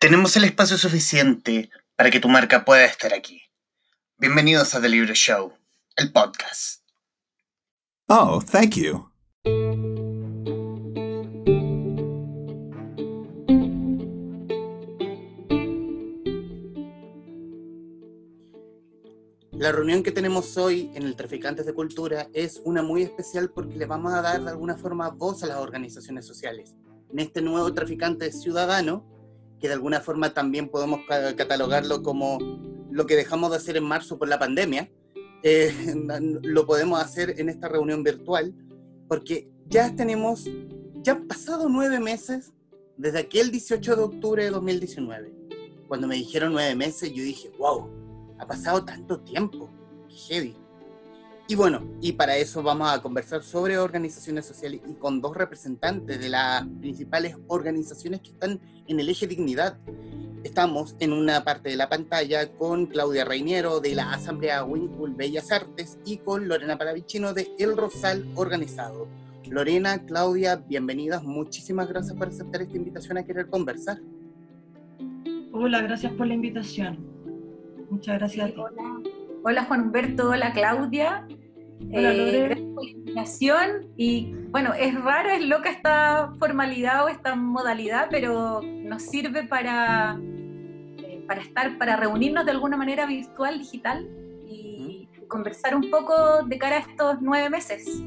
Tenemos 0.00 0.34
el 0.38 0.44
espacio 0.44 0.78
suficiente 0.78 1.68
para 1.94 2.10
que 2.10 2.20
tu 2.20 2.28
marca 2.30 2.64
pueda 2.64 2.86
estar 2.86 3.12
aquí. 3.12 3.42
Bienvenidos 4.16 4.74
a 4.74 4.80
The 4.80 4.88
Libro 4.88 5.12
Show, 5.12 5.52
el 5.94 6.10
podcast. 6.10 6.80
Oh, 8.08 8.40
thank 8.40 8.76
you. 8.76 9.10
La 19.52 19.70
reunión 19.70 20.02
que 20.02 20.12
tenemos 20.12 20.56
hoy 20.56 20.90
en 20.94 21.02
el 21.02 21.14
Traficantes 21.14 21.66
de 21.66 21.74
Cultura 21.74 22.28
es 22.32 22.62
una 22.64 22.82
muy 22.82 23.02
especial 23.02 23.50
porque 23.50 23.76
le 23.76 23.84
vamos 23.84 24.14
a 24.14 24.22
dar 24.22 24.42
de 24.42 24.48
alguna 24.48 24.78
forma 24.78 25.10
voz 25.10 25.42
a 25.42 25.46
las 25.46 25.58
organizaciones 25.58 26.26
sociales. 26.26 26.74
En 27.12 27.18
este 27.18 27.42
nuevo 27.42 27.74
traficante 27.74 28.32
ciudadano, 28.32 29.19
que 29.60 29.68
de 29.68 29.74
alguna 29.74 30.00
forma 30.00 30.32
también 30.32 30.68
podemos 30.68 31.00
catalogarlo 31.36 32.02
como 32.02 32.38
lo 32.90 33.06
que 33.06 33.16
dejamos 33.16 33.50
de 33.50 33.56
hacer 33.58 33.76
en 33.76 33.84
marzo 33.84 34.18
por 34.18 34.28
la 34.28 34.38
pandemia, 34.38 34.90
eh, 35.42 35.72
lo 36.42 36.66
podemos 36.66 37.00
hacer 37.00 37.38
en 37.38 37.48
esta 37.48 37.68
reunión 37.68 38.02
virtual, 38.02 38.54
porque 39.08 39.48
ya 39.66 39.94
tenemos, 39.94 40.48
ya 41.02 41.12
han 41.12 41.26
pasado 41.26 41.68
nueve 41.68 42.00
meses 42.00 42.52
desde 42.96 43.20
aquel 43.20 43.50
18 43.50 43.96
de 43.96 44.02
octubre 44.02 44.44
de 44.44 44.50
2019. 44.50 45.34
Cuando 45.88 46.06
me 46.06 46.16
dijeron 46.16 46.52
nueve 46.52 46.74
meses, 46.74 47.12
yo 47.12 47.22
dije, 47.22 47.50
wow, 47.58 47.88
ha 48.38 48.46
pasado 48.46 48.84
tanto 48.84 49.20
tiempo, 49.20 49.70
qué 50.08 50.14
heavy. 50.14 50.56
Y 51.50 51.56
bueno, 51.56 51.82
y 52.00 52.12
para 52.12 52.36
eso 52.36 52.62
vamos 52.62 52.92
a 52.92 53.02
conversar 53.02 53.42
sobre 53.42 53.76
organizaciones 53.76 54.46
sociales 54.46 54.82
y 54.88 54.94
con 54.94 55.20
dos 55.20 55.36
representantes 55.36 56.20
de 56.20 56.28
las 56.28 56.64
principales 56.78 57.36
organizaciones 57.48 58.20
que 58.20 58.30
están 58.30 58.60
en 58.86 59.00
el 59.00 59.08
eje 59.08 59.26
dignidad. 59.26 59.76
Estamos 60.44 60.94
en 61.00 61.12
una 61.12 61.42
parte 61.42 61.70
de 61.70 61.74
la 61.74 61.88
pantalla 61.88 62.52
con 62.52 62.86
Claudia 62.86 63.24
Reiniero 63.24 63.80
de 63.80 63.96
la 63.96 64.12
Asamblea 64.12 64.62
Winkle 64.62 65.16
Bellas 65.16 65.50
Artes 65.50 65.98
y 66.06 66.18
con 66.18 66.46
Lorena 66.46 66.78
Paravicino 66.78 67.34
de 67.34 67.50
El 67.58 67.76
Rosal 67.76 68.30
Organizado. 68.36 69.08
Lorena, 69.48 70.04
Claudia, 70.06 70.54
bienvenidas. 70.54 71.24
Muchísimas 71.24 71.88
gracias 71.88 72.16
por 72.16 72.28
aceptar 72.28 72.62
esta 72.62 72.76
invitación 72.76 73.18
a 73.18 73.24
querer 73.24 73.48
conversar. 73.48 73.98
Hola, 75.50 75.82
gracias 75.82 76.12
por 76.12 76.28
la 76.28 76.34
invitación. 76.34 77.04
Muchas 77.90 78.20
gracias. 78.20 78.52
hola. 79.42 79.64
Juan 79.64 79.80
Humberto, 79.80 80.28
hola 80.30 80.52
Claudia. 80.52 81.26
Hola, 81.88 82.12
eh, 82.12 82.42
gracias 82.44 82.68
por 82.74 82.84
la 82.84 82.90
invitación. 82.90 83.68
Y 83.96 84.34
bueno, 84.50 84.74
es 84.74 84.94
rara, 85.02 85.36
es 85.36 85.44
loca 85.44 85.70
esta 85.70 86.34
formalidad 86.38 87.04
o 87.04 87.08
esta 87.08 87.34
modalidad, 87.34 88.08
pero 88.10 88.60
nos 88.62 89.02
sirve 89.02 89.44
para, 89.44 90.20
eh, 90.98 91.24
para 91.26 91.40
estar, 91.40 91.78
para 91.78 91.96
reunirnos 91.96 92.44
de 92.44 92.52
alguna 92.52 92.76
manera 92.76 93.06
virtual, 93.06 93.58
digital 93.58 94.08
y 94.46 95.08
conversar 95.28 95.74
un 95.74 95.90
poco 95.90 96.42
de 96.44 96.58
cara 96.58 96.76
a 96.76 96.80
estos 96.80 97.16
nueve 97.20 97.50
meses. 97.50 98.02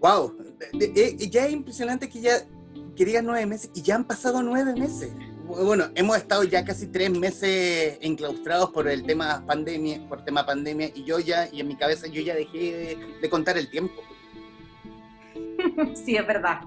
¡Wow! 0.00 0.36
ya 1.30 1.46
es 1.46 1.52
impresionante 1.52 2.08
que 2.08 2.20
ya 2.20 2.32
querías 2.96 3.22
nueve 3.22 3.46
meses 3.46 3.70
y 3.74 3.82
ya 3.82 3.96
han 3.96 4.04
pasado 4.04 4.42
nueve 4.42 4.74
meses 4.74 5.12
bueno, 5.44 5.90
hemos 5.94 6.16
estado 6.16 6.44
ya 6.44 6.64
casi 6.64 6.86
tres 6.86 7.10
meses 7.10 7.98
enclaustrados 8.00 8.70
por 8.70 8.88
el 8.88 9.02
tema 9.04 9.44
pandemia, 9.46 10.06
por 10.08 10.24
tema 10.24 10.46
pandemia, 10.46 10.90
y 10.94 11.04
yo 11.04 11.18
ya, 11.18 11.48
y 11.52 11.60
en 11.60 11.68
mi 11.68 11.76
cabeza 11.76 12.06
yo 12.06 12.22
ya 12.22 12.34
dejé 12.34 12.96
de, 13.20 13.30
contar 13.30 13.58
el 13.58 13.70
tiempo. 13.70 13.94
Sí, 15.94 16.16
es 16.16 16.26
verdad. 16.26 16.62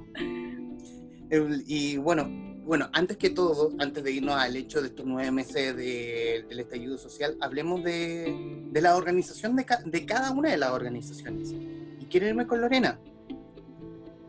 Y 1.67 1.97
bueno, 1.97 2.29
bueno, 2.63 2.89
antes 2.93 3.17
que 3.17 3.29
todo, 3.29 3.73
antes 3.77 4.03
de 4.03 4.11
irnos 4.11 4.35
al 4.35 4.55
hecho 4.55 4.81
de 4.81 4.87
estos 4.87 5.05
nueve 5.05 5.31
meses 5.31 5.75
del 5.75 6.59
estallido 6.59 6.97
social, 6.97 7.37
hablemos 7.41 7.83
de, 7.83 8.69
la 8.73 8.95
organización 8.95 9.57
de, 9.57 9.65
de, 9.85 10.05
cada 10.05 10.31
una 10.31 10.49
de 10.49 10.57
las 10.57 10.71
organizaciones. 10.71 11.53
Y 11.99 12.05
quiero 12.05 12.27
irme 12.27 12.47
con 12.47 12.61
Lorena. 12.61 12.99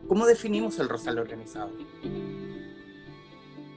¿Cómo 0.07 0.25
definimos 0.25 0.79
el 0.79 0.89
Rosal 0.89 1.17
organizado? 1.17 1.71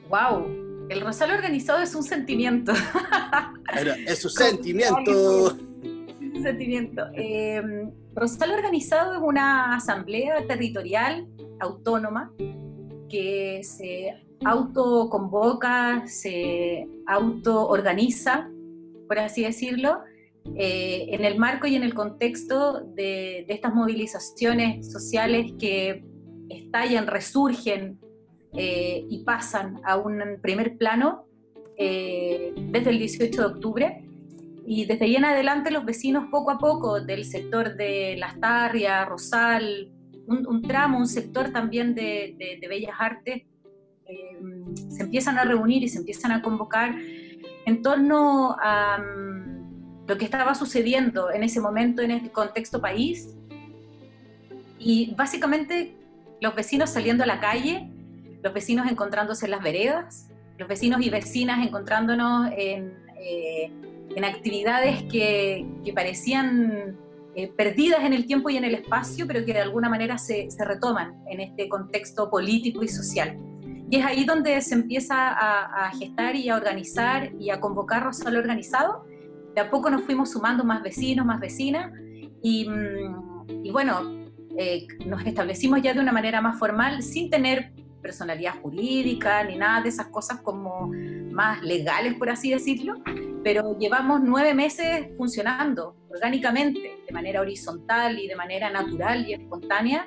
¡Wow! 0.08 0.69
El 0.90 1.02
Rosal 1.02 1.30
organizado 1.30 1.80
es 1.80 1.94
un 1.94 2.02
sentimiento. 2.02 2.72
es 4.08 4.24
un 4.24 4.30
sentimiento. 4.32 5.54
Un 5.54 6.42
sentimiento. 6.42 7.02
Eh, 7.14 7.62
Rosal 8.12 8.50
organizado 8.50 9.14
es 9.14 9.22
una 9.22 9.76
asamblea 9.76 10.44
territorial 10.48 11.28
autónoma 11.60 12.32
que 13.08 13.60
se 13.62 14.26
autoconvoca, 14.44 16.08
se 16.08 16.88
autoorganiza, 17.06 18.50
por 19.06 19.20
así 19.20 19.44
decirlo, 19.44 20.00
eh, 20.56 21.06
en 21.10 21.24
el 21.24 21.38
marco 21.38 21.68
y 21.68 21.76
en 21.76 21.84
el 21.84 21.94
contexto 21.94 22.80
de, 22.80 23.44
de 23.46 23.54
estas 23.54 23.72
movilizaciones 23.72 24.90
sociales 24.90 25.52
que 25.56 26.04
estallan, 26.48 27.06
resurgen 27.06 28.00
eh, 28.52 29.06
y 29.08 29.18
pasan 29.24 29.80
a 29.84 29.96
un 29.96 30.38
primer 30.42 30.76
plano 30.76 31.24
eh, 31.76 32.52
desde 32.56 32.90
el 32.90 32.98
18 32.98 33.40
de 33.40 33.46
octubre. 33.46 34.04
Y 34.66 34.84
desde 34.84 35.04
ahí 35.04 35.16
en 35.16 35.24
adelante 35.24 35.70
los 35.70 35.84
vecinos 35.84 36.26
poco 36.30 36.50
a 36.50 36.58
poco 36.58 37.00
del 37.00 37.24
sector 37.24 37.76
de 37.76 38.16
Las 38.18 38.38
Tarrias, 38.38 39.08
Rosal, 39.08 39.90
un, 40.26 40.62
tramo, 40.62 40.98
un 40.98 41.08
sector 41.08 41.50
también 41.50 41.94
de, 41.94 42.58
Bellas 42.68 42.94
Artes, 42.98 43.42
eh, 44.06 44.38
se 44.90 45.02
empiezan 45.02 45.38
a 45.38 45.44
reunir 45.44 45.82
y 45.82 45.88
se 45.88 45.98
empiezan 45.98 46.32
a 46.32 46.42
convocar 46.42 46.94
en 47.66 47.82
torno 47.82 48.56
a 48.60 48.98
mm, 48.98 50.06
lo 50.06 50.18
que 50.18 50.24
estaba 50.24 50.54
sucediendo 50.54 51.30
en 51.30 51.42
ese 51.42 51.60
momento 51.60 52.02
en 52.02 52.10
el 52.10 52.30
contexto 52.30 52.80
país. 52.80 53.34
Y 54.78 55.14
básicamente 55.14 55.94
los 56.40 56.54
vecinos 56.54 56.90
saliendo 56.90 57.24
a 57.24 57.26
la 57.26 57.40
calle 57.40 57.90
los 58.42 58.52
vecinos 58.52 58.90
encontrándose 58.90 59.46
en 59.46 59.50
las 59.50 59.62
veredas, 59.62 60.28
los 60.58 60.68
vecinos 60.68 61.00
y 61.02 61.10
vecinas 61.10 61.66
encontrándonos 61.66 62.50
en, 62.56 62.94
eh, 63.18 63.72
actividades 64.22 65.02
que, 65.04 65.66
parecían 65.94 66.96
eh, 67.34 67.48
perdidas 67.48 68.04
en 68.04 68.12
el 68.12 68.26
tiempo 68.26 68.50
y 68.50 68.56
en 68.56 68.64
el 68.64 68.74
espacio, 68.74 69.26
pero 69.26 69.44
que 69.44 69.52
de 69.52 69.60
alguna 69.60 69.88
manera 69.88 70.18
se, 70.18 70.48
retoman 70.58 71.14
en 71.28 71.40
este 71.40 71.68
contexto 71.68 72.30
político 72.30 72.82
y 72.82 72.88
social. 72.88 73.38
Y 73.88 73.96
es 73.96 74.04
ahí 74.04 74.24
donde 74.24 74.60
se 74.60 74.74
empieza 74.74 75.14
a, 75.16 75.90
gestar 75.92 76.36
y 76.36 76.48
a 76.48 76.56
organizar 76.56 77.32
y 77.40 77.50
a 77.50 77.60
convocar 77.60 78.04
Rosal 78.04 78.36
Organizado. 78.36 79.04
De 79.54 79.60
a 79.60 79.70
poco 79.70 79.90
nos 79.90 80.02
fuimos 80.02 80.30
sumando 80.30 80.62
más 80.64 80.82
vecinos, 80.82 81.26
más 81.26 81.40
vecinas, 81.40 81.90
y, 82.42 82.68
mm, 82.68 83.72
bueno, 83.72 84.28
eh, 84.56 84.86
nos 85.06 85.24
establecimos 85.26 85.82
ya 85.82 85.94
de 85.94 86.00
una 86.00 86.12
manera 86.12 86.40
más 86.40 86.58
formal, 86.58 87.02
sin 87.02 87.30
tener 87.30 87.72
personalidad 88.00 88.60
jurídica 88.60 89.44
ni 89.44 89.56
nada 89.56 89.82
de 89.82 89.88
esas 89.90 90.08
cosas 90.08 90.40
como 90.40 90.90
más 91.30 91.62
legales, 91.62 92.14
por 92.14 92.30
así 92.30 92.50
decirlo, 92.50 93.02
pero 93.42 93.78
llevamos 93.78 94.20
nueve 94.22 94.54
meses 94.54 95.08
funcionando 95.16 95.96
orgánicamente, 96.08 96.98
de 97.06 97.12
manera 97.12 97.40
horizontal 97.40 98.18
y 98.18 98.26
de 98.26 98.36
manera 98.36 98.70
natural 98.70 99.28
y 99.28 99.34
espontánea. 99.34 100.06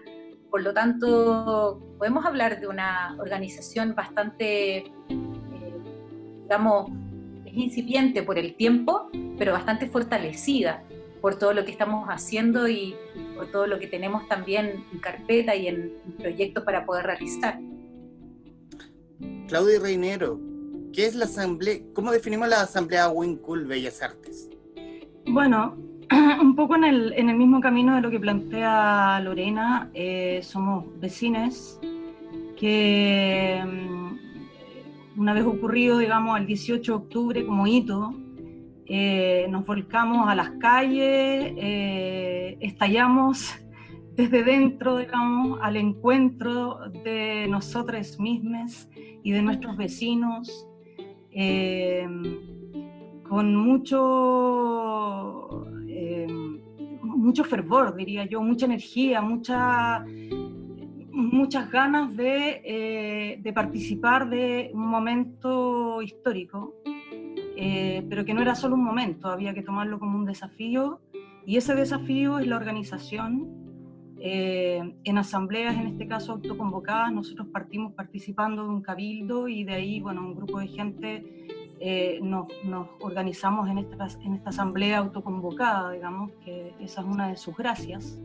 Por 0.49 0.61
lo 0.61 0.73
tanto, 0.73 1.81
podemos 1.97 2.25
hablar 2.25 2.59
de 2.59 2.67
una 2.67 3.15
organización 3.19 3.95
bastante, 3.95 4.77
eh, 4.77 4.91
digamos, 6.43 6.91
es 7.45 7.53
incipiente 7.53 8.21
por 8.21 8.37
el 8.37 8.55
tiempo, 8.55 9.09
pero 9.37 9.53
bastante 9.53 9.87
fortalecida 9.87 10.83
por 11.21 11.39
todo 11.39 11.53
lo 11.53 11.63
que 11.63 11.71
estamos 11.71 12.07
haciendo 12.09 12.67
y 12.67 12.95
por 13.35 13.49
todo 13.49 13.65
lo 13.65 13.79
que 13.79 13.87
tenemos 13.87 14.27
también 14.27 14.83
en 14.91 14.99
carpeta 14.99 15.55
y 15.55 15.67
en 15.67 15.93
proyectos 16.19 16.65
para 16.65 16.85
poder 16.85 17.05
realizar. 17.05 17.59
Claudia 19.53 19.79
Reinero, 19.79 20.39
¿qué 20.91 21.05
es 21.05 21.13
la 21.13 21.25
asamblea? 21.25 21.77
¿Cómo 21.93 22.11
definimos 22.11 22.49
la 22.49 22.61
asamblea 22.61 23.09
Winkul 23.09 23.67
Bellas 23.67 24.01
Artes? 24.01 24.49
Bueno, 25.27 25.77
un 26.41 26.55
poco 26.55 26.75
en 26.75 26.83
el, 26.83 27.13
en 27.13 27.29
el, 27.29 27.37
mismo 27.37 27.61
camino 27.61 27.93
de 27.93 28.01
lo 28.01 28.09
que 28.09 28.19
plantea 28.19 29.19
Lorena, 29.19 29.91
eh, 29.93 30.39
somos 30.41 30.85
vecines 30.99 31.79
que 32.57 33.63
mm, 33.63 35.19
una 35.19 35.35
vez 35.35 35.45
ocurrido, 35.45 35.99
digamos, 35.99 36.39
el 36.39 36.47
18 36.47 36.91
de 36.91 36.97
octubre 36.97 37.45
como 37.45 37.67
hito, 37.67 38.11
eh, 38.87 39.45
nos 39.51 39.67
volcamos 39.67 40.27
a 40.27 40.33
las 40.33 40.49
calles, 40.59 41.53
eh, 41.57 42.57
estallamos 42.59 43.53
desde 44.15 44.43
dentro, 44.43 44.97
digamos, 44.97 45.59
al 45.61 45.77
encuentro 45.77 46.79
de 47.03 47.47
nosotras 47.49 48.19
mismas 48.19 48.89
y 49.23 49.31
de 49.31 49.41
nuestros 49.41 49.75
vecinos, 49.77 50.67
eh, 51.31 52.07
con 53.27 53.55
mucho, 53.55 54.05
eh, 55.87 56.27
mucho 57.01 57.43
fervor, 57.43 57.95
diría 57.95 58.25
yo, 58.25 58.41
mucha 58.43 58.65
energía, 58.67 59.21
mucha, 59.21 60.05
muchas 61.11 61.71
ganas 61.71 62.15
de, 62.15 62.61
eh, 62.63 63.39
de, 63.41 63.53
participar 63.53 64.29
de 64.29 64.69
un 64.73 64.87
momento 64.87 66.01
histórico, 66.03 66.75
eh, 67.57 68.05
pero 68.09 68.25
que 68.25 68.33
no 68.33 68.41
era 68.41 68.53
solo 68.55 68.75
un 68.75 68.83
momento, 68.83 69.29
había 69.29 69.53
que 69.53 69.63
tomarlo 69.63 69.97
como 69.99 70.17
un 70.17 70.25
desafío, 70.25 71.01
y 71.45 71.57
ese 71.57 71.73
desafío 71.75 72.39
es 72.39 72.47
la 72.47 72.57
organización. 72.57 73.62
Eh, 74.25 74.95
en 75.03 75.17
asambleas, 75.17 75.75
en 75.75 75.87
este 75.87 76.07
caso 76.07 76.31
autoconvocadas, 76.31 77.11
nosotros 77.11 77.47
partimos 77.51 77.91
participando 77.91 78.63
de 78.63 78.69
un 78.69 78.81
cabildo 78.81 79.49
y 79.49 79.65
de 79.65 79.73
ahí, 79.73 79.99
bueno, 79.99 80.21
un 80.21 80.35
grupo 80.35 80.59
de 80.59 80.67
gente 80.67 81.25
nos, 82.21 82.47
nos, 82.63 82.87
organizamos 83.01 83.69
en 83.69 83.79
esta, 83.79 84.07
en 84.23 84.35
esta 84.35 84.51
asamblea 84.51 84.99
autoconvocada, 84.99 85.91
digamos, 85.91 86.31
que 86.45 86.73
esa 86.79 87.01
es 87.01 87.07
una 87.07 87.27
de 87.27 87.35
sus 87.35 87.57
gracias. 87.57 88.17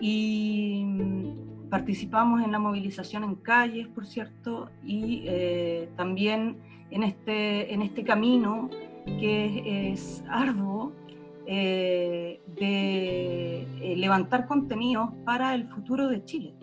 Y 0.00 0.82
mm, 0.84 1.68
participamos 1.68 2.42
en 2.42 2.52
la 2.52 2.58
movilización 2.58 3.22
en 3.22 3.34
calles, 3.36 3.86
por 3.88 4.06
cierto, 4.06 4.70
y 4.84 5.22
eh, 5.26 5.88
también 5.96 6.56
en 6.90 7.02
este, 7.02 7.72
en 7.72 7.82
este 7.82 8.02
camino 8.02 8.70
que 9.04 9.92
es, 9.92 10.24
arduo 10.28 10.92
eh, 11.52 12.40
de 12.46 13.62
eh, 13.62 13.96
levantar 13.96 14.46
contenidos 14.46 15.10
para 15.24 15.52
el 15.56 15.66
futuro 15.66 16.06
de 16.06 16.24
Chile. 16.24 16.54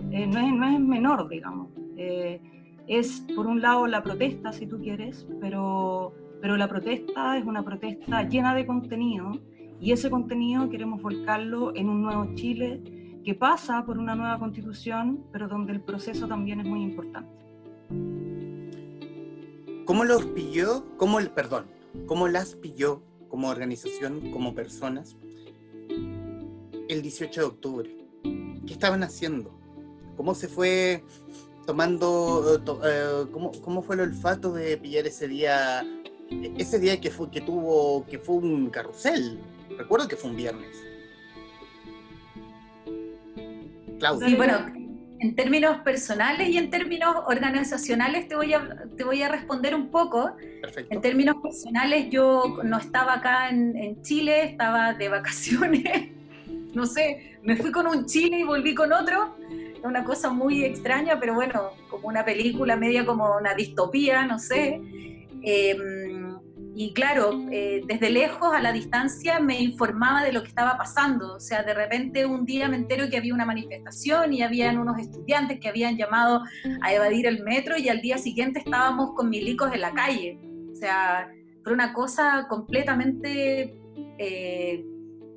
no, 0.00 0.16
es, 0.16 0.28
no, 0.28 0.68
es, 0.68 0.78
menor, 0.78 1.28
digamos. 1.28 1.70
es, 1.96 3.26
por 3.34 3.48
un 3.48 3.60
lado, 3.60 3.88
la 3.88 4.04
protesta, 4.04 4.52
si 4.52 4.68
tú 4.68 4.78
quieres, 4.78 5.26
pero, 5.40 6.12
pero 6.40 6.56
la 6.56 6.68
protesta 6.68 7.36
es 7.36 7.44
una 7.44 7.64
protesta 7.64 8.28
llena 8.28 8.54
de 8.54 8.64
contenido 8.64 9.32
y 9.80 9.90
ese 9.90 10.08
contenido 10.08 10.70
queremos 10.70 11.02
volcarlo 11.02 11.74
en 11.74 11.88
un 11.88 12.02
nuevo 12.02 12.32
Chile 12.36 12.80
que 13.24 13.34
pasa 13.34 13.84
por 13.84 13.98
una 13.98 14.14
nueva 14.14 14.38
constitución, 14.38 15.24
pero 15.32 15.48
donde 15.48 15.72
el 15.72 15.80
proceso 15.80 16.28
también 16.28 16.60
es 16.60 16.66
muy 16.66 16.84
importante. 16.84 17.28
¿Cómo 19.84 20.04
los 20.04 20.26
pilló, 20.26 20.84
cómo 20.96 21.18
el, 21.18 21.30
perdón, 21.30 21.64
cómo 22.06 22.28
las 22.28 22.54
pilló 22.54 23.02
como 23.28 23.48
organización, 23.48 24.30
como 24.30 24.54
personas, 24.54 25.16
el 26.88 27.02
18 27.02 27.40
de 27.40 27.46
octubre? 27.46 27.96
¿Qué 28.66 28.72
estaban 28.72 29.02
haciendo? 29.02 29.58
¿Cómo 30.16 30.34
se 30.34 30.48
fue 30.48 31.04
tomando, 31.66 32.60
eh, 32.84 33.26
cómo, 33.30 33.52
cómo, 33.62 33.82
fue 33.82 33.96
el 33.96 34.02
olfato 34.02 34.52
de 34.52 34.76
pillar 34.78 35.06
ese 35.06 35.28
día, 35.28 35.86
ese 36.56 36.78
día 36.78 37.00
que, 37.00 37.10
fue, 37.10 37.30
que 37.30 37.40
tuvo, 37.40 38.04
que 38.06 38.18
fue 38.18 38.36
un 38.36 38.70
carrusel? 38.70 39.38
Recuerdo 39.76 40.08
que 40.08 40.16
fue 40.16 40.30
un 40.30 40.36
viernes. 40.36 40.76
Claudia. 43.98 44.28
Sí, 44.28 44.34
bueno, 44.36 44.77
en 45.20 45.34
términos 45.34 45.78
personales 45.78 46.48
y 46.48 46.58
en 46.58 46.70
términos 46.70 47.16
organizacionales 47.26 48.28
te 48.28 48.36
voy 48.36 48.54
a, 48.54 48.86
te 48.96 49.04
voy 49.04 49.22
a 49.22 49.28
responder 49.28 49.74
un 49.74 49.90
poco. 49.90 50.36
Perfecto. 50.60 50.94
En 50.94 51.00
términos 51.00 51.36
personales 51.42 52.08
yo 52.10 52.58
no 52.62 52.78
estaba 52.78 53.14
acá 53.14 53.50
en, 53.50 53.76
en 53.76 54.02
Chile, 54.02 54.44
estaba 54.44 54.94
de 54.94 55.08
vacaciones. 55.08 56.10
no 56.74 56.86
sé, 56.86 57.38
me 57.42 57.56
fui 57.56 57.72
con 57.72 57.86
un 57.86 58.06
Chile 58.06 58.40
y 58.40 58.44
volví 58.44 58.74
con 58.74 58.92
otro. 58.92 59.36
Una 59.82 60.04
cosa 60.04 60.30
muy 60.30 60.64
extraña, 60.64 61.18
pero 61.20 61.34
bueno, 61.34 61.70
como 61.88 62.08
una 62.08 62.24
película 62.24 62.76
media 62.76 63.06
como 63.06 63.36
una 63.36 63.54
distopía, 63.54 64.24
no 64.24 64.38
sé. 64.38 64.80
Eh, 65.42 65.76
y 66.80 66.92
claro, 66.92 67.32
eh, 67.50 67.82
desde 67.88 68.08
lejos, 68.08 68.54
a 68.54 68.62
la 68.62 68.70
distancia, 68.70 69.40
me 69.40 69.60
informaba 69.60 70.22
de 70.22 70.30
lo 70.30 70.42
que 70.42 70.48
estaba 70.50 70.78
pasando. 70.78 71.34
O 71.34 71.40
sea, 71.40 71.64
de 71.64 71.74
repente 71.74 72.24
un 72.24 72.44
día 72.44 72.68
me 72.68 72.76
entero 72.76 73.10
que 73.10 73.16
había 73.16 73.34
una 73.34 73.44
manifestación 73.44 74.32
y 74.32 74.42
habían 74.42 74.78
unos 74.78 74.96
estudiantes 75.00 75.58
que 75.58 75.68
habían 75.68 75.96
llamado 75.96 76.44
a 76.80 76.94
evadir 76.94 77.26
el 77.26 77.42
metro 77.42 77.76
y 77.76 77.88
al 77.88 78.00
día 78.00 78.16
siguiente 78.16 78.60
estábamos 78.60 79.16
con 79.16 79.28
milicos 79.28 79.74
en 79.74 79.80
la 79.80 79.92
calle. 79.92 80.38
O 80.70 80.76
sea, 80.76 81.28
fue 81.64 81.72
una 81.72 81.92
cosa 81.92 82.46
completamente 82.48 83.76
eh, 84.16 84.84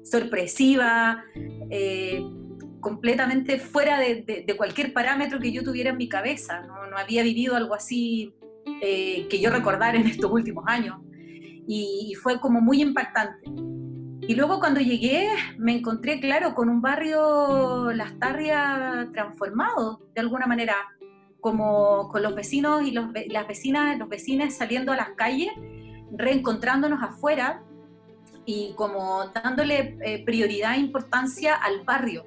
sorpresiva, 0.03 1.23
eh, 1.71 2.23
completamente 2.81 3.57
fuera 3.57 3.99
de, 3.99 4.45
cualquier 4.55 4.93
parámetro 4.93 5.39
que 5.39 5.51
yo 5.51 5.63
tuviera 5.63 5.89
en 5.89 5.97
mi 5.97 6.07
cabeza. 6.07 6.61
No, 6.67 6.85
no 6.85 6.97
había 6.99 7.23
vivido 7.23 7.55
algo 7.55 7.73
así 7.73 8.31
que 8.79 9.39
yo 9.41 9.49
recordara 9.49 9.97
en 9.97 10.05
estos 10.05 10.31
últimos 10.31 10.65
años 10.67 10.97
y, 11.67 12.13
fue 12.21 12.39
como 12.39 12.61
muy 12.61 12.81
impactante. 12.81 13.49
Y 14.27 14.35
luego 14.35 14.59
cuando 14.59 14.79
llegué 14.79 15.29
me 15.57 15.73
encontré, 15.73 16.19
claro, 16.19 16.53
con 16.53 16.69
un 16.69 16.81
barrio 16.81 17.91
Las 17.93 18.17
Tarrias 18.19 19.11
transformado 19.13 20.01
de 20.13 20.21
alguna 20.21 20.45
manera, 20.45 20.75
como 21.39 22.09
con 22.09 22.21
los 22.21 22.35
vecinos 22.35 22.83
y 22.83 22.91
los, 22.91 23.07
las 23.27 23.47
vecinas, 23.47 23.97
los 23.97 24.09
vecinos 24.09 24.53
saliendo 24.53 24.91
a 24.91 24.97
las 24.97 25.09
calles, 25.15 25.51
reencontrándonos 26.11 27.01
afuera 27.01 27.63
y 28.45 28.73
como 28.75 29.25
dándole 29.33 29.97
eh, 30.01 30.23
prioridad 30.25 30.75
e 30.75 30.79
importancia 30.79 31.55
al 31.55 31.83
barrio 31.83 32.25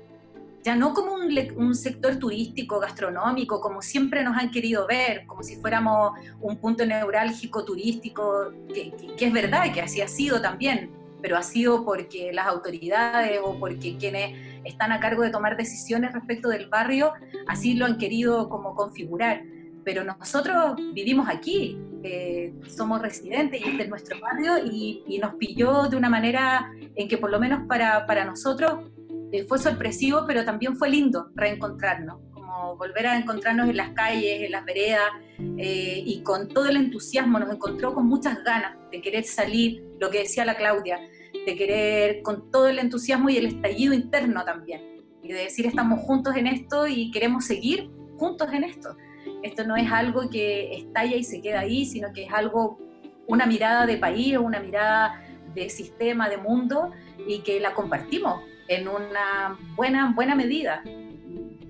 ya 0.64 0.74
no 0.74 0.94
como 0.94 1.12
un, 1.14 1.74
sector 1.74 2.16
turístico, 2.16 2.80
gastronómico, 2.80 3.60
como 3.60 3.82
siempre 3.82 4.24
nos 4.24 4.34
han 4.38 4.50
querido 4.50 4.86
ver, 4.86 5.26
como 5.26 5.42
si 5.42 5.56
fuéramos 5.56 6.12
un 6.40 6.56
punto 6.56 6.86
neurálgico 6.86 7.66
turístico, 7.66 8.50
que, 8.72 8.94
es 9.18 9.32
verdad 9.32 9.70
que 9.74 9.82
así 9.82 10.00
ha 10.00 10.08
sido 10.08 10.40
también, 10.40 10.90
pero 11.20 11.36
ha 11.36 11.42
sido 11.42 11.84
porque 11.84 12.32
las 12.32 12.46
autoridades 12.46 13.40
o 13.44 13.58
porque 13.58 13.98
quienes 13.98 14.64
están 14.64 14.90
a 14.90 15.00
cargo 15.00 15.22
de 15.22 15.28
tomar 15.28 15.58
decisiones 15.58 16.12
respecto 16.12 16.48
del 16.48 16.68
barrio 16.70 17.12
así 17.46 17.74
lo 17.74 17.84
han 17.84 17.98
querido 17.98 18.48
como 18.48 18.74
configurar. 18.74 19.42
Pero 19.84 20.02
nosotros 20.02 20.76
vivimos 20.94 21.28
aquí, 21.28 21.78
eh, 22.02 22.54
somos 22.68 23.02
residentes 23.02 23.60
y 23.60 23.68
este 23.68 23.82
es 23.82 23.88
nuestro 23.90 24.18
barrio 24.18 24.56
y, 24.64 25.04
y, 25.06 25.18
nos 25.18 25.34
pilló 25.34 25.88
de 25.88 25.96
una 25.98 26.08
manera 26.08 26.72
en 26.94 27.06
que 27.06 27.18
por 27.18 27.30
lo 27.30 27.38
menos 27.38 27.66
para, 27.68 28.06
para 28.06 28.24
nosotros 28.24 28.93
eh, 29.34 29.44
fue 29.48 29.58
sorpresivo, 29.58 30.26
pero 30.28 30.44
también 30.44 30.76
fue 30.76 30.88
lindo 30.88 31.30
reencontrarnos, 31.34 32.20
como 32.32 32.76
volver 32.76 33.08
a 33.08 33.18
encontrarnos 33.18 33.68
en 33.68 33.76
las 33.76 33.90
calles, 33.90 34.42
en 34.42 34.52
las 34.52 34.64
veredas, 34.64 35.10
eh, 35.58 36.04
y 36.06 36.22
con 36.22 36.46
todo 36.46 36.66
el 36.66 36.76
entusiasmo 36.76 37.40
nos 37.40 37.52
encontró 37.52 37.92
con 37.94 38.06
muchas 38.06 38.44
ganas 38.44 38.76
de 38.92 39.00
querer 39.00 39.24
salir, 39.24 39.82
lo 39.98 40.08
que 40.08 40.18
decía 40.20 40.44
la 40.44 40.56
Claudia, 40.56 41.00
de 41.44 41.56
querer 41.56 42.22
con 42.22 42.52
todo 42.52 42.68
el 42.68 42.78
entusiasmo 42.78 43.28
y 43.28 43.36
el 43.36 43.46
estallido 43.46 43.92
interno 43.92 44.44
también, 44.44 45.02
y 45.20 45.32
de 45.32 45.40
decir 45.40 45.66
estamos 45.66 45.98
juntos 46.02 46.36
en 46.36 46.46
esto 46.46 46.86
y 46.86 47.10
queremos 47.10 47.44
seguir 47.44 47.90
juntos 48.16 48.52
en 48.52 48.62
esto. 48.62 48.96
Esto 49.42 49.64
no 49.66 49.74
es 49.74 49.90
algo 49.90 50.30
que 50.30 50.76
estalla 50.76 51.16
y 51.16 51.24
se 51.24 51.42
queda 51.42 51.58
ahí, 51.58 51.86
sino 51.86 52.12
que 52.12 52.26
es 52.26 52.32
algo, 52.32 52.78
una 53.26 53.46
mirada 53.46 53.84
de 53.84 53.96
país, 53.96 54.38
una 54.38 54.60
mirada 54.60 55.20
de 55.56 55.68
sistema, 55.70 56.28
de 56.28 56.36
mundo, 56.36 56.92
y 57.26 57.40
que 57.40 57.58
la 57.58 57.74
compartimos 57.74 58.53
en 58.68 58.88
una 58.88 59.58
buena, 59.76 60.12
buena 60.14 60.34
medida, 60.34 60.82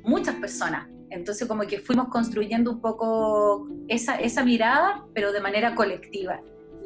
muchas 0.02 0.36
personas. 0.36 0.88
Entonces 1.10 1.46
como 1.46 1.62
que 1.62 1.78
fuimos 1.78 2.08
construyendo 2.08 2.72
un 2.72 2.80
poco 2.80 3.68
esa, 3.88 4.16
esa 4.16 4.44
mirada, 4.44 5.04
pero 5.14 5.32
de 5.32 5.40
manera 5.40 5.74
colectiva. 5.74 6.40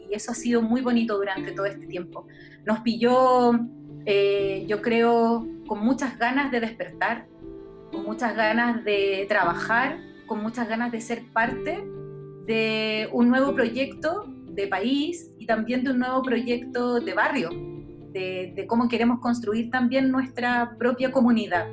Y 0.09 0.15
eso 0.15 0.33
ha 0.33 0.35
sido 0.35 0.63
muy 0.63 0.81
bonito 0.81 1.17
durante 1.17 1.53
todo 1.53 1.67
este 1.67 1.87
tiempo. 1.87 2.27
Nos 2.65 2.81
pilló, 2.81 3.53
eh, 4.05 4.65
yo 4.69 4.83
creo, 4.83 5.47
con 5.67 5.85
muchas 5.85 6.19
ganas 6.19 6.51
de 6.51 6.61
despertar, 6.61 7.27
con 7.91 8.05
muchas 8.05 8.37
ganas 8.37 8.85
de 8.85 9.25
trabajar, 9.29 9.99
con 10.27 10.43
muchas 10.43 10.69
ganas 10.69 10.93
de 10.93 11.01
ser 11.01 11.25
parte 11.33 11.83
de 12.47 13.09
un 13.13 13.29
nuevo 13.29 13.55
proyecto 13.55 14.25
de 14.27 14.67
país 14.67 15.31
y 15.39 15.47
también 15.47 15.85
de 15.85 15.91
un 15.91 16.01
nuevo 16.01 16.23
proyecto 16.23 17.01
de 17.01 17.15
barrio, 17.15 17.51
de, 18.13 18.67
cómo 18.69 18.89
queremos 18.89 19.21
construir 19.21 19.71
también 19.71 20.11
nuestra 20.11 20.77
propia 20.79 21.11
comunidad. 21.11 21.67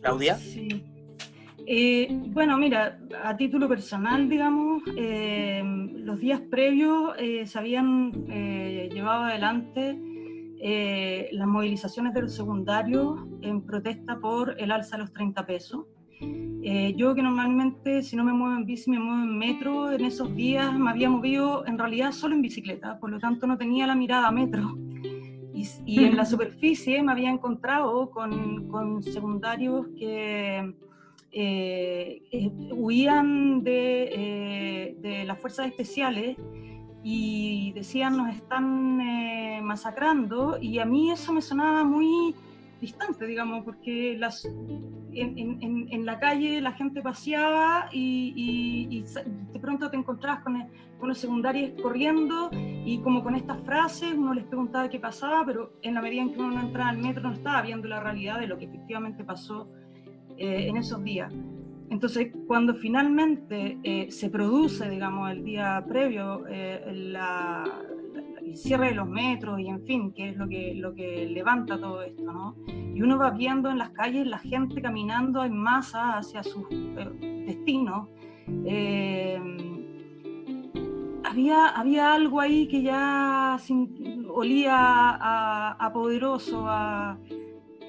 Claudia. 0.00 0.36
Sí. 0.36 0.84
Eh, 1.66 2.08
bueno, 2.32 2.58
mira, 2.58 2.98
a 3.22 3.36
título 3.36 3.68
personal, 3.68 4.28
digamos, 4.28 4.82
eh, 4.96 5.62
los 5.98 6.18
días 6.18 6.40
previos 6.50 7.14
eh, 7.18 7.46
se 7.46 7.58
habían 7.58 8.10
llevado 8.26 9.24
adelante 9.24 9.96
las 11.32 11.46
movilizaciones 11.46 12.12
de 12.12 12.22
los 12.22 12.34
secundarios 12.34 13.20
en 13.40 13.62
protesta 13.62 14.18
por 14.18 14.60
el 14.60 14.72
alza 14.72 14.96
de 14.96 15.02
los 15.04 15.12
30 15.12 15.46
pesos. 15.46 15.86
Eh, 16.20 16.94
yo 16.94 17.14
que 17.14 17.22
normalmente 17.22 18.02
si 18.02 18.16
no 18.16 18.24
me 18.24 18.32
muevo 18.32 18.54
en 18.54 18.66
bici 18.66 18.90
me 18.90 18.98
muevo 18.98 19.22
en 19.22 19.38
metro, 19.38 19.92
en 19.92 20.04
esos 20.04 20.34
días 20.34 20.78
me 20.78 20.90
había 20.90 21.08
movido 21.08 21.66
en 21.66 21.78
realidad 21.78 22.12
solo 22.12 22.34
en 22.34 22.42
bicicleta, 22.42 22.98
por 22.98 23.10
lo 23.10 23.18
tanto 23.18 23.46
no 23.46 23.56
tenía 23.56 23.86
la 23.86 23.94
mirada 23.94 24.28
a 24.28 24.30
metro. 24.30 24.76
Y, 25.84 26.04
en 26.04 26.16
la 26.16 26.24
superficie 26.24 27.02
me 27.02 27.12
había 27.12 27.28
encontrado 27.28 28.10
con, 28.10 28.68
con 28.68 29.02
secundarios 29.02 29.88
que 29.98 30.74
eh, 31.32 32.22
eh, 32.32 32.50
huían 32.72 33.62
de, 33.62 34.96
de, 34.98 35.24
las 35.24 35.38
fuerzas 35.38 35.66
especiales 35.66 36.38
y 37.04 37.72
decían 37.72 38.16
nos 38.16 38.34
están 38.34 39.64
masacrando 39.64 40.56
y 40.58 40.78
a 40.78 40.86
mí 40.86 41.10
eso 41.10 41.32
me 41.34 41.42
sonaba 41.42 41.84
muy 41.84 42.34
distante, 42.80 43.26
digamos, 43.26 43.64
porque 43.64 44.16
las, 44.18 44.44
en, 44.44 46.06
la 46.06 46.18
calle 46.18 46.60
la 46.60 46.72
gente 46.72 47.02
paseaba 47.02 47.88
y, 47.92 49.04
de 49.52 49.60
pronto 49.60 49.90
te 49.90 49.96
encontrabas 49.96 50.42
con, 50.42 50.56
con, 50.98 51.08
los 51.08 51.18
secundarios 51.18 51.72
corriendo 51.82 52.50
y 52.52 52.98
como 53.02 53.22
con 53.22 53.34
estas 53.34 53.60
frases 53.64 54.14
uno 54.14 54.34
les 54.34 54.44
preguntaba 54.44 54.88
qué 54.88 54.98
pasaba, 54.98 55.44
pero 55.44 55.74
en 55.82 55.94
la 55.94 56.02
medida 56.02 56.22
en 56.22 56.32
que 56.32 56.40
uno 56.40 56.52
no 56.52 56.60
entraba 56.60 56.90
al 56.90 56.98
metro 56.98 57.22
no 57.22 57.34
estaba 57.34 57.62
viendo 57.62 57.88
la 57.88 58.00
realidad 58.00 58.40
de 58.40 58.46
lo 58.46 58.58
que 58.58 58.64
efectivamente 58.64 59.24
pasó 59.24 59.68
eh, 60.36 60.68
en 60.68 60.76
esos 60.76 61.02
días. 61.04 61.32
Entonces, 61.90 62.32
cuando 62.46 62.74
finalmente 62.74 63.78
eh, 63.82 64.10
se 64.10 64.30
produce, 64.30 64.88
digamos, 64.88 65.30
el 65.30 65.44
día 65.44 65.84
previo, 65.88 66.46
eh, 66.48 66.80
la, 66.94 67.64
el 68.50 68.56
cierre 68.56 68.88
de 68.88 68.94
los 68.94 69.08
metros 69.08 69.60
y 69.60 69.68
en 69.68 69.80
fin, 69.84 70.12
que 70.12 70.30
es 70.30 70.36
lo 70.36 70.48
que, 70.48 70.74
lo 70.74 70.94
que 70.94 71.26
levanta 71.26 71.78
todo 71.78 72.02
esto, 72.02 72.32
¿no? 72.32 72.56
Y 72.66 73.00
uno 73.00 73.16
va 73.16 73.30
viendo 73.30 73.70
en 73.70 73.78
las 73.78 73.90
calles 73.90 74.26
la 74.26 74.38
gente 74.38 74.82
caminando 74.82 75.44
en 75.44 75.56
masa 75.56 76.18
hacia 76.18 76.42
sus 76.42 76.64
eh, 76.70 77.44
destinos. 77.46 78.08
Eh, 78.66 79.40
había, 81.24 81.68
había 81.68 82.12
algo 82.12 82.40
ahí 82.40 82.66
que 82.66 82.82
ya 82.82 83.56
olía 84.28 84.76
a, 84.76 85.90
poderoso, 85.92 86.66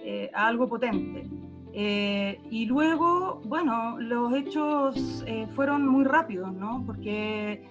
eh, 0.04 0.30
a, 0.34 0.48
algo 0.48 0.70
potente. 0.70 1.28
y 1.74 2.66
luego, 2.68 3.42
bueno, 3.46 3.98
los 4.00 4.32
hechos 4.36 5.26
fueron 5.56 5.88
muy 5.88 6.04
rápidos, 6.04 6.54
¿no? 6.54 6.84
Porque 6.86 7.64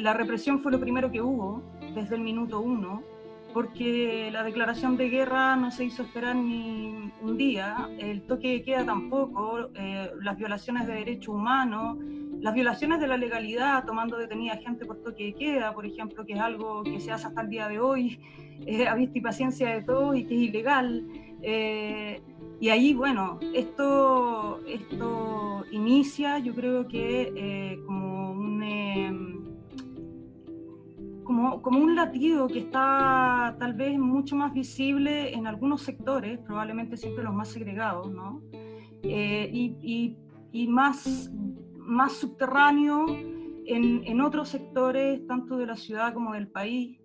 la 0.00 0.14
represión 0.14 0.60
fue 0.60 0.72
lo 0.72 0.80
primero 0.80 1.12
que 1.12 1.20
hubo 1.20 1.62
desde 1.94 2.16
el 2.16 2.22
minuto 2.22 2.60
uno, 2.60 3.02
porque 3.54 4.30
la 4.32 4.42
declaración 4.42 4.96
de 4.96 5.08
guerra 5.08 5.54
no 5.54 5.70
se 5.70 5.84
hizo 5.84 6.02
esperar 6.02 6.34
ni 6.34 7.12
un 7.22 7.36
día, 7.36 7.88
el 7.98 8.22
toque 8.22 8.48
de 8.48 8.62
queda 8.62 8.84
tampoco, 8.84 9.70
eh, 9.76 10.10
las 10.20 10.36
violaciones 10.36 10.88
de 10.88 10.94
derechos 10.94 11.28
humanos, 11.36 11.96
las 12.40 12.52
violaciones 12.52 12.98
de 13.00 13.06
la 13.06 13.16
legalidad, 13.16 13.84
tomando 13.86 14.18
detenida 14.18 14.56
gente 14.56 14.84
por 14.84 15.02
toque 15.02 15.26
de 15.26 15.34
queda, 15.34 15.72
por 15.72 15.86
ejemplo, 15.86 16.26
que 16.26 16.32
es 16.32 16.40
algo 16.40 16.82
que 16.82 16.98
se 16.98 17.12
hace 17.12 17.28
hasta 17.28 17.42
el 17.42 17.48
día 17.48 17.68
de 17.68 17.78
hoy, 17.78 18.18
eh, 18.66 18.88
a 18.88 18.94
vista 18.96 19.18
y 19.18 19.20
paciencia 19.20 19.68
de 19.68 19.82
todos 19.82 20.16
y 20.16 20.24
que 20.24 20.34
es 20.34 20.40
ilegal. 20.40 21.06
Eh, 21.40 22.20
y 22.60 22.68
ahí, 22.70 22.92
bueno, 22.92 23.38
esto, 23.54 24.60
esto 24.66 25.64
inicia, 25.70 26.38
yo 26.38 26.54
creo 26.54 26.88
que 26.88 27.78
como 27.86 28.32
un 28.32 28.62
em, 28.62 29.43
como, 31.24 31.62
como, 31.62 31.80
un 31.80 31.96
latido 31.96 32.46
que 32.48 32.60
está 32.60 33.56
tal 33.58 33.74
vez 33.74 33.98
mucho 33.98 34.36
más 34.36 34.52
visible 34.52 35.34
en 35.34 35.46
algunos 35.46 35.82
sectores, 35.82 36.38
probablemente 36.38 36.96
siempre 36.96 37.24
los 37.24 37.34
más 37.34 37.48
segregados, 37.48 38.10
¿no? 38.10 38.42
Eh, 39.02 39.50
y, 39.52 40.16
y, 40.52 40.68
más, 40.68 41.30
más 41.76 42.12
subterráneo 42.12 43.06
en, 43.08 44.02
en, 44.04 44.20
otros 44.20 44.48
sectores, 44.48 45.26
tanto 45.26 45.56
de 45.58 45.66
la 45.66 45.76
ciudad 45.76 46.14
como 46.14 46.32
del 46.32 46.48
país. 46.48 46.98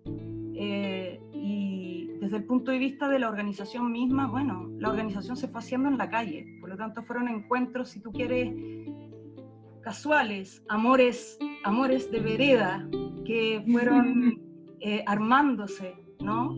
Eh, 0.54 1.20
y 1.32 2.10
desde 2.20 2.36
el 2.36 2.44
punto 2.44 2.70
de 2.70 2.78
vista 2.78 3.08
de 3.08 3.18
la 3.18 3.28
organización 3.28 3.90
misma, 3.90 4.26
bueno, 4.26 4.68
la 4.78 4.90
organización 4.90 5.36
se 5.36 5.48
fue 5.48 5.60
haciendo 5.60 5.88
en 5.88 5.98
la 5.98 6.10
calle, 6.10 6.58
por 6.60 6.68
lo 6.68 6.76
tanto 6.76 7.02
fueron 7.02 7.28
encuentros, 7.28 7.88
si 7.88 8.00
tú 8.00 8.12
quieres, 8.12 8.54
casuales, 9.82 10.62
amores, 10.68 11.38
amores 11.64 12.10
de 12.10 12.20
vereda, 12.20 12.86
que 13.24 13.62
fueron 13.70 14.40
eh, 14.80 15.02
armándose, 15.06 15.94
¿no? 16.20 16.54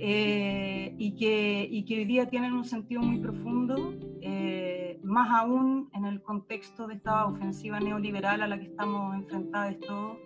Eh, 0.00 0.94
y, 0.96 1.16
que, 1.16 1.66
y, 1.70 1.84
que, 1.84 1.96
hoy 1.96 2.04
día 2.04 2.28
tienen 2.28 2.52
un 2.52 2.64
sentido 2.64 3.02
muy 3.02 3.18
profundo, 3.18 3.94
eh, 4.20 5.00
más 5.02 5.28
aún 5.30 5.90
en 5.92 6.04
el 6.04 6.22
contexto 6.22 6.86
de 6.86 6.94
esta 6.94 7.26
ofensiva 7.26 7.80
neoliberal 7.80 8.42
a 8.42 8.46
la 8.46 8.58
que 8.58 8.66
estamos 8.66 9.14
enfrentados 9.14 9.78
todos, 9.80 10.18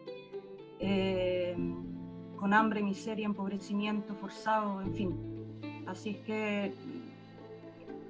con 2.37 2.53
hambre, 2.53 2.83
miseria, 2.83 3.25
empobrecimiento 3.25 4.15
forzado, 4.17 4.83
en 4.83 4.95
fin. 4.95 5.17
Así 5.87 6.11
es 6.11 6.17
que 6.19 6.75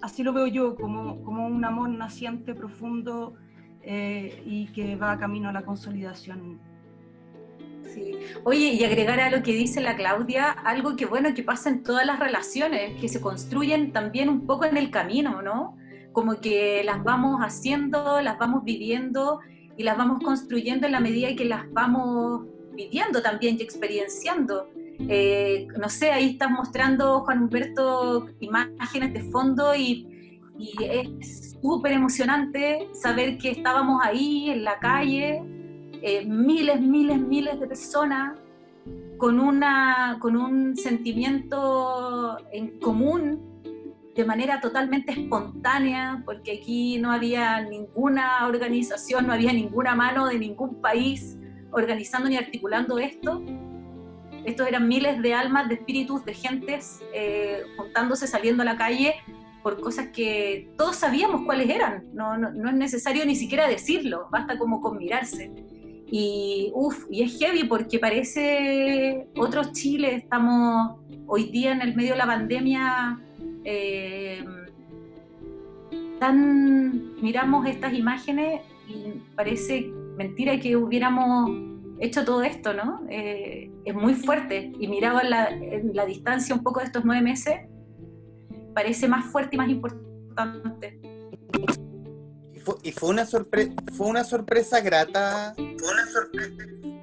así 0.00 0.22
lo 0.22 0.32
veo 0.32 0.46
yo, 0.46 0.74
como, 0.74 1.22
como 1.22 1.46
un 1.46 1.64
amor 1.64 1.90
naciente, 1.90 2.54
profundo 2.54 3.34
y 3.84 4.68
que 4.74 4.96
va 4.96 5.18
camino 5.18 5.48
a 5.48 5.52
la 5.52 5.62
consolidación 5.62 6.60
Oye, 8.44 8.72
y 8.72 8.84
agregar 8.84 9.20
a 9.20 9.30
lo 9.30 9.42
que 9.42 9.52
dice 9.52 9.80
la 9.80 9.96
Claudia, 9.96 10.50
algo 10.50 10.96
que 10.96 11.06
bueno 11.06 11.34
que 11.34 11.42
pasa 11.42 11.68
en 11.68 11.82
todas 11.82 12.06
las 12.06 12.18
relaciones, 12.18 13.00
que 13.00 13.08
se 13.08 13.20
construyen 13.20 13.92
también 13.92 14.28
un 14.28 14.46
poco 14.46 14.64
en 14.64 14.76
el 14.76 14.90
camino, 14.90 15.42
¿no? 15.42 15.76
Como 16.12 16.40
que 16.40 16.82
las 16.84 17.02
vamos 17.02 17.40
haciendo, 17.40 18.20
las 18.20 18.38
vamos 18.38 18.64
viviendo 18.64 19.40
y 19.76 19.82
las 19.82 19.96
vamos 19.96 20.22
construyendo 20.22 20.86
en 20.86 20.92
la 20.92 21.00
medida 21.00 21.34
que 21.34 21.44
las 21.44 21.70
vamos 21.72 22.42
viviendo 22.74 23.22
también 23.22 23.56
y 23.58 23.62
experienciando. 23.62 24.68
Eh, 25.08 25.68
no 25.78 25.88
sé, 25.88 26.12
ahí 26.12 26.30
estás 26.30 26.50
mostrando, 26.50 27.20
Juan 27.20 27.44
Humberto, 27.44 28.28
imágenes 28.40 29.12
de 29.14 29.22
fondo 29.30 29.74
y, 29.74 30.11
y 30.62 30.84
es 30.84 31.56
súper 31.60 31.92
emocionante 31.92 32.88
saber 32.92 33.36
que 33.36 33.50
estábamos 33.50 34.00
ahí 34.04 34.48
en 34.48 34.62
la 34.62 34.78
calle, 34.78 35.42
eh, 36.00 36.24
miles, 36.24 36.80
miles, 36.80 37.18
miles 37.18 37.58
de 37.58 37.66
personas 37.66 38.38
con, 39.18 39.40
una, 39.40 40.18
con 40.20 40.36
un 40.36 40.76
sentimiento 40.76 42.38
en 42.52 42.78
común 42.78 43.40
de 44.14 44.24
manera 44.24 44.60
totalmente 44.60 45.10
espontánea, 45.12 46.22
porque 46.24 46.58
aquí 46.60 46.98
no 46.98 47.10
había 47.10 47.60
ninguna 47.62 48.46
organización, 48.46 49.26
no 49.26 49.32
había 49.32 49.52
ninguna 49.52 49.96
mano 49.96 50.26
de 50.26 50.38
ningún 50.38 50.80
país 50.80 51.38
organizando 51.72 52.28
ni 52.28 52.36
articulando 52.36 52.98
esto. 52.98 53.42
Estos 54.44 54.68
eran 54.68 54.86
miles 54.86 55.20
de 55.22 55.34
almas, 55.34 55.68
de 55.68 55.74
espíritus, 55.74 56.24
de 56.24 56.34
gentes 56.34 57.00
eh, 57.14 57.62
juntándose, 57.76 58.28
saliendo 58.28 58.62
a 58.62 58.66
la 58.66 58.76
calle 58.76 59.14
por 59.62 59.80
cosas 59.80 60.08
que 60.08 60.70
todos 60.76 60.96
sabíamos 60.96 61.42
cuáles 61.44 61.70
eran. 61.70 62.04
No, 62.12 62.36
no, 62.36 62.50
no 62.52 62.70
es 62.70 62.76
necesario 62.76 63.24
ni 63.24 63.36
siquiera 63.36 63.68
decirlo, 63.68 64.28
basta 64.30 64.58
como 64.58 64.80
con 64.80 64.98
mirarse. 64.98 65.50
Y, 66.14 66.70
uf, 66.74 67.06
y 67.10 67.22
es 67.22 67.38
heavy 67.38 67.64
porque 67.64 67.98
parece 67.98 69.28
otro 69.34 69.62
Chile, 69.72 70.16
estamos 70.16 71.00
hoy 71.26 71.44
día 71.44 71.72
en 71.72 71.80
el 71.80 71.94
medio 71.96 72.12
de 72.12 72.18
la 72.18 72.26
pandemia, 72.26 73.18
eh, 73.64 74.44
tan, 76.20 77.14
miramos 77.22 77.66
estas 77.66 77.94
imágenes 77.94 78.60
y 78.86 79.22
parece 79.34 79.90
mentira 80.18 80.60
que 80.60 80.76
hubiéramos 80.76 81.50
hecho 81.98 82.24
todo 82.24 82.42
esto, 82.42 82.74
¿no? 82.74 83.00
Eh, 83.08 83.70
es 83.84 83.94
muy 83.94 84.12
fuerte 84.12 84.72
y 84.78 84.88
mirado 84.88 85.20
en 85.22 85.30
la, 85.30 85.48
en 85.48 85.94
la 85.94 86.04
distancia 86.04 86.54
un 86.54 86.62
poco 86.62 86.80
de 86.80 86.86
estos 86.86 87.06
nueve 87.06 87.22
meses, 87.22 87.60
parece 88.74 89.08
más 89.08 89.26
fuerte 89.26 89.56
y 89.56 89.58
más 89.58 89.68
importante 89.68 91.00
y 92.82 92.92
fue 92.92 93.08
una, 93.08 93.26
sorpresa 93.26 93.72
fue 93.96 94.06
una 94.06 94.24
sorpresa 94.24 94.80
grata. 94.80 95.54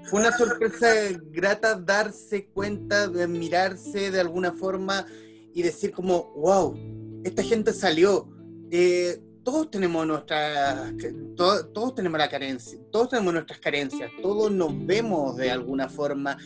Fue 0.04 0.20
una 0.20 0.32
sorpresa. 0.32 1.20
grata 1.32 1.76
darse 1.76 2.48
cuenta, 2.48 3.08
de 3.08 3.28
mirarse 3.28 4.12
de 4.12 4.20
alguna 4.20 4.54
forma 4.54 5.06
y 5.54 5.62
decir 5.62 5.92
como, 5.92 6.34
wow, 6.36 6.76
esta 7.24 7.44
gente 7.44 7.74
salió. 7.74 8.30
Eh, 8.72 9.22
todos 9.44 9.70
tenemos 9.72 10.06
nuestras, 10.06 10.94
todos 11.36 11.96
tenemos 11.96 12.20
la 12.20 12.30
carencia, 12.30 12.80
todos 12.92 13.10
tenemos 13.10 13.34
nuestras 13.34 13.60
carencias, 13.60 14.12
todos 14.22 14.52
nos 14.52 14.86
vemos 14.86 15.36
de 15.38 15.50
alguna 15.50 15.90
forma 15.90 16.38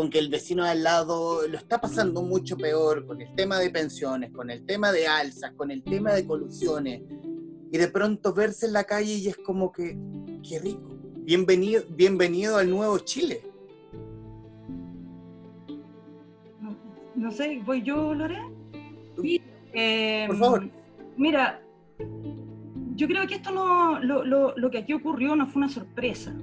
con 0.00 0.08
que 0.08 0.18
el 0.18 0.30
vecino 0.30 0.64
de 0.64 0.70
al 0.70 0.82
lado 0.82 1.46
lo 1.46 1.58
está 1.58 1.78
pasando 1.78 2.22
mucho 2.22 2.56
peor 2.56 3.06
con 3.06 3.20
el 3.20 3.34
tema 3.34 3.58
de 3.58 3.68
pensiones, 3.68 4.30
con 4.32 4.48
el 4.48 4.64
tema 4.64 4.92
de 4.92 5.06
alzas, 5.06 5.52
con 5.52 5.70
el 5.70 5.82
tema 5.82 6.14
de 6.14 6.26
colusiones 6.26 7.02
y 7.70 7.76
de 7.76 7.86
pronto 7.88 8.32
verse 8.32 8.64
en 8.64 8.72
la 8.72 8.84
calle 8.84 9.12
y 9.12 9.28
es 9.28 9.36
como 9.36 9.70
que, 9.70 9.98
qué 10.42 10.58
rico. 10.58 10.88
Bienvenido, 11.18 11.82
bienvenido 11.90 12.56
al 12.56 12.70
nuevo 12.70 12.98
Chile. 13.00 13.42
No, 17.14 17.30
sé, 17.30 17.60
¿voy 17.62 17.82
yo, 17.82 18.14
Lore? 18.14 18.38
Sí. 19.20 19.42
Em, 19.74 20.28
Por 20.28 20.38
favor. 20.38 20.70
Mira, 21.18 21.60
yo 22.94 23.06
creo 23.06 23.26
que 23.26 23.34
esto 23.34 23.50
no, 23.50 24.00
lo, 24.02 24.24
lo, 24.24 24.56
lo 24.56 24.70
que 24.70 24.78
aquí 24.78 24.94
ocurrió 24.94 25.36
no 25.36 25.46
fue 25.46 25.60
una 25.60 25.68
sorpresa. 25.68 26.34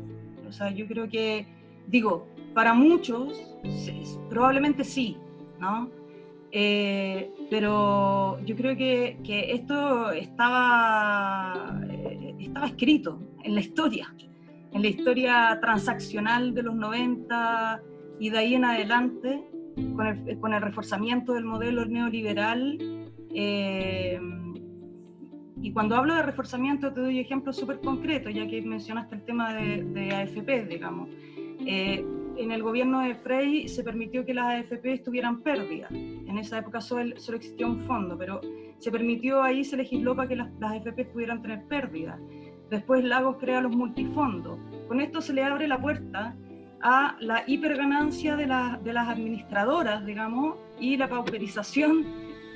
O 0.48 0.52
sea, 0.52 0.70
yo 0.70 0.86
creo 0.86 1.10
que, 1.10 1.48
digo, 1.88 2.28
para 2.58 2.74
muchos, 2.74 3.40
probablemente 4.32 4.84
sí, 4.84 5.16
¿no? 5.60 5.92
Eh, 6.52 7.30
pero 7.52 8.44
yo 8.48 8.56
creo 8.56 8.76
que, 8.76 9.20
que 9.24 9.52
esto 9.52 10.12
estaba, 10.12 11.80
eh, 11.88 12.34
estaba 12.40 12.66
escrito 12.66 13.20
en 13.44 13.54
la 13.54 13.62
historia, 13.62 14.12
en 14.72 14.82
la 14.82 14.88
historia 14.88 15.60
transaccional 15.62 16.56
de 16.56 16.64
los 16.64 16.74
90 16.74 17.80
y 18.20 18.32
de 18.32 18.38
ahí 18.40 18.56
en 18.56 18.66
adelante, 18.66 19.48
con 19.96 20.08
el, 20.08 20.40
con 20.40 20.52
el 20.56 20.62
reforzamiento 20.64 21.34
del 21.34 21.46
modelo 21.46 21.86
neoliberal, 21.86 22.80
Eh, 23.40 24.20
y 25.62 25.72
cuando 25.74 25.96
hablo 25.96 26.16
de 26.16 26.24
reforzamiento 26.24 26.92
te 26.92 27.02
doy 27.02 27.20
ejemplos 27.20 27.56
súper 27.56 27.78
concretos, 27.82 28.34
ya 28.34 28.48
que 28.48 28.64
mencionaste 28.64 29.14
el 29.16 29.24
tema 29.26 29.54
de, 29.54 29.84
de 29.84 30.16
AFP, 30.16 30.66
digamos. 30.66 31.10
Eh, 31.66 32.04
en 32.38 32.52
el 32.52 32.64
gobierno 32.64 33.02
de 33.02 33.16
Frey 33.16 33.68
se 33.68 33.84
permitió 33.84 34.26
que 34.26 34.34
las 34.34 34.46
AFP 34.46 34.94
estuvieran 34.94 35.42
pérdidas. 35.42 35.92
En 35.92 36.38
esa 36.38 36.60
época 36.60 36.82
solo, 36.82 37.20
solo, 37.20 37.38
existía 37.38 37.68
un 37.68 37.82
fondo, 37.82 38.18
pero 38.18 38.42
se 38.80 38.92
permitió 38.92 39.42
ahí, 39.42 39.64
se 39.64 39.78
legisló 39.78 40.16
para 40.16 40.28
que 40.30 40.36
las, 40.36 40.52
las 40.60 40.74
AFP 40.74 41.06
pudieran 41.06 41.42
tener 41.42 41.64
pérdidas. 41.66 42.20
Después 42.70 43.04
Lagos 43.04 43.38
crea 43.40 43.62
los 43.62 43.76
multifondos. 43.76 44.60
Con 44.88 45.02
esto 45.02 45.22
se 45.22 45.34
le 45.34 45.44
abre 45.44 45.68
la 45.68 45.80
puerta 45.80 46.36
a 46.82 47.16
la 47.20 47.44
hiperganancia 47.48 48.36
de, 48.36 48.48
la, 48.48 48.80
de 48.84 48.94
las 48.94 49.08
administradoras, 49.08 50.06
digamos, 50.06 50.58
y 50.80 50.98
la 50.98 51.10
pauperización 51.10 52.06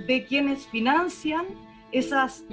de 0.07 0.25
quienes 0.25 0.67
financian 0.67 1.45
esas 1.91 2.45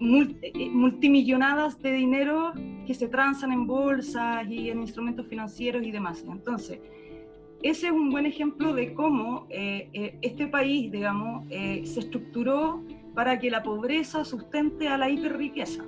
eh, 0.00 0.70
multimillonadas 0.70 1.80
de 1.80 1.92
dinero 1.92 2.52
que 2.86 2.94
se 2.94 3.08
transan 3.08 3.52
en 3.52 3.66
bolsas 3.66 4.46
y 4.48 4.70
en 4.70 4.80
instrumentos 4.80 5.26
financieros 5.28 5.82
y 5.84 5.90
demás. 5.90 6.24
Entonces, 6.28 6.80
ese 7.62 7.86
es 7.86 7.92
un 7.92 8.10
buen 8.10 8.26
ejemplo 8.26 8.74
de 8.74 8.92
cómo 8.92 9.46
eh, 9.50 9.88
eh, 9.92 10.18
este 10.20 10.46
país, 10.46 10.90
digamos, 10.90 11.48
se 11.48 12.00
estructuró 12.00 12.84
para 13.14 13.38
que 13.38 13.50
la 13.50 13.62
pobreza 13.62 14.24
sustente 14.24 14.88
a 14.88 14.98
la 14.98 15.08
hiperriqueza. 15.08 15.84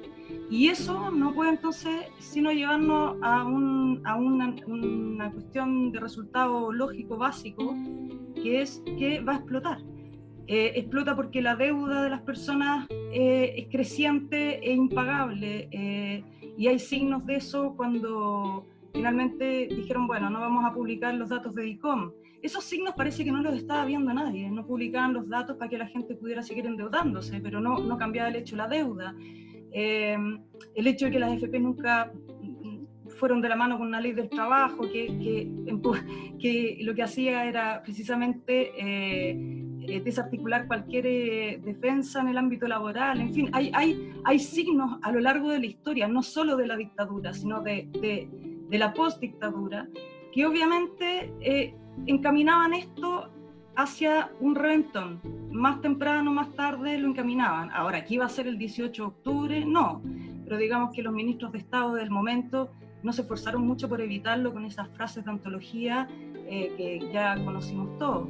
Y 0.50 0.68
eso 0.68 1.10
no 1.10 1.34
puede 1.34 1.50
entonces 1.50 2.06
sino 2.18 2.52
llevarnos 2.52 3.16
a, 3.22 3.44
un, 3.44 4.00
a 4.04 4.16
una, 4.16 4.54
una 4.66 5.30
cuestión 5.32 5.90
de 5.92 6.00
resultado 6.00 6.72
lógico 6.72 7.16
básico, 7.16 7.74
que 8.34 8.62
es 8.62 8.82
que 8.98 9.20
va 9.20 9.34
a 9.34 9.36
explotar. 9.36 9.78
Eh, 10.48 10.72
explota 10.76 11.16
porque 11.16 11.42
la 11.42 11.56
deuda 11.56 12.04
de 12.04 12.10
las 12.10 12.22
personas 12.22 12.86
eh, 13.12 13.54
es 13.56 13.66
creciente 13.68 14.60
e 14.64 14.74
impagable. 14.74 15.68
Eh, 15.72 16.22
y 16.56 16.68
hay 16.68 16.78
signos 16.78 17.26
de 17.26 17.36
eso 17.36 17.74
cuando 17.76 18.64
finalmente 18.92 19.66
dijeron, 19.68 20.06
bueno, 20.06 20.30
no 20.30 20.40
vamos 20.40 20.64
a 20.64 20.72
publicar 20.72 21.14
los 21.14 21.28
datos 21.28 21.54
de 21.54 21.64
DICOM. 21.64 22.12
Esos 22.42 22.62
signos 22.62 22.94
parece 22.96 23.24
que 23.24 23.32
no 23.32 23.42
los 23.42 23.56
estaba 23.56 23.84
viendo 23.84 24.14
nadie, 24.14 24.48
no 24.48 24.64
publicaban 24.66 25.14
los 25.14 25.28
datos 25.28 25.56
para 25.56 25.68
que 25.68 25.78
la 25.78 25.88
gente 25.88 26.14
pudiera 26.14 26.42
seguir 26.42 26.66
endeudándose, 26.66 27.40
pero 27.40 27.60
no, 27.60 27.78
no 27.78 27.98
cambiaba 27.98 28.28
el 28.28 28.36
hecho 28.36 28.54
de 28.54 28.62
la 28.62 28.68
deuda. 28.68 29.14
el 29.72 30.86
hecho 30.86 31.06
de 31.06 31.10
que 31.10 31.18
las 31.18 31.32
FP 31.32 31.58
nunca 31.58 32.12
fueron 33.18 33.40
de 33.40 33.48
la 33.48 33.56
mano 33.56 33.78
con 33.78 33.88
una 33.88 34.00
ley 34.00 34.12
del 34.12 34.28
trabajo 34.28 34.82
que, 34.82 35.06
que, 35.18 35.48
que 36.38 36.78
lo 36.82 36.94
que 36.94 37.02
hacía 37.02 37.46
era 37.46 37.82
precisamente 37.82 39.65
eh, 39.88 40.00
desarticular 40.00 40.66
cualquier 40.66 41.06
eh, 41.06 41.60
defensa 41.64 42.20
en 42.20 42.28
el 42.28 42.38
ámbito 42.38 42.66
laboral, 42.66 43.20
en 43.20 43.32
fin, 43.32 43.50
hay, 43.52 43.70
hay, 43.74 44.12
hay 44.24 44.38
signos 44.38 44.98
a 45.02 45.12
lo 45.12 45.20
largo 45.20 45.50
de 45.50 45.60
la 45.60 45.66
historia, 45.66 46.08
no 46.08 46.22
solo 46.22 46.56
de 46.56 46.66
la 46.66 46.76
dictadura, 46.76 47.32
sino 47.32 47.60
de, 47.62 47.88
de, 48.00 48.28
de 48.68 48.78
la 48.78 48.92
postdictadura, 48.92 49.88
que 50.32 50.46
obviamente 50.46 51.32
eh, 51.40 51.74
encaminaban 52.06 52.74
esto 52.74 53.30
hacia 53.76 54.30
un 54.40 54.54
reventón. 54.54 55.20
Más 55.50 55.80
temprano, 55.80 56.32
más 56.32 56.54
tarde 56.54 56.98
lo 56.98 57.08
encaminaban. 57.08 57.70
Ahora, 57.72 58.04
¿qué 58.04 58.14
iba 58.14 58.26
a 58.26 58.28
ser 58.28 58.46
el 58.46 58.58
18 58.58 59.02
de 59.02 59.08
octubre? 59.08 59.64
No, 59.64 60.02
pero 60.44 60.58
digamos 60.58 60.94
que 60.94 61.02
los 61.02 61.12
ministros 61.12 61.52
de 61.52 61.58
Estado 61.58 61.94
del 61.94 62.10
momento 62.10 62.70
no 63.02 63.12
se 63.12 63.22
esforzaron 63.22 63.66
mucho 63.66 63.88
por 63.88 64.00
evitarlo 64.00 64.52
con 64.52 64.64
esas 64.64 64.88
frases 64.90 65.24
de 65.24 65.30
antología 65.30 66.08
que 66.48 67.08
ya 67.12 67.36
conocimos 67.44 67.98
todos. 67.98 68.28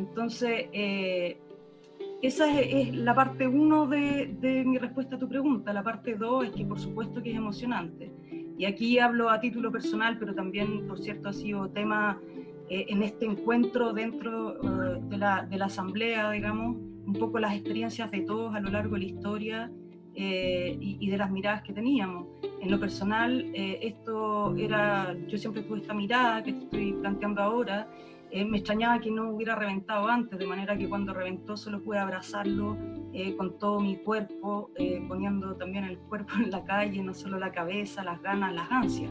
Entonces, 0.00 0.66
eh, 0.72 1.38
esa 2.22 2.58
es, 2.58 2.94
la 2.94 3.14
parte 3.14 3.46
uno 3.46 3.86
de, 3.86 4.64
mi 4.66 4.78
respuesta 4.78 5.16
a 5.16 5.18
tu 5.18 5.28
pregunta. 5.28 5.72
La 5.72 5.82
parte 5.82 6.14
dos 6.14 6.46
es 6.46 6.50
que 6.52 6.64
por 6.64 6.80
supuesto 6.80 7.22
que 7.22 7.30
es 7.30 7.36
emocionante. 7.36 8.10
Y 8.58 8.64
aquí 8.64 8.98
hablo 8.98 9.28
a 9.30 9.40
título 9.40 9.70
personal, 9.70 10.18
pero 10.18 10.34
también, 10.34 10.86
por 10.86 10.98
cierto, 10.98 11.28
ha 11.28 11.32
sido 11.32 11.68
tema 11.68 12.18
eh, 12.68 12.86
en 12.88 13.02
este 13.02 13.26
encuentro 13.26 13.92
dentro 13.92 14.54
eh, 14.54 15.00
de, 15.02 15.18
la, 15.18 15.46
de, 15.46 15.58
la, 15.58 15.66
asamblea, 15.66 16.30
digamos, 16.30 16.76
un 17.06 17.14
poco 17.14 17.38
las 17.38 17.54
experiencias 17.54 18.10
de 18.10 18.20
todos 18.20 18.54
a 18.54 18.60
lo 18.60 18.70
largo 18.70 18.94
de 18.94 19.00
la 19.00 19.06
historia 19.06 19.72
y, 20.14 20.98
y, 21.00 21.08
de 21.08 21.16
las 21.16 21.30
miradas 21.30 21.62
que 21.62 21.72
teníamos. 21.72 22.26
En 22.60 22.70
lo 22.70 22.78
personal, 22.78 23.50
esto 23.54 24.54
era, 24.56 25.16
yo 25.28 25.38
siempre 25.38 25.62
tuve 25.62 25.78
esta 25.78 25.94
mirada 25.94 26.42
que 26.42 26.50
estoy 26.50 26.92
planteando 26.92 27.40
ahora, 27.40 27.88
eh, 28.32 28.44
me 28.44 28.58
extrañaba 28.58 29.00
que 29.00 29.10
no 29.10 29.30
hubiera 29.30 29.56
reventado 29.56 30.06
antes, 30.08 30.38
de 30.38 30.46
manera 30.46 30.76
que 30.78 30.88
cuando 30.88 31.12
reventó 31.12 31.56
solo 31.56 31.82
pude 31.82 31.98
abrazarlo 31.98 32.76
eh, 33.12 33.34
con 33.36 33.58
todo 33.58 33.80
mi 33.80 33.96
cuerpo, 33.96 34.70
eh, 34.76 35.04
poniendo 35.08 35.56
también 35.56 35.84
el 35.84 35.98
cuerpo 35.98 36.34
en 36.42 36.50
la 36.50 36.64
calle, 36.64 37.02
no 37.02 37.12
solo 37.12 37.38
la 37.38 37.50
cabeza, 37.50 38.04
las 38.04 38.22
ganas, 38.22 38.54
las 38.54 38.70
ansias. 38.70 39.10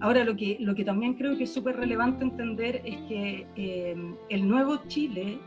ahora, 0.00 0.24
lo 0.24 0.36
que, 0.36 0.56
lo 0.60 0.74
que 0.74 0.84
también 0.84 1.14
creo 1.14 1.36
que 1.36 1.44
es 1.44 1.52
súper 1.52 1.76
relevante 1.76 2.22
entender 2.24 2.82
es 2.84 2.96
que 3.08 3.46
el 4.28 4.48
nuevo 4.48 4.78
Chile 4.86 5.38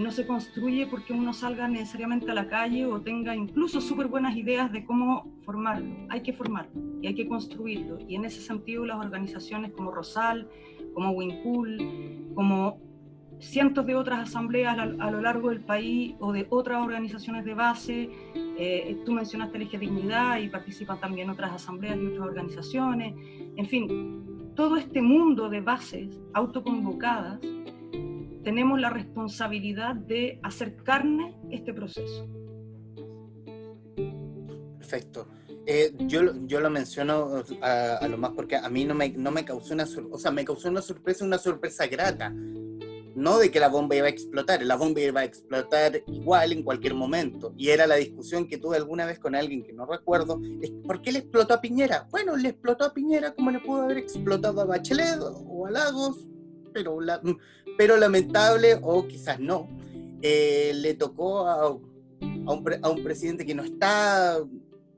no 0.00 0.10
se 0.10 0.26
construye 0.26 0.86
porque 0.86 1.12
uno 1.12 1.32
salga 1.32 1.68
necesariamente 1.68 2.30
a 2.30 2.34
la 2.34 2.48
calle 2.48 2.86
o 2.86 3.00
tenga 3.00 3.34
incluso 3.34 3.80
súper 3.80 4.08
buenas 4.08 4.36
ideas 4.36 4.70
de 4.72 4.84
cómo 4.84 5.32
formarlo. 5.44 5.94
Hay 6.08 6.22
que 6.22 6.32
formarlo 6.32 6.72
y 7.00 7.06
hay 7.06 7.14
que 7.14 7.26
construirlo. 7.26 7.98
Y 8.08 8.16
en 8.16 8.24
ese 8.24 8.40
sentido 8.40 8.84
las 8.84 8.98
organizaciones 8.98 9.72
como 9.72 9.90
Rosal, 9.90 10.48
como 10.94 11.10
Winpool, 11.10 12.32
como 12.34 12.78
cientos 13.40 13.86
de 13.86 13.94
otras 13.94 14.28
asambleas 14.28 14.78
a, 14.78 15.10
lo 15.10 15.20
largo 15.20 15.48
del 15.48 15.60
país 15.60 16.14
o 16.20 16.32
de 16.32 16.46
otras 16.50 16.82
organizaciones 16.82 17.44
de 17.44 17.54
base. 17.54 18.10
Eh, 18.34 19.00
tú 19.04 19.12
mencionaste 19.12 19.58
el 19.58 19.68
dignidad 19.68 20.38
y 20.38 20.48
participan 20.48 21.00
también 21.00 21.30
otras 21.30 21.52
asambleas 21.52 21.98
y 21.98 22.06
otras 22.06 22.26
organizaciones. 22.26 23.14
En 23.56 23.66
fin, 23.66 24.52
todo 24.54 24.76
este 24.76 25.00
mundo 25.00 25.48
de 25.48 25.60
bases 25.60 26.20
autoconvocadas, 26.34 27.40
tenemos 28.42 28.80
la 28.80 28.90
responsabilidad 28.90 29.94
de 29.94 30.40
hacer 30.42 30.76
carne 30.76 31.34
este 31.50 31.72
proceso. 31.74 32.26
Perfecto. 34.78 35.28
Eh, 35.72 35.94
yo, 36.00 36.34
yo 36.48 36.58
lo 36.58 36.68
menciono 36.68 37.44
a, 37.62 38.04
lo 38.08 38.18
más 38.18 38.32
porque 38.32 38.56
a 38.56 38.68
mí 38.68 38.84
no 38.84 38.92
me, 38.92 39.10
no 39.10 39.30
me 39.30 39.44
causó 39.44 39.72
una 39.72 39.86
o 40.10 40.18
sea, 40.18 40.32
me 40.32 40.44
causó 40.44 40.68
una 40.68 40.82
sorpresa, 40.82 41.24
una 41.24 41.38
sorpresa 41.38 41.86
grata. 41.86 42.34
No 43.14 43.38
de 43.38 43.52
que 43.52 43.60
la 43.60 43.68
bomba 43.68 43.94
iba 43.94 44.08
a 44.08 44.10
explotar, 44.10 44.64
la 44.64 44.74
bomba 44.74 45.00
iba 45.00 45.20
a 45.20 45.24
explotar 45.24 46.02
igual 46.08 46.50
en 46.50 46.64
cualquier 46.64 46.94
momento. 46.94 47.54
Y 47.56 47.68
era 47.68 47.86
la 47.86 47.94
discusión 47.94 48.48
que 48.48 48.58
tuve 48.58 48.78
alguna 48.78 49.06
vez 49.06 49.20
con 49.20 49.36
alguien 49.36 49.62
que 49.62 49.72
no 49.72 49.86
recuerdo, 49.86 50.40
es 50.60 50.72
¿por 50.84 51.02
qué 51.02 51.12
le 51.12 51.20
explotó 51.20 51.54
a 51.54 51.60
Piñera? 51.60 52.08
Bueno, 52.10 52.36
le 52.36 52.48
explotó 52.48 52.86
a 52.86 52.92
Piñera 52.92 53.32
como 53.32 53.52
le 53.52 53.60
pudo 53.60 53.82
haber 53.82 53.98
explotado 53.98 54.62
a 54.62 54.64
Bachelet 54.64 55.20
o 55.20 55.66
a 55.66 55.70
Lagos, 55.70 56.28
pero, 56.72 57.00
la, 57.00 57.22
pero 57.78 57.96
lamentable, 57.96 58.76
o 58.82 59.06
quizás 59.06 59.38
no, 59.38 59.68
eh, 60.20 60.72
le 60.74 60.94
tocó 60.94 61.46
a, 61.46 61.62
a, 61.62 61.68
un, 61.70 62.64
a 62.82 62.88
un 62.88 63.04
presidente 63.04 63.46
que 63.46 63.54
no 63.54 63.62
está 63.62 64.40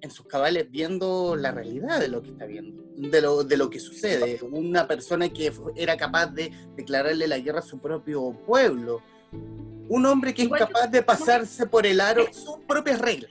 en 0.03 0.11
sus 0.11 0.27
cabales 0.27 0.69
viendo 0.71 1.37
la 1.37 1.53
realidad 1.53 2.01
de 2.01 2.09
lo 2.09 2.23
que 2.23 2.31
está 2.31 2.45
viendo, 2.45 2.83
de 2.97 3.21
lo, 3.23 3.45
de 3.45 3.57
lo 3.57 3.71
que 3.71 3.79
sucede. 3.79 4.41
Una 4.43 4.87
persona 4.89 5.29
que 5.29 5.53
era 5.77 5.97
capaz 5.97 6.27
de 6.27 6.51
declararle 6.77 7.29
la 7.29 7.39
guerra 7.39 7.61
a 7.61 7.63
su 7.63 7.79
propio 7.79 8.33
pueblo. 8.45 9.01
Un 9.89 10.05
hombre 10.07 10.35
que 10.35 10.43
es 10.43 10.49
capaz 10.49 10.89
de 10.89 11.03
pasarse 11.03 11.67
por 11.67 11.87
el 11.87 12.01
aro 12.01 12.27
sus 12.33 12.59
propias 12.67 13.01
reglas. 13.01 13.31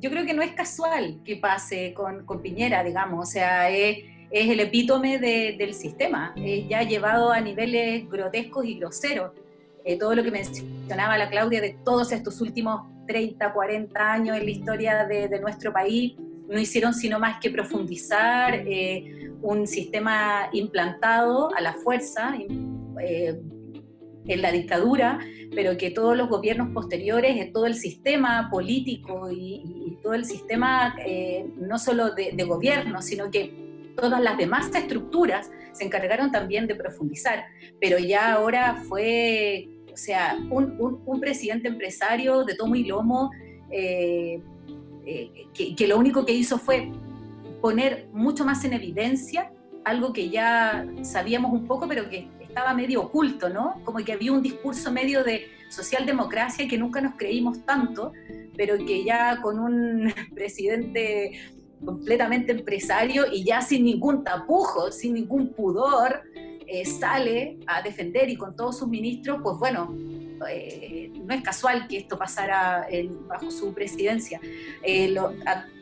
Yo 0.00 0.10
creo 0.10 0.24
que 0.24 0.34
no 0.34 0.42
es 0.42 0.52
casual 0.52 1.20
que 1.24 1.36
pase 1.36 1.92
con, 1.92 2.24
con 2.24 2.40
Piñera, 2.40 2.84
digamos, 2.84 3.28
o 3.28 3.30
sea, 3.30 3.70
es, 3.70 3.98
es 4.30 4.48
el 4.48 4.60
epítome 4.60 5.18
de, 5.18 5.56
del 5.58 5.74
sistema, 5.74 6.34
es 6.36 6.68
ya 6.68 6.82
llevado 6.82 7.32
a 7.32 7.40
niveles 7.40 8.08
grotescos 8.08 8.64
y 8.64 8.78
groseros. 8.78 9.32
Eh, 9.84 9.98
todo 9.98 10.14
lo 10.14 10.22
que 10.22 10.30
mencionaba 10.30 11.18
la 11.18 11.28
Claudia 11.28 11.60
de 11.60 11.76
todos 11.84 12.12
estos 12.12 12.40
últimos 12.40 12.93
30, 13.06 13.52
40 13.52 14.12
años 14.12 14.36
en 14.36 14.44
la 14.44 14.50
historia 14.50 15.04
de, 15.04 15.40
nuestro 15.40 15.72
país, 15.72 16.14
no 16.48 16.58
hicieron 16.58 16.94
sino 16.94 17.18
más 17.18 17.38
que 17.40 17.50
profundizar 17.50 18.54
eh, 18.54 19.30
un 19.42 19.66
sistema 19.66 20.48
implantado 20.52 21.54
a 21.54 21.60
la 21.60 21.74
fuerza 21.74 22.34
eh, 23.00 23.40
en 24.26 24.42
la 24.42 24.52
dictadura, 24.52 25.18
pero 25.54 25.76
que 25.76 25.90
todos 25.90 26.16
los 26.16 26.28
gobiernos 26.28 26.68
posteriores, 26.72 27.52
todo 27.52 27.66
el 27.66 27.74
sistema 27.74 28.48
político 28.50 29.30
y, 29.30 29.80
todo 30.02 30.12
el 30.12 30.26
sistema 30.26 30.94
eh, 31.06 31.46
no 31.56 31.78
solo 31.78 32.10
de, 32.10 32.32
de 32.32 32.44
gobierno, 32.44 33.00
sino 33.00 33.30
que 33.30 33.54
todas 33.96 34.20
las 34.20 34.36
demás 34.36 34.74
estructuras 34.74 35.50
se 35.72 35.84
encargaron 35.84 36.30
también 36.30 36.66
de 36.66 36.74
profundizar, 36.74 37.44
pero 37.80 37.98
ya 37.98 38.34
ahora 38.34 38.82
fue 38.86 39.68
o 39.94 39.96
sea, 39.96 40.36
un, 40.50 41.20
presidente 41.20 41.68
empresario 41.68 42.44
de 42.44 42.56
tomo 42.56 42.74
y 42.74 42.84
lomo 42.84 43.30
eh, 43.70 44.42
eh, 45.06 45.30
que, 45.54 45.86
lo 45.86 45.96
único 45.98 46.26
que 46.26 46.32
hizo 46.32 46.58
fue 46.58 46.90
poner 47.60 48.08
mucho 48.12 48.44
más 48.44 48.64
en 48.64 48.72
evidencia 48.72 49.52
algo 49.84 50.12
que 50.12 50.30
ya 50.30 50.84
sabíamos 51.02 51.52
un 51.52 51.66
poco, 51.66 51.86
pero 51.86 52.08
que 52.08 52.26
estaba 52.40 52.74
medio 52.74 53.02
oculto, 53.02 53.48
¿no? 53.50 53.80
Como 53.84 53.98
que 53.98 54.12
había 54.12 54.32
un 54.32 54.42
discurso 54.42 54.90
medio 54.90 55.22
de 55.22 55.46
socialdemocracia 55.68 56.66
que 56.66 56.78
nunca 56.78 57.00
nos 57.00 57.14
creímos 57.14 57.64
tanto, 57.64 58.12
pero 58.56 58.78
que 58.78 59.04
ya 59.04 59.40
con 59.42 59.60
un 59.60 60.12
presidente 60.34 61.32
completamente 61.84 62.52
empresario 62.52 63.26
y 63.30 63.44
ya 63.44 63.60
sin 63.60 63.84
ningún 63.84 64.24
tapujo, 64.24 64.90
sin 64.90 65.14
ningún 65.14 65.52
pudor, 65.52 66.22
eh, 66.80 66.84
sale 66.86 67.58
a 67.68 67.82
defender 67.82 68.28
y 68.28 68.36
con 68.36 68.56
todos 68.56 68.78
sus 68.78 68.88
ministros, 68.88 69.38
pues 69.42 69.56
bueno, 69.58 69.94
eh, 70.50 71.12
no 71.24 71.32
es 71.32 71.40
casual 71.40 71.86
que 71.86 71.98
esto 71.98 72.18
pasara 72.18 72.88
bajo 73.28 73.52
su 73.52 73.72
presidencia. 73.72 74.40
Eh, 74.82 75.08
lo, 75.08 75.32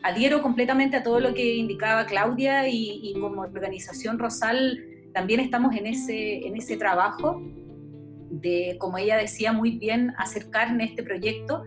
adhiero 0.03 0.43
completamente 0.43 0.97
a 0.97 1.01
todo 1.01 1.19
lo 1.19 1.33
que 1.33 1.55
indicaba 1.55 2.05
Claudia 2.05 2.67
y, 2.67 2.99
y, 3.01 3.19
como 3.19 3.41
organización 3.41 4.19
Rosal 4.19 4.85
también 5.15 5.39
estamos 5.39 5.75
en 5.75 5.87
ese, 5.87 6.45
en 6.45 6.55
ese 6.57 6.77
trabajo 6.77 7.41
de, 8.29 8.77
como 8.79 8.99
ella 8.99 9.17
decía 9.17 9.51
muy 9.51 9.71
bien, 9.71 10.13
acercar 10.17 10.69
en 10.69 10.81
este 10.81 11.01
proyecto 11.01 11.63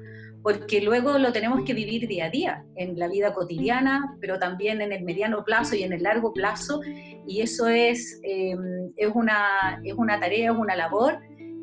porque 0.46 0.80
luego 0.80 1.18
lo 1.18 1.32
tenemos 1.32 1.64
que 1.64 1.74
vivir 1.74 2.06
día 2.06 2.26
a 2.26 2.30
día, 2.30 2.64
en 2.76 2.96
la 3.00 3.08
vida 3.08 3.34
cotidiana, 3.34 4.16
pero 4.20 4.38
también 4.38 4.80
en 4.80 4.92
el 4.92 5.02
mediano 5.02 5.42
plazo 5.44 5.74
y 5.74 5.82
en 5.82 5.92
el 5.92 6.04
largo 6.04 6.32
plazo, 6.32 6.80
y 7.26 7.40
eso 7.40 7.66
es, 7.66 8.20
em, 8.22 8.92
es, 8.94 9.10
una, 9.12 9.80
es 9.82 9.94
una 9.94 10.20
tarea, 10.20 10.52
es 10.52 10.56
una 10.56 10.76
labor, 10.76 11.18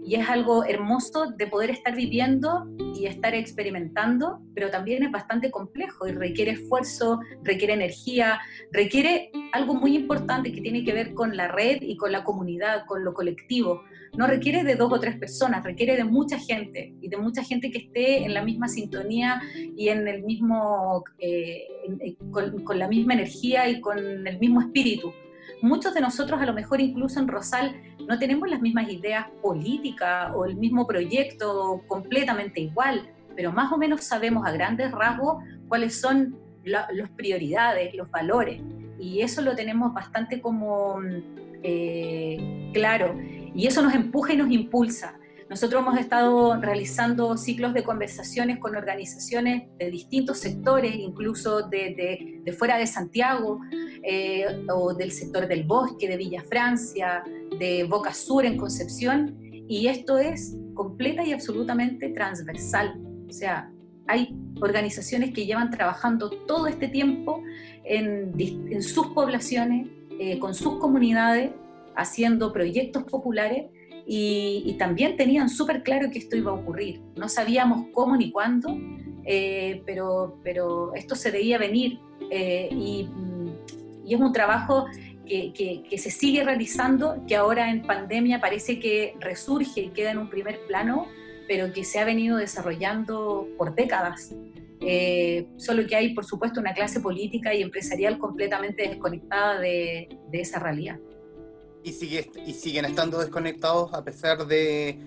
y 0.06 0.16
es 0.16 0.28
algo 0.28 0.66
hermoso 0.66 1.28
de 1.28 1.48
poder 1.48 1.70
estar 1.70 1.96
viviendo 1.96 2.68
y 2.94 3.06
estar 3.06 3.34
experimentando, 3.34 4.42
pero 4.54 4.70
también 4.70 5.02
es 5.04 5.12
bastante 5.12 5.50
complejo 5.50 6.06
y 6.06 6.12
requiere 6.12 6.52
esfuerzo, 6.52 7.22
requiere 7.42 7.76
energía, 7.76 8.42
requiere 8.74 9.32
algo 9.54 9.76
muy 9.76 9.96
importante 9.96 10.52
que 10.52 10.60
tiene 10.60 10.84
que 10.84 10.92
ver 10.92 11.14
con 11.14 11.38
la 11.38 11.48
red 11.48 11.78
y 11.82 11.96
con 11.96 12.12
la 12.12 12.26
comunidad, 12.26 12.86
con 12.86 13.06
lo 13.06 13.14
colectivo 13.14 13.86
no 14.16 14.28
requiere 14.28 14.64
de 14.64 14.76
dos 14.76 14.92
o 14.92 15.00
tres 15.00 15.18
personas, 15.18 15.64
requiere 15.64 15.96
de 15.96 16.04
mucha 16.04 16.38
gente 16.38 16.94
y 17.02 17.10
de 17.10 17.18
mucha 17.18 17.44
gente 17.44 17.72
que 17.72 17.80
esté 17.80 18.24
en 18.26 18.34
la 18.34 18.44
misma 18.44 18.68
sintonía 18.68 19.42
y 19.76 19.90
en 19.90 20.08
el 20.08 20.24
mismo, 20.24 21.04
eh, 21.18 21.68
con, 22.32 22.80
la 22.80 22.88
misma 22.88 23.14
energía 23.14 23.68
y 23.70 23.82
con 23.82 24.28
el 24.28 24.40
mismo 24.40 24.62
espíritu. 24.62 25.14
Muchos 25.62 25.94
de 25.94 26.02
nosotros 26.02 26.42
a 26.42 26.46
lo 26.46 26.54
mejor 26.54 26.82
incluso 26.82 27.20
en 27.20 27.28
Rosal 27.28 27.76
no 28.08 28.20
tenemos 28.20 28.50
las 28.50 28.62
mismas 28.62 28.90
ideas 28.90 29.28
políticas 29.42 30.32
o 30.36 30.46
el 30.46 30.56
mismo 30.58 30.86
proyecto 30.86 31.82
completamente 31.88 32.62
igual, 32.62 33.10
pero 33.36 33.52
más 33.52 33.72
o 33.72 33.78
menos 33.78 34.04
sabemos 34.04 34.46
a 34.46 34.52
grandes 34.52 34.92
rasgos 34.92 35.44
cuáles 35.68 36.00
son 36.00 36.38
las 36.64 37.10
prioridades, 37.12 37.94
los 37.96 38.10
valores. 38.12 38.62
Y 39.00 39.22
eso 39.22 39.42
lo 39.42 39.56
tenemos 39.56 39.94
bastante 39.94 40.40
como 40.40 41.02
eh, 41.64 42.70
claro. 42.74 43.16
Y 43.56 43.68
eso 43.68 43.82
nos 43.82 43.94
empuja 43.94 44.34
y 44.34 44.38
nos 44.38 44.52
impulsa. 44.52 45.20
Nosotros 45.50 45.82
hemos 45.82 46.00
estado 46.00 46.60
realizando 46.60 47.38
ciclos 47.38 47.74
de 47.74 47.84
conversaciones 47.84 48.58
con 48.58 48.76
organizaciones 48.76 49.64
de 49.78 49.92
distintos 49.92 50.40
sectores, 50.40 50.96
incluso 50.96 51.62
de, 51.70 52.42
fuera 52.58 52.78
de 52.78 52.88
Santiago, 52.88 53.60
eh, 54.02 54.46
o 54.74 54.94
del 54.94 55.12
sector 55.12 55.48
del 55.48 55.64
bosque, 55.64 56.08
de 56.08 56.18
Villa 56.18 56.44
Francia, 56.44 57.24
de 57.60 57.84
Boca 57.84 58.14
Sur 58.14 58.46
en 58.46 58.58
Concepción, 58.58 59.38
y 59.68 59.88
esto 59.88 60.18
es 60.18 60.58
completa 60.74 61.24
y 61.24 61.34
absolutamente 61.34 62.10
transversal. 62.10 63.00
O 63.30 63.32
sea, 63.32 63.72
hay 64.08 64.36
organizaciones 64.60 65.34
que 65.34 65.46
llevan 65.46 65.70
trabajando 65.70 66.30
todo 66.30 66.68
este 66.68 66.88
tiempo 66.88 67.44
en, 67.84 68.82
sus 68.82 69.08
poblaciones, 69.08 69.88
eh, 70.20 70.40
con 70.40 70.54
sus 70.54 70.80
comunidades, 70.80 71.52
haciendo 71.96 72.52
proyectos 72.54 73.04
populares 73.04 73.66
y, 74.06 74.76
también 74.78 75.16
tenían 75.16 75.50
súper 75.50 75.84
claro 75.84 76.10
que 76.12 76.20
esto 76.20 76.36
iba 76.36 76.52
a 76.52 76.56
ocurrir. 76.56 77.02
No 77.16 77.30
sabíamos 77.30 77.88
cómo 77.94 78.18
ni 78.18 78.32
cuándo, 78.32 78.76
eh, 79.26 79.82
pero, 79.86 80.40
pero 80.44 80.94
esto 80.96 81.16
se 81.16 81.32
veía 81.32 81.58
venir 81.58 82.00
eh, 82.30 82.70
y, 82.72 83.10
es 84.08 84.20
un 84.20 84.34
trabajo 84.34 84.86
que, 85.26 85.54
que, 85.90 85.98
se 85.98 86.12
sigue 86.12 86.44
realizando, 86.44 87.24
que 87.28 87.36
ahora 87.36 87.72
en 87.72 87.82
pandemia 87.84 88.42
parece 88.42 88.80
que 88.80 89.16
resurge 89.20 89.82
y 89.82 89.88
queda 89.90 90.12
en 90.12 90.18
un 90.18 90.30
primer 90.30 90.60
plano, 90.68 91.08
pero 91.48 91.72
que 91.72 91.84
se 91.84 92.00
ha 92.00 92.06
venido 92.06 92.38
desarrollando 92.38 93.48
por 93.58 93.74
décadas. 93.74 94.36
Eh, 94.82 95.48
solo 95.56 95.88
que 95.88 95.96
hay, 95.96 96.14
por 96.14 96.26
supuesto, 96.26 96.60
una 96.60 96.74
clase 96.74 97.00
política 97.00 97.54
y 97.56 97.62
empresarial 97.62 98.20
completamente 98.20 98.88
desconectada 98.88 99.60
de, 99.60 100.10
de 100.30 100.42
esa 100.42 100.60
realidad 100.60 101.00
y, 101.84 101.92
sigue, 101.94 102.32
y 102.46 102.54
siguen 102.54 102.86
estando 102.86 103.20
desconectados 103.20 103.94
a 103.94 104.04
pesar 104.04 104.46
de, 104.48 104.98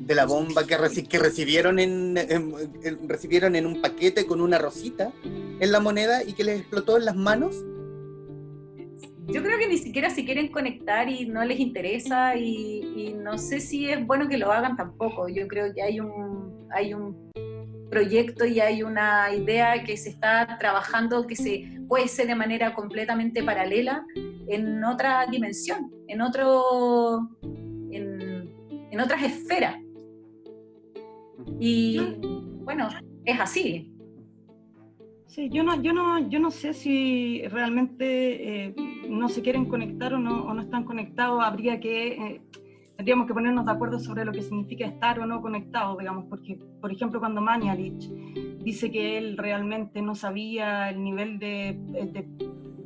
de 0.00 0.14
la 0.14 0.26
bomba 0.26 0.66
que, 0.66 0.76
que 1.08 1.18
recibieron 1.18 1.78
en, 1.78 2.16
recibieron 3.08 3.56
en 3.56 3.66
un 3.66 3.80
paquete 3.80 4.26
con 4.26 4.40
una 4.40 4.58
rosita 4.58 5.12
en 5.24 5.72
la 5.72 5.80
moneda 5.80 6.22
y 6.22 6.34
que 6.34 6.44
les 6.44 6.60
explotó 6.60 6.96
en 6.96 7.04
las 7.04 7.16
manos. 7.16 7.56
Yo 9.26 9.42
creo 9.42 9.58
que 9.58 9.68
ni 9.68 9.78
siquiera 9.78 10.10
se 10.10 10.24
quieren 10.26 10.48
conectar 10.48 11.08
y 11.08 11.26
no 11.26 11.42
les 11.44 11.58
interesa 11.58 12.36
y, 12.36 12.80
y, 12.94 13.14
no 13.14 13.38
sé 13.38 13.60
si 13.60 13.88
es 13.88 14.06
bueno 14.06 14.28
que 14.28 14.36
lo 14.36 14.52
hagan 14.52 14.76
tampoco. 14.76 15.28
Yo 15.28 15.48
creo 15.48 15.72
que 15.72 15.82
hay 15.82 15.98
un, 15.98 16.68
hay 16.70 16.92
un 16.92 17.30
proyecto 17.94 18.44
y 18.44 18.58
hay 18.58 18.82
una 18.82 19.32
idea 19.32 19.84
que 19.84 19.96
se 19.96 20.08
está 20.10 20.58
trabajando 20.58 21.26
que 21.28 21.36
se 21.36 21.74
ser 22.06 22.26
de 22.26 22.34
manera 22.34 22.74
completamente 22.74 23.42
paralela 23.42 24.04
en 24.48 24.82
otra 24.82 25.26
dimensión, 25.30 25.92
en 26.08 26.20
otro, 26.20 27.30
en, 27.92 28.52
en 28.90 29.00
otras 29.00 29.22
esferas. 29.22 29.76
Y 31.60 32.00
bueno, 32.64 32.88
es 33.24 33.40
así. 33.40 33.92
Sí, 35.26 35.48
yo 35.50 35.62
no, 35.62 35.80
yo 35.82 35.92
no, 35.92 36.28
yo 36.28 36.38
no 36.40 36.50
sé 36.50 36.74
si 36.74 37.42
realmente 37.48 38.06
eh, 38.66 38.74
no 39.08 39.28
se 39.28 39.42
quieren 39.42 39.66
conectar 39.66 40.14
o 40.14 40.18
no, 40.18 40.52
no 40.52 40.60
están 40.60 40.84
conectados. 40.84 41.42
Habría 41.44 41.80
que, 41.80 42.08
eh, 42.08 42.40
tendríamos 42.96 43.26
que 43.26 43.34
ponernos 43.34 43.66
de 43.66 43.72
acuerdo 43.72 43.98
sobre 43.98 44.24
lo 44.24 44.32
que 44.32 44.42
significa 44.42 44.86
estar 44.86 45.18
o 45.18 45.26
no 45.26 45.40
conectado, 45.40 45.96
digamos, 45.96 46.24
porque, 46.26 46.58
por 46.80 46.92
ejemplo, 46.92 47.20
cuando 47.20 47.40
Manialich 47.40 48.08
dice 48.62 48.90
que 48.90 49.18
él 49.18 49.36
realmente 49.36 50.00
no 50.00 50.14
sabía 50.14 50.90
el 50.90 51.02
nivel 51.02 51.38
de, 51.38 51.76
de 52.12 52.26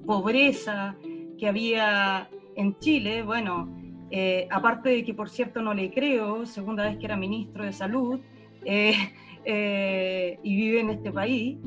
pobreza 0.06 0.96
que 1.38 1.46
había 1.46 2.28
en 2.56 2.76
Chile, 2.78 3.22
bueno, 3.22 3.68
eh, 4.10 4.48
aparte 4.50 4.88
de 4.88 5.04
que 5.04 5.12
por 5.12 5.28
cierto 5.28 5.60
no 5.60 5.74
le 5.74 5.90
creo, 5.90 6.46
segunda 6.46 6.84
vez 6.84 6.96
que 6.98 7.04
era 7.04 7.16
ministro 7.16 7.64
de 7.64 7.72
salud 7.72 8.20
eh, 8.64 8.94
eh, 9.44 10.38
y 10.42 10.56
vive 10.56 10.80
en 10.80 10.90
este 10.90 11.12
país, 11.12 11.58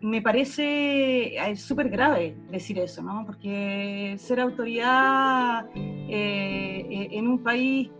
me 0.00 0.22
parece 0.22 1.34
súper 1.56 1.88
grave 1.88 2.36
decir 2.50 2.78
eso, 2.78 3.02
¿no? 3.02 3.24
Porque 3.26 4.14
ser 4.18 4.40
autoridad 4.40 5.66
en 5.74 7.28
un 7.28 7.38
país 7.38 7.90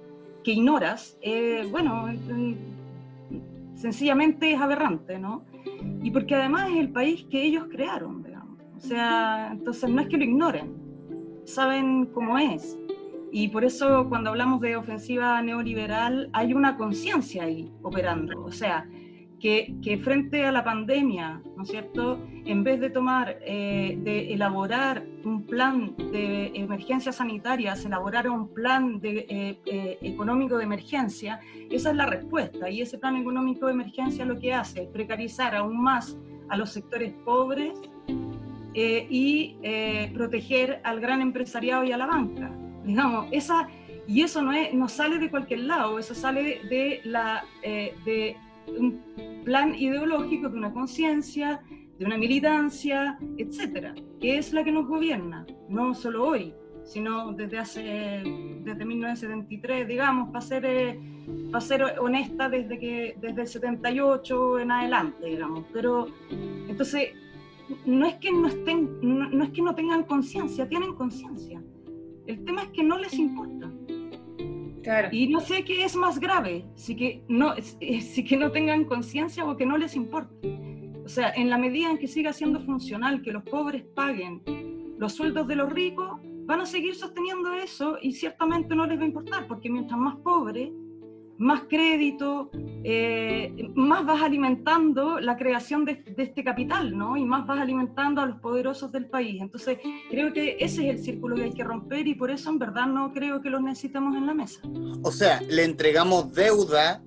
que 0.45 0.53
ignoras, 0.53 1.19
bueno, 1.71 2.07
sencillamente 3.75 4.53
es 4.53 4.61
aberrante, 4.61 5.19
¿no? 5.19 5.45
Y 6.03 6.11
porque 6.11 6.35
además 6.35 6.71
es 6.71 6.77
el 6.77 6.91
país 6.91 7.25
que 7.31 7.43
ellos 7.43 7.67
crearon, 7.71 8.25
o 8.77 8.81
sea, 8.81 9.51
entonces 9.53 9.91
no 9.91 10.01
es 10.01 10.09
que 10.09 10.17
lo 10.17 10.25
ignoren, 10.25 10.73
saben 11.45 12.07
cómo 12.07 12.39
es. 12.39 12.79
Y 13.33 13.49
por 13.49 13.65
eso 13.65 14.09
cuando 14.09 14.31
hablamos 14.31 14.61
de 14.61 14.77
ofensiva 14.77 15.43
neoliberal 15.43 16.31
hay 16.33 16.55
una 16.55 16.77
conciencia 16.77 17.43
ahí 17.43 17.71
operando. 17.83 18.43
O 18.45 18.53
sea, 18.53 18.89
que, 19.41 19.75
que, 19.83 19.99
frente 19.99 20.45
a 20.45 20.53
la 20.53 20.65
pandemia, 20.65 21.41
¿no 21.57 21.63
es 21.63 21.69
cierto? 21.69 22.19
En 22.45 22.65
vez 22.65 22.81
de 22.81 22.91
tomar, 22.91 23.39
eh, 23.43 23.99
de 24.03 24.33
elaborar 24.33 25.05
un 25.25 25.45
plan 25.45 25.95
de 25.97 26.53
emergencia 26.55 27.13
sanitaria, 27.13 27.77
se 27.77 27.89
elaborara 27.89 28.31
un 28.31 28.49
plan 28.53 29.01
de, 29.01 29.27
eh, 29.29 29.61
eh, 29.67 29.99
económico 30.03 30.57
de 30.57 30.65
emergencia, 30.65 31.41
esa 31.71 31.91
es 31.91 31.97
la 31.97 32.07
respuesta. 32.07 32.69
Y 32.71 32.81
ese 32.81 32.99
plan 32.99 33.17
económico 33.17 33.67
de 33.67 33.73
emergencia 33.73 34.25
lo 34.25 34.39
que 34.39 34.53
hace 34.53 34.83
es 34.83 34.89
precarizar 34.89 35.55
aún 35.55 35.81
más 35.83 36.17
a 36.49 36.57
los 36.57 36.71
sectores 36.71 37.13
pobres 37.25 37.79
eh, 38.75 39.07
y 39.11 39.57
eh, 39.63 40.11
proteger 40.15 40.81
al 40.85 41.01
gran 41.01 41.21
empresariado 41.21 41.85
y 41.85 41.93
a 41.93 41.97
la 41.97 42.07
banca. 42.07 42.51
Digamos, 42.85 43.27
esa, 43.33 43.67
y 44.07 44.23
eso 44.23 44.43
no, 44.43 44.53
es, 44.53 44.73
no 44.75 44.89
sale 44.89 45.19
de 45.19 45.31
cualquier 45.31 45.61
lado, 45.61 45.99
eso 45.99 46.15
sale 46.15 46.61
de, 46.69 47.01
la, 47.05 47.45
eh, 47.63 47.95
de 48.05 48.37
un 48.79 49.43
plan 49.45 49.75
ideológico, 49.75 50.49
de 50.49 50.59
una 50.59 50.73
conciencia, 50.73 51.63
de 51.99 52.05
una 52.05 52.17
militancia, 52.17 53.19
etcétera, 53.37 53.95
que 54.21 54.39
es 54.39 54.53
la 54.53 54.63
que 54.65 54.73
nos 54.73 54.87
gobierna, 54.87 55.47
no 55.69 55.95
solo 55.95 56.27
hoy, 56.27 56.55
sino 56.85 57.33
desde 57.33 57.59
hace 57.59 58.23
desde 58.65 58.85
1973, 58.85 59.87
digamos, 59.87 60.29
para 60.31 60.41
ser, 60.41 60.99
para 61.51 61.61
ser 61.61 61.83
honesta, 61.99 62.49
desde, 62.49 62.79
que, 62.79 63.17
desde 63.21 63.43
el 63.43 63.49
78 63.49 64.59
en 64.61 64.71
adelante, 64.71 65.27
digamos. 65.27 65.65
Pero 65.73 66.07
entonces 66.69 67.11
no 67.85 68.07
es 68.07 68.15
que 68.17 68.33
no 68.33 68.49
estén, 68.49 68.99
no, 69.03 69.45
es 69.45 69.51
que 69.51 69.63
no 69.63 69.75
tengan 69.75 70.05
conciencia, 70.05 70.69
tienen 70.69 70.95
conciencia. 70.95 71.63
El 72.27 72.45
tema 72.45 72.63
es 72.63 72.69
que 72.69 72.83
no 72.83 72.99
les 72.99 73.15
importa. 73.15 73.71
Y 75.13 75.29
no 75.29 75.41
sé 75.41 75.65
qué 75.65 75.85
es 75.85 75.97
más 75.97 76.19
grave, 76.19 76.65
si 76.75 76.97
que 76.97 77.23
no, 77.29 77.55
si 77.57 78.25
que 78.25 78.37
no 78.37 78.51
tengan 78.51 78.85
conciencia 78.85 79.45
o 79.45 79.57
que 79.57 79.67
no 79.67 79.77
les 79.77 79.95
importe. 79.95 80.59
O 81.05 81.09
sea, 81.09 81.31
en 81.31 81.51
la 81.51 81.59
medida 81.59 81.91
en 81.91 81.99
que 81.99 82.07
siga 82.07 82.33
siendo 82.33 82.61
funcional 82.61 83.23
que 83.23 83.33
los 83.33 83.43
pobres 83.43 83.83
paguen 83.95 84.43
los 84.99 85.13
sueldos 85.13 85.47
de 85.47 85.57
los 85.57 85.73
ricos, 85.73 86.19
van 86.47 86.61
a 86.61 86.67
seguir 86.67 86.95
sosteniendo 86.95 87.53
eso 87.53 87.99
y 88.01 88.13
ciertamente 88.13 88.75
no 88.75 88.87
les 88.87 88.99
va 88.99 89.03
a 89.03 89.07
importar, 89.07 89.47
porque 89.47 89.71
mientras 89.71 89.99
más 89.99 90.17
pobres, 90.17 90.71
más 91.39 91.63
crédito, 91.69 92.51
eh, 92.83 93.71
más 93.75 94.05
vas 94.05 94.23
alimentando 94.23 95.21
la 95.21 95.37
creación 95.37 95.85
de, 95.85 96.03
este 96.17 96.43
capital, 96.43 96.97
¿no? 96.99 97.17
Y 97.17 97.25
más 97.25 97.47
vas 97.47 97.61
alimentando 97.61 98.21
a 98.21 98.27
los 98.27 98.41
poderosos 98.41 98.91
del 98.91 99.07
país. 99.07 99.41
Entonces, 99.41 99.79
creo 100.11 100.33
que 100.33 100.57
ese 100.59 100.89
es 100.89 100.97
el 100.97 101.05
círculo 101.05 101.37
que 101.37 101.45
hay 101.45 101.53
que 101.53 101.65
romper 101.65 102.07
y 102.07 102.15
por 102.15 102.31
eso 102.31 102.51
en 102.51 102.59
verdad 102.59 102.87
no 102.87 103.13
creo 103.13 103.41
que 103.41 103.51
los 103.51 103.63
necesitemos 103.63 104.17
en 104.17 104.27
la 104.27 104.35
mesa. 104.35 104.61
O 105.03 105.13
sea, 105.13 105.41
le 105.43 105.65
entregamos 105.65 106.33
deuda 106.35 107.03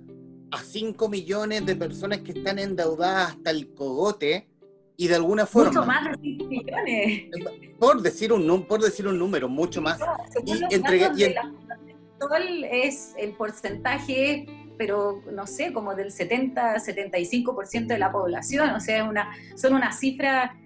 a 0.52 0.58
5 0.58 1.10
millones 1.10 1.66
de 1.66 1.76
personas 1.76 2.20
que 2.20 2.32
están 2.32 2.58
endeudadas 2.58 3.32
hasta 3.32 3.52
el 3.52 3.74
cogote 3.74 4.48
y 4.96 5.08
de 5.08 5.16
alguna 5.16 5.46
forma... 5.46 5.70
Mucho 5.70 5.86
más 5.86 6.06
de 6.06 6.18
5 6.22 6.46
millones. 6.46 7.24
Por 7.80 8.02
decir 8.02 8.32
un, 8.32 8.66
por 8.66 8.82
decir 8.82 9.08
un 9.08 9.18
número, 9.18 9.50
mucho 9.50 9.82
más. 9.82 10.00
y 10.46 10.74
entregué... 10.74 11.36
es 12.72 13.14
el 13.18 13.34
porcentaje 13.34 14.46
pero 14.82 15.22
no 15.32 15.46
sé, 15.46 15.72
como 15.74 15.94
del 15.94 16.08
70-75% 16.08 17.86
de 17.86 18.00
la 18.00 18.12
población, 18.12 18.72
o 18.72 18.80
sea, 18.80 19.04
una, 19.04 19.30
son 19.56 19.76
una 19.76 19.92
cifra 19.92 20.58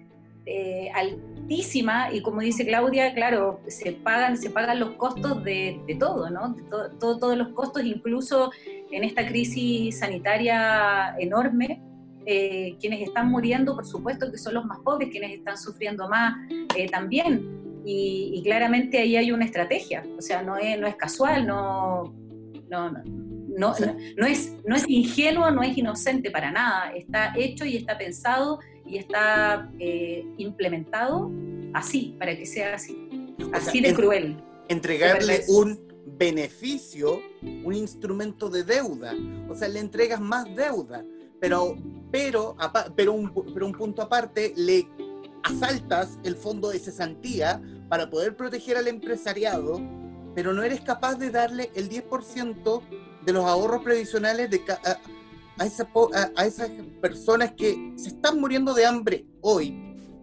eh, 0.46 0.90
altísima 0.94 2.10
y 2.10 2.22
como 2.22 2.40
dice 2.40 2.64
Claudia, 2.64 3.12
claro, 3.12 3.60
se 3.66 3.92
pagan, 3.92 4.38
se 4.38 4.48
pagan 4.48 4.80
los 4.80 4.92
costos 4.92 5.44
de, 5.44 5.78
todo, 5.98 6.30
¿no? 6.30 6.56
todos 6.98 7.36
los 7.36 7.48
costos, 7.48 7.84
incluso 7.84 8.52
en 8.90 9.04
esta 9.04 9.26
crisis 9.26 9.98
sanitaria 9.98 11.14
enorme, 11.18 11.82
eh, 12.24 12.76
quienes 12.80 13.02
están 13.02 13.28
muriendo, 13.28 13.74
por 13.74 13.84
supuesto 13.84 14.30
que 14.30 14.38
son 14.38 14.54
los 14.54 14.64
más 14.64 14.78
pobres, 14.78 15.10
quienes 15.10 15.32
están 15.32 15.58
sufriendo 15.58 16.08
más 16.08 16.36
eh, 16.74 16.88
también. 16.88 17.66
Y, 17.88 18.42
claramente 18.42 18.98
ahí 18.98 19.16
hay 19.16 19.30
una 19.30 19.44
estrategia, 19.44 20.04
o 20.18 20.20
sea, 20.20 20.42
no 20.42 20.56
es, 20.56 20.78
no 20.78 20.88
es 20.88 20.96
casual, 20.96 21.46
no, 21.46 22.12
no, 22.68 22.90
no 22.90 23.02
no, 23.56 23.74
es, 24.26 24.52
no 24.64 24.76
es 24.76 24.84
ingenuo, 24.86 25.50
no 25.50 25.62
es 25.62 25.76
inocente 25.76 26.30
para 26.30 26.50
nada. 26.50 26.92
Está 26.94 27.32
hecho 27.36 27.64
y 27.64 27.76
está 27.76 27.96
pensado 27.98 28.60
y 28.84 28.98
está 28.98 29.70
eh, 29.78 30.24
implementado 30.36 31.30
así, 31.74 32.14
para 32.18 32.36
que 32.36 32.46
sea 32.46 32.74
así. 32.74 32.96
Así 33.52 33.80
de 33.80 33.94
cruel. 33.94 34.36
Entregarle 34.68 35.44
un 35.48 35.80
beneficio, 36.18 37.20
un 37.42 37.74
instrumento 37.74 38.48
de 38.48 38.64
deuda. 38.64 39.14
O 39.48 39.54
sea, 39.54 39.68
le 39.68 39.80
entregas 39.80 40.20
más 40.20 40.44
deuda, 40.54 41.04
pero, 41.40 41.76
pero, 42.10 42.56
pero, 42.94 43.12
un, 43.12 43.32
pero 43.52 43.66
un 43.66 43.72
punto 43.72 44.02
aparte, 44.02 44.52
le 44.56 44.86
asaltas 45.42 46.18
el 46.24 46.34
fondo 46.34 46.70
de 46.70 46.78
cesantía 46.78 47.62
para 47.88 48.10
poder 48.10 48.36
proteger 48.36 48.76
al 48.76 48.88
empresariado, 48.88 49.80
pero 50.34 50.52
no 50.52 50.62
eres 50.62 50.80
capaz 50.80 51.14
de 51.16 51.30
darle 51.30 51.70
el 51.74 51.88
10% 51.88 52.82
de 53.24 53.32
los 53.32 53.44
ahorros 53.44 53.82
previsionales 53.82 54.50
de 54.50 54.60
a, 54.68 54.98
a, 55.58 56.46
esas 56.46 56.70
personas 57.00 57.52
que 57.52 57.92
se 57.96 58.08
están 58.08 58.38
muriendo 58.40 58.74
de 58.74 58.86
hambre 58.86 59.26
hoy 59.40 59.74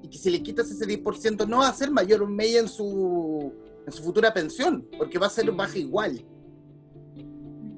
y 0.01 0.07
que 0.07 0.17
si 0.17 0.29
le 0.29 0.41
quitas 0.41 0.69
ese 0.69 0.85
10% 0.85 1.47
no 1.47 1.59
va 1.59 1.69
a 1.69 1.73
ser 1.73 1.91
mayor 1.91 2.27
media 2.29 2.59
en 2.59 2.67
su, 2.67 3.53
en 3.85 3.91
su 3.91 4.03
futura 4.03 4.33
pensión, 4.33 4.85
porque 4.97 5.17
va 5.17 5.27
a 5.27 5.29
ser 5.29 5.51
baja 5.51 5.77
igual. 5.77 6.25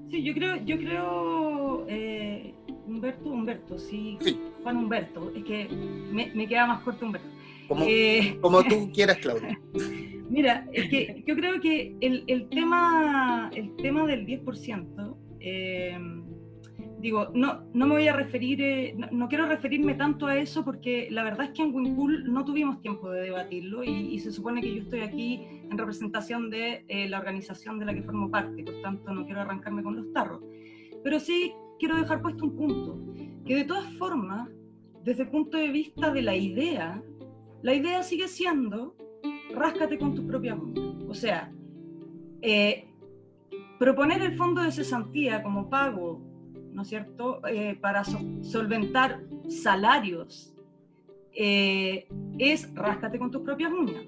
Sí, 0.10 0.24
yo 0.24 0.34
creo, 0.34 0.56
yo 0.65 0.78
creo 0.78 1.86
eh, 1.88 2.54
Humberto, 2.88 3.30
Humberto, 3.30 3.80
sí, 3.80 4.17
Juan 4.63 4.78
Humberto, 4.78 5.32
es 5.36 5.43
que 5.43 5.67
me, 5.67 6.32
me, 6.34 6.48
queda 6.48 6.67
más 6.67 6.84
corto 6.84 7.06
Humberto. 7.06 7.28
Como, 7.67 7.86
eh, 7.88 8.38
como 8.41 8.63
tú 8.63 8.91
quieras, 8.93 9.17
Claudia. 9.17 9.60
Mira, 10.30 10.67
es 10.73 10.89
que 10.89 11.23
yo 11.25 11.36
creo 11.36 11.60
que 11.62 11.95
el, 12.01 12.23
el 12.28 12.49
tema, 12.49 13.51
el 13.54 13.75
tema 13.75 14.06
del 14.06 14.25
10%, 14.25 15.15
eh, 15.39 15.97
digo, 16.99 17.30
no, 17.36 17.62
no 17.73 17.86
me 17.86 17.93
voy 17.93 18.08
a 18.08 18.13
referir, 18.13 18.62
eh, 18.62 18.95
no, 19.12 19.28
quiero 19.28 19.45
referirme 19.45 19.93
tanto 19.93 20.25
a 20.25 20.38
eso 20.38 20.65
porque 20.65 21.08
la 21.12 21.23
verdad 21.23 21.47
es 21.47 21.51
que 21.51 21.62
en 21.62 21.73
Winpool 21.73 22.34
no 22.34 22.43
tuvimos 22.43 22.82
tiempo 22.82 23.12
de 23.12 23.21
debatirlo 23.21 23.84
y, 23.84 24.17
se 24.19 24.32
supone 24.32 24.60
que 24.62 24.73
yo 24.75 24.82
estoy 24.82 25.01
aquí 25.01 25.45
en 25.69 25.78
representación 25.78 26.49
de 26.49 26.84
eh, 26.88 27.08
la 27.08 27.19
organización 27.19 27.78
de 27.78 27.86
la 27.86 27.93
que 27.93 28.01
formo 28.01 28.32
parte, 28.32 28.63
por 28.63 28.82
tanto 28.82 29.13
no 29.13 29.23
quiero 29.25 29.41
arrancarme 29.41 29.84
con 29.84 29.95
los 29.95 30.12
tarros. 30.13 30.41
Pero 31.04 31.19
sí 31.19 31.54
quiero 31.78 31.95
dejar 31.97 32.23
puesto 32.23 32.43
un 32.45 32.56
punto, 32.56 32.99
que 33.45 33.56
de 33.56 33.65
todas 33.65 33.93
formas, 33.97 34.49
desde 35.04 35.23
el 35.23 35.30
punto 35.30 35.58
de 35.58 35.69
vista 35.69 36.10
de 36.10 36.23
la 36.23 36.36
idea, 36.36 37.04
la 37.65 37.73
idea 37.73 38.04
sigue 38.04 38.28
siendo 38.28 38.95
ráscate 39.51 39.97
con 39.97 40.13
tus 40.13 40.23
propias 40.25 40.56
uñas. 40.56 41.04
O 41.10 41.15
sea, 41.15 41.51
eh, 42.43 42.88
proponer 43.80 44.21
el 44.21 44.38
fondo 44.38 44.62
de 44.62 44.71
cesantía 44.71 45.41
como 45.41 45.67
pago, 45.67 46.21
¿no 46.73 46.84
es 46.84 46.89
cierto?, 46.89 47.41
eh, 47.47 47.75
para 47.82 48.04
solventar 48.04 49.23
salarios, 49.49 50.54
eh, 51.34 52.08
es 52.38 52.71
ráscate 52.75 53.17
con 53.17 53.32
tus 53.32 53.41
propias 53.41 53.71
uñas. 53.71 54.06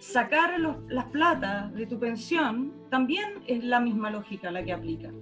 sacar 0.00 0.58
las 0.88 1.04
platas 1.12 1.72
de 1.74 1.86
tu 1.86 1.96
pensión 1.98 2.72
también 2.90 3.34
es 3.46 3.62
la 3.62 3.78
misma 3.78 4.10
lógica 4.10 4.50
la 4.50 4.64
que 4.64 4.72
aplica, 4.72 5.12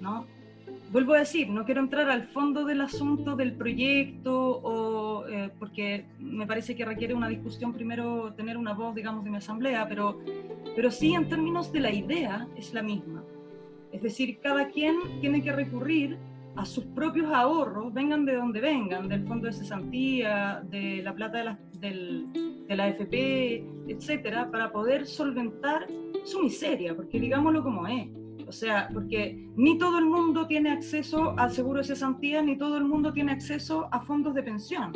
¿no? 0.00 0.24
Vuelvo 0.90 1.14
a 1.14 1.18
decir, 1.18 1.48
no 1.48 1.64
quiero 1.64 1.80
entrar 1.80 2.08
al 2.08 2.28
fondo 2.28 2.64
del 2.64 2.80
asunto 2.80 3.36
del 3.36 3.54
proyecto, 3.54 4.60
o, 4.62 5.26
eh, 5.28 5.50
porque 5.58 6.06
me 6.18 6.46
parece 6.46 6.74
que 6.74 6.84
requiere 6.84 7.14
una 7.14 7.28
discusión 7.28 7.72
primero, 7.72 8.32
tener 8.34 8.56
una 8.56 8.72
voz, 8.72 8.94
digamos, 8.94 9.24
de 9.24 9.30
mi 9.30 9.36
asamblea, 9.36 9.86
pero, 9.88 10.18
pero 10.74 10.90
sí 10.90 11.14
en 11.14 11.28
términos 11.28 11.72
de 11.72 11.80
la 11.80 11.92
idea 11.92 12.48
es 12.56 12.72
la 12.72 12.82
misma. 12.82 13.22
Es 13.92 14.02
decir, 14.02 14.38
cada 14.40 14.68
quien 14.68 14.96
tiene 15.20 15.42
que 15.42 15.52
recurrir 15.52 16.18
a 16.56 16.64
sus 16.64 16.84
propios 16.86 17.32
ahorros, 17.32 17.92
vengan 17.92 18.24
de 18.24 18.34
donde 18.34 18.60
vengan, 18.60 19.08
del 19.08 19.26
fondo 19.26 19.46
de 19.46 19.52
cesantía, 19.52 20.62
de 20.68 21.02
la 21.02 21.14
plata 21.14 21.38
de 21.38 21.44
la, 21.44 21.58
del, 21.78 22.26
de 22.66 22.76
la 22.76 22.88
FP, 22.88 23.64
etcétera, 23.86 24.50
para 24.50 24.72
poder 24.72 25.06
solventar 25.06 25.86
su 26.24 26.42
miseria, 26.42 26.96
porque 26.96 27.20
digámoslo 27.20 27.62
como 27.62 27.86
es 27.86 28.08
o 28.48 28.52
sea, 28.52 28.88
porque 28.92 29.46
ni 29.56 29.76
todo 29.76 29.98
el 29.98 30.06
mundo 30.06 30.46
tiene 30.46 30.70
acceso 30.70 31.34
al 31.38 31.52
seguro 31.52 31.80
de 31.80 31.84
cesantía, 31.84 32.40
ni 32.40 32.56
todo 32.56 32.78
el 32.78 32.84
mundo 32.84 33.12
tiene 33.12 33.32
acceso 33.32 33.88
a 33.92 34.00
fondos 34.00 34.34
de 34.34 34.42
pensión, 34.42 34.92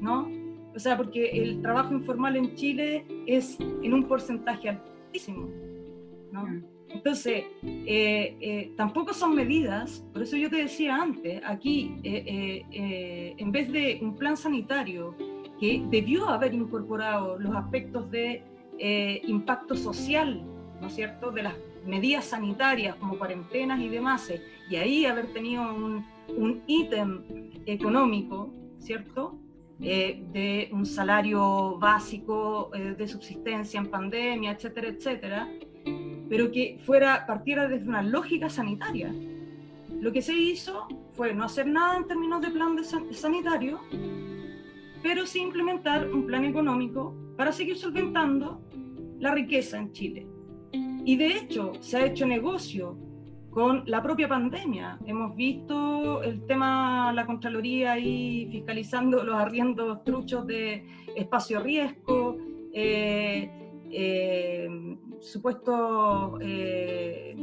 ¿no? 0.00 0.28
O 0.74 0.78
sea, 0.78 0.96
porque 0.96 1.30
el 1.30 1.62
trabajo 1.62 1.94
informal 1.94 2.36
en 2.36 2.54
Chile 2.54 3.06
es 3.26 3.58
en 3.60 3.94
un 3.94 4.04
porcentaje 4.04 4.68
altísimo, 4.68 5.48
¿no? 6.30 6.46
Entonces, 6.90 7.44
eh, 7.62 8.36
eh, 8.40 8.72
tampoco 8.76 9.14
son 9.14 9.34
medidas, 9.34 10.04
por 10.12 10.22
eso 10.22 10.36
yo 10.36 10.50
te 10.50 10.56
decía 10.56 10.96
antes, 10.96 11.40
aquí, 11.44 11.96
eh, 12.04 13.34
en 13.38 13.50
vez 13.50 13.72
de 13.72 13.98
un 14.02 14.14
plan 14.14 14.36
sanitario 14.36 15.14
que 15.58 15.82
debió 15.90 16.28
haber 16.28 16.52
incorporado 16.52 17.38
los 17.38 17.54
aspectos 17.56 18.10
de 18.10 18.44
impacto 19.26 19.74
social, 19.74 20.44
¿no 20.80 20.88
es 20.88 20.94
cierto?, 20.94 21.30
de 21.30 21.44
las 21.44 21.54
medidas 21.86 22.24
sanitarias 22.26 22.96
como 22.96 23.18
cuarentenas 23.18 23.80
y 23.80 23.88
demás, 23.88 24.28
eh, 24.30 24.42
y 24.68 24.76
ahí 24.76 25.06
haber 25.06 25.32
tenido 25.32 25.62
un, 25.62 26.04
ítem 26.66 27.22
económico, 27.66 28.50
¿cierto? 28.78 29.38
Eh, 29.80 30.24
de 30.32 30.70
un 30.72 30.86
salario 30.86 31.78
básico 31.78 32.70
eh, 32.74 32.94
de 32.96 33.06
subsistencia 33.06 33.78
en 33.78 33.90
pandemia, 33.90 34.52
etcétera, 34.52 34.88
etcétera, 34.88 35.48
pero 36.28 36.50
que 36.50 36.78
fuera, 36.84 37.26
partiera 37.26 37.68
desde 37.68 37.86
una 37.86 38.02
lógica 38.02 38.48
sanitaria. 38.48 39.14
Lo 40.00 40.12
que 40.12 40.22
se 40.22 40.34
hizo 40.34 40.86
fue 41.12 41.34
no 41.34 41.44
hacer 41.44 41.66
nada 41.66 41.98
en 41.98 42.06
términos 42.06 42.40
de 42.40 42.50
plan 42.50 42.76
sanitario, 43.12 43.80
pero 45.02 45.26
sí 45.26 45.40
implementar 45.40 46.10
un 46.10 46.26
plan 46.26 46.44
económico 46.44 47.14
para 47.36 47.52
seguir 47.52 47.76
solventando 47.76 48.62
la 49.18 49.32
riqueza 49.32 49.78
en 49.78 49.92
Chile. 49.92 50.33
Y 51.04 51.16
de 51.16 51.36
hecho, 51.36 51.72
se 51.80 51.98
ha 51.98 52.06
hecho 52.06 52.26
negocio 52.26 52.96
con 53.50 53.84
la 53.86 54.02
propia 54.02 54.28
pandemia. 54.28 54.98
Hemos 55.06 55.36
visto 55.36 56.22
el 56.22 56.44
tema, 56.46 57.12
la 57.12 57.24
Contraloría 57.24 57.92
ahí 57.92 58.48
fiscalizando 58.50 59.22
los 59.22 59.36
arriendos 59.36 60.02
truchos 60.02 60.46
de 60.46 60.84
espacio 61.14 61.60
riesgo, 61.60 62.36
eh, 62.72 63.48
eh, 63.90 64.68
supuestos 65.20 66.40
eh, 66.40 67.36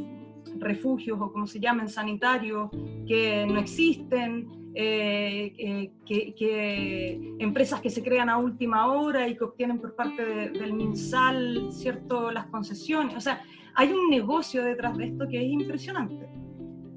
refugios 0.58 1.18
o 1.20 1.32
como 1.32 1.46
se 1.46 1.60
llamen, 1.60 1.88
sanitarios, 1.88 2.68
que 3.06 3.46
no 3.46 3.58
existen, 3.58 4.61
eh, 4.74 5.52
eh, 5.58 5.90
que, 6.06 7.34
empresas 7.38 7.80
que 7.80 7.90
se 7.90 8.02
crean 8.02 8.30
a 8.30 8.38
última 8.38 8.90
hora 8.90 9.28
y 9.28 9.36
que 9.36 9.44
obtienen 9.44 9.78
por 9.78 9.94
parte 9.94 10.24
del 10.24 10.72
MinSal 10.72 11.68
cierto, 11.72 12.30
las 12.30 12.46
concesiones. 12.46 13.16
O 13.16 13.20
sea, 13.20 13.42
hay 13.74 13.92
un 13.92 14.08
negocio 14.08 14.64
detrás 14.64 14.96
de 14.96 15.06
esto 15.06 15.28
que 15.28 15.44
es 15.44 15.52
impresionante. 15.52 16.26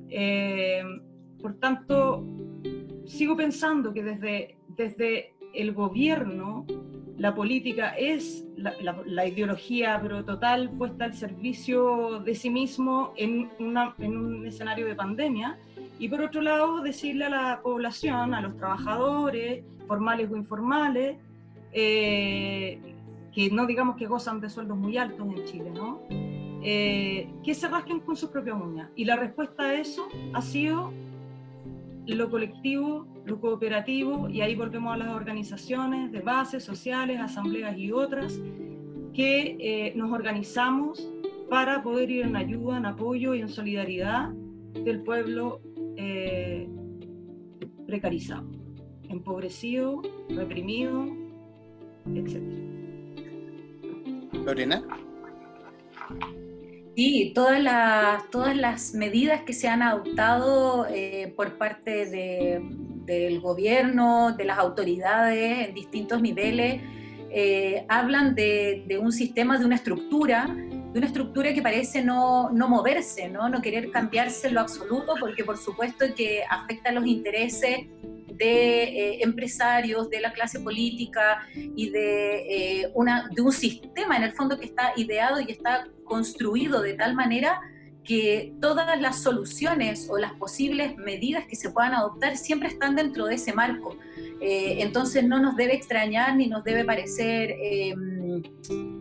Eh, 0.09 0.83
por 1.41 1.55
tanto, 1.55 2.25
sigo 3.05 3.35
pensando 3.35 3.93
que 3.93 4.03
desde, 4.03 4.57
desde 4.69 5.33
el 5.53 5.73
gobierno 5.73 6.65
la 7.17 7.33
política 7.33 7.89
es 7.97 8.45
la, 8.57 9.25
ideología, 9.25 9.99
pero 10.01 10.23
total, 10.25 10.69
puesta 10.71 11.05
al 11.05 11.13
servicio 11.13 12.19
de 12.19 12.35
sí 12.35 12.49
mismo 12.49 13.13
en, 13.15 13.49
en 13.59 14.17
un 14.17 14.45
escenario 14.45 14.85
de 14.85 14.95
pandemia 14.95 15.57
y 15.97 16.09
por 16.09 16.21
otro 16.21 16.41
lado, 16.41 16.81
decirle 16.81 17.25
a 17.25 17.29
la 17.29 17.61
población, 17.61 18.33
a 18.33 18.41
los 18.41 18.57
trabajadores, 18.57 19.63
formales 19.87 20.29
o 20.31 20.35
informales, 20.35 21.17
eh, 21.71 22.79
que 23.33 23.49
no 23.49 23.65
digamos 23.65 23.95
que 23.95 24.07
gozan 24.07 24.39
de 24.39 24.49
sueldos 24.49 24.77
muy 24.77 24.97
altos 24.97 25.27
en 25.27 25.45
Chile, 25.45 25.71
¿no? 25.73 26.01
Eh, 26.67 27.29
que 27.43 27.53
se 27.53 27.67
rasquen 27.67 27.99
con 27.99 28.15
sus 28.15 28.29
propias 28.29 28.59
uñas. 28.59 28.89
Y 28.95 29.05
la 29.05 29.15
respuesta 29.15 29.63
a 29.63 29.73
eso 29.75 30.07
ha 30.33 30.41
sido 30.41 30.91
lo 32.07 32.29
colectivo, 32.29 33.07
lo 33.25 33.39
cooperativo, 33.39 34.29
y 34.29 34.41
ahí 34.41 34.55
volvemos 34.55 34.93
a 34.93 34.97
las 34.97 35.09
organizaciones 35.09 36.11
de 36.11 36.21
bases 36.21 36.63
sociales, 36.63 37.19
asambleas 37.19 37.77
y 37.77 37.91
otras, 37.91 38.39
que 39.13 39.57
eh, 39.59 39.93
nos 39.95 40.11
organizamos 40.11 41.09
para 41.49 41.81
poder 41.83 42.11
ir 42.11 42.25
en 42.25 42.35
ayuda, 42.35 42.77
en 42.77 42.85
apoyo 42.85 43.33
y 43.33 43.41
en 43.41 43.49
solidaridad 43.49 44.29
del 44.73 45.01
pueblo 45.01 45.61
eh, 45.97 46.67
precarizado, 47.87 48.49
empobrecido, 49.09 50.01
reprimido, 50.29 51.05
etc. 52.13 52.41
Lorena. 54.45 54.83
Sí, 56.95 57.31
todas 57.35 57.61
las, 57.61 58.29
todas 58.29 58.55
las 58.55 58.93
medidas 58.93 59.41
que 59.41 59.53
se 59.53 59.67
han 59.67 59.81
adoptado 59.81 60.87
eh, 60.89 61.33
por 61.35 61.57
parte 61.57 62.05
del 63.05 63.41
gobierno, 63.41 64.31
de 64.31 64.45
las 64.45 64.57
autoridades 64.57 65.67
en 65.67 65.75
distintos 65.75 66.21
niveles, 66.21 66.81
eh, 67.31 67.85
hablan 67.89 68.33
de, 68.33 68.85
de, 68.87 68.97
un 68.97 69.11
sistema, 69.11 69.57
de 69.57 69.65
una 69.65 69.75
estructura 69.75 70.55
de 70.95 70.99
una 70.99 71.07
estructura 71.07 71.53
que 71.53 71.61
parece 71.61 72.01
no, 72.01 72.49
no 72.51 72.69
moverse, 72.69 73.27
¿no? 73.27 73.49
no 73.49 73.61
querer 73.61 73.91
cambiarse 73.91 74.47
en 74.47 74.53
lo 74.53 74.61
absoluto, 74.61 75.15
porque 75.19 75.43
por 75.43 75.57
supuesto 75.57 76.05
que 76.15 76.45
afecta 76.49 76.89
los 76.93 77.05
intereses 77.05 77.79
de 78.27 78.83
eh, 78.83 79.23
empresarios, 79.23 80.09
de 80.09 80.21
la 80.21 80.31
clase 80.31 80.61
política 80.61 81.45
y 81.53 81.89
de, 81.89 82.35
eh, 82.83 82.91
una, 82.93 83.27
de 83.29 83.41
un 83.41 83.51
sistema 83.51 84.15
en 84.15 84.23
el 84.23 84.31
fondo 84.31 84.57
que 84.57 84.67
está 84.67 84.93
ideado 84.95 85.41
y 85.41 85.51
está 85.51 85.85
construido 86.05 86.81
de 86.81 86.93
tal 86.93 87.13
manera 87.13 87.59
que 88.05 88.53
todas 88.61 89.01
las 89.01 89.21
soluciones 89.21 90.07
o 90.09 90.17
las 90.17 90.31
posibles 90.35 90.95
medidas 90.95 91.45
que 91.45 91.57
se 91.57 91.71
puedan 91.71 91.93
adoptar 91.93 92.37
siempre 92.37 92.69
están 92.69 92.95
dentro 92.95 93.25
de 93.25 93.35
ese 93.35 93.51
marco. 93.51 93.97
Eh, 94.39 94.77
entonces 94.79 95.25
no 95.25 95.41
nos 95.41 95.57
debe 95.57 95.75
extrañar 95.75 96.37
ni 96.37 96.47
nos 96.47 96.63
debe 96.63 96.85
parecer 96.85 97.53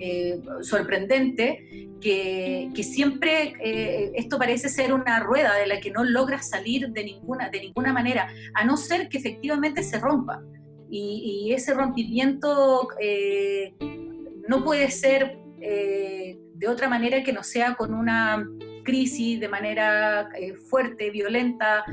eh, 0.01 0.41
sorprendente 0.63 1.89
que, 2.01 2.71
siempre 2.83 3.55
eh, 3.61 4.13
esto 4.15 4.39
parece 4.39 4.69
ser 4.69 4.93
una 4.93 5.21
rueda 5.21 5.55
de 5.57 5.67
la 5.67 5.81
que 5.81 5.91
no 5.91 6.05
logra 6.05 6.43
salir 6.43 6.91
de 6.91 7.05
ninguna, 7.05 7.49
de 7.49 7.61
ninguna 7.61 7.93
manera, 7.93 8.29
a 8.55 8.65
no 8.65 8.77
ser 8.77 9.09
que 9.09 9.19
efectivamente 9.19 9.83
se 9.83 9.99
rompa. 9.99 10.43
Y, 10.91 11.53
ese 11.53 11.75
rompimiento 11.75 12.89
no 14.49 14.65
puede 14.65 14.91
ser 14.91 15.39
de 15.59 16.69
otra 16.69 16.89
manera 16.89 17.23
que 17.23 17.33
no 17.33 17.43
sea 17.43 17.75
con 17.75 17.95
una 17.95 18.47
crisis 18.85 19.41
de 19.41 19.49
manera 19.49 20.29
fuerte, 20.69 21.11
violenta, 21.11 21.85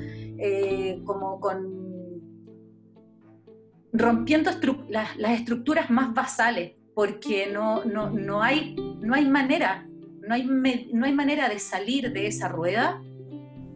como 1.05 1.39
con 1.39 1.81
rompiendo 3.93 4.51
las, 4.89 5.39
estructuras 5.39 5.89
más 5.89 6.13
basales, 6.13 6.73
porque 6.93 7.47
no, 7.51 7.83
no, 7.85 8.09
no, 8.09 8.41
hay, 8.41 8.75
no 8.99 9.15
hay 9.15 9.25
manera, 9.25 9.87
no 10.27 10.33
hay, 10.33 10.43
no 10.43 11.05
hay 11.05 11.13
manera 11.13 11.49
de 11.49 11.59
salir 11.59 12.11
de 12.11 12.27
esa 12.27 12.47
rueda 12.47 13.01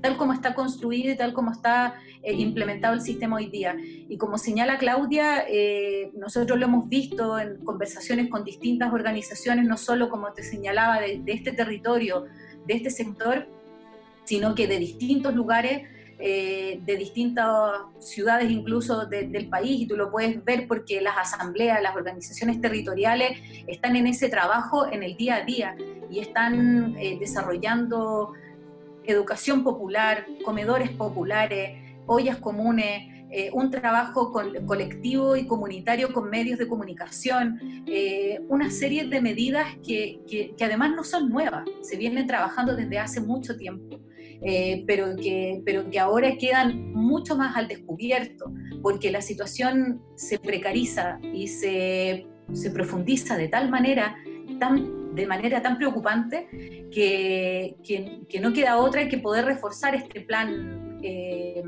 tal 0.06 0.18
como 0.18 0.34
está 0.34 0.54
construido 0.54 1.12
y 1.12 1.18
tal 1.18 1.34
como 1.34 1.52
está 1.52 1.96
eh, 2.22 2.34
implementado 2.34 2.94
el 2.94 3.02
sistema 3.02 3.38
hoy 3.38 3.50
día. 3.50 3.76
Y 4.08 4.18
como 4.18 4.38
señala 4.38 4.78
Claudia, 4.78 5.46
eh, 5.50 6.12
nosotros 6.16 6.60
lo 6.60 6.66
hemos 6.66 6.88
visto 6.88 7.40
en 7.40 7.64
conversaciones 7.66 8.30
con 8.30 8.44
distintas 8.44 8.94
organizaciones, 8.94 9.66
no 9.66 9.78
solo 9.78 10.10
como 10.10 10.32
te 10.32 10.44
señalaba, 10.44 11.00
de, 11.00 11.22
de 11.24 11.32
este 11.32 11.54
territorio, 11.54 12.26
de 12.68 12.76
este 12.76 12.92
sector, 12.92 13.48
sino 14.26 14.54
que 14.54 14.68
de 14.68 14.78
distintos 14.78 15.34
lugares 15.34 15.90
eh, 16.28 16.80
de 16.84 16.98
distintas 16.98 17.46
ciudades 18.00 18.50
incluso 18.50 19.06
del 19.06 19.48
país 19.48 19.82
y 19.82 19.86
tú 19.86 19.96
lo 19.96 20.10
puedes 20.10 20.44
ver 20.44 20.68
porque 20.68 21.00
las 21.00 21.16
asambleas, 21.16 21.80
las 21.84 21.96
organizaciones 21.96 22.60
territoriales 22.60 23.40
están 23.68 23.96
en 23.96 24.08
ese 24.08 24.28
trabajo 24.28 24.92
en 24.92 25.04
el 25.04 25.16
día 25.18 25.36
a 25.36 25.46
día 25.46 25.76
y 26.10 26.22
están 26.22 26.96
eh, 26.98 27.18
desarrollando 27.20 28.34
educación 29.04 29.64
popular, 29.64 30.26
comedores 30.44 30.90
populares, 30.90 31.78
ollas 32.08 32.38
comunes, 32.38 33.04
eh, 33.30 33.52
un 33.54 33.70
trabajo 33.70 34.32
colectivo 34.32 35.36
y 35.36 35.46
comunitario 35.46 36.12
con 36.12 36.32
medios 36.32 36.58
de 36.58 36.68
comunicación, 36.68 37.60
una 38.50 38.72
serie 38.72 39.08
de 39.08 39.22
medidas 39.22 39.68
que, 39.86 40.22
que, 40.28 40.66
además 40.66 40.90
no 40.96 41.04
son 41.04 41.30
nuevas, 41.30 41.66
se 41.82 41.98
vienen 41.98 42.26
trabajando 42.26 42.76
desde 42.76 42.98
hace 42.98 43.22
mucho 43.22 43.56
tiempo. 43.58 44.00
Eh, 44.42 44.84
pero, 44.86 45.16
que, 45.16 45.62
pero 45.66 45.90
que 45.90 46.00
ahora 46.00 46.38
quedan 46.38 46.94
mucho 46.94 47.36
más 47.36 47.56
al 47.56 47.68
descubierto, 47.68 48.52
porque 48.82 49.12
la 49.12 49.22
situación 49.22 50.02
se 50.16 50.38
precariza 50.40 51.20
y 51.34 51.48
se, 51.48 52.28
se 52.54 52.72
profundiza 52.72 53.38
de 53.38 53.48
tal 53.48 53.70
manera, 53.70 54.18
tan, 54.60 55.16
de 55.16 55.26
manera 55.26 55.62
tan 55.62 55.78
preocupante, 55.78 56.48
que, 56.92 57.76
que, 57.84 58.40
no 58.40 58.54
queda 58.54 58.78
otra 58.78 59.08
que 59.08 59.18
poder 59.18 59.46
reforzar 59.46 59.96
este 59.96 60.22
plan. 60.22 61.00
Eh, 61.02 61.64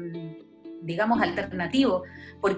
digamos, 0.87 1.21
alternativo 1.21 2.03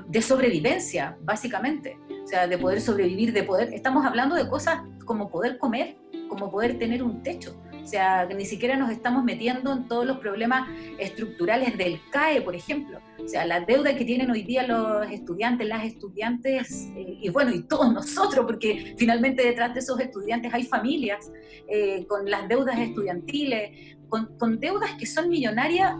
de 0.08 0.22
sobrevivencia, 0.22 1.18
básicamente. 1.22 1.98
O 2.24 2.28
sea, 2.28 2.48
de 2.48 2.58
poder 2.60 2.80
sobrevivir, 2.80 3.34
de 3.34 3.44
poder... 3.44 3.74
Estamos 3.74 4.06
hablando 4.06 4.36
de 4.36 4.48
cosas 4.48 4.82
como 5.04 5.30
poder 5.30 5.58
comer, 5.58 5.98
como 6.28 6.52
poder 6.52 6.78
tener 6.78 7.02
un 7.02 7.24
techo. 7.24 7.60
Sea, 7.90 8.28
ni 8.28 8.46
siquiera 8.46 8.78
nos 8.78 8.92
estamos 8.92 9.24
metiendo 9.24 9.74
en 9.74 9.88
todos 9.88 10.06
los 10.06 10.18
problemas 10.20 10.70
estructurales 11.00 11.76
del 11.76 12.00
CAE, 12.12 12.42
por 12.42 12.56
ejemplo. 12.56 13.00
O 13.18 13.28
sea, 13.28 13.46
la 13.46 13.62
deuda 13.62 13.96
que 13.96 14.06
tienen 14.06 14.30
hoy 14.30 14.44
día 14.44 14.68
los 14.68 15.10
estudiantes, 15.10 15.68
las 15.68 15.84
estudiantes, 15.84 16.88
eh, 16.96 17.18
y 17.20 17.30
bueno, 17.30 17.52
y 17.52 17.64
todos 17.64 17.92
nosotros, 17.92 18.46
porque 18.46 18.94
finalmente 18.96 19.44
detrás 19.44 19.74
de 19.74 19.80
esos 19.80 20.00
estudiantes 20.00 20.54
hay 20.54 20.66
familias 20.66 21.32
eh, 21.68 22.06
con 22.08 22.30
las 22.30 22.48
deudas 22.48 22.78
estudiantiles, 22.78 23.98
con, 24.08 24.60
deudas 24.60 24.92
que 25.00 25.08
son 25.08 25.28
millonarias 25.28 25.96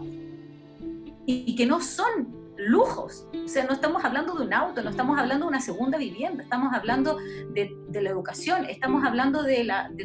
y 1.26 1.56
que 1.56 1.66
no 1.66 1.80
son 1.80 2.40
lujos. 2.56 3.26
O 3.44 3.48
sea, 3.48 3.64
no 3.64 3.72
estamos 3.72 4.04
hablando 4.04 4.34
de 4.34 4.44
un 4.44 4.54
auto, 4.54 4.80
no 4.82 4.90
estamos 4.90 5.18
hablando 5.18 5.46
de 5.46 5.48
una 5.48 5.60
segunda 5.60 5.98
vivienda, 5.98 6.44
estamos 6.44 6.72
hablando 6.72 7.18
de, 7.52 7.72
la 7.92 8.10
educación, 8.10 8.66
estamos 8.66 9.04
hablando 9.04 9.42
de, 9.42 9.64
la, 9.64 9.90
de 9.92 10.04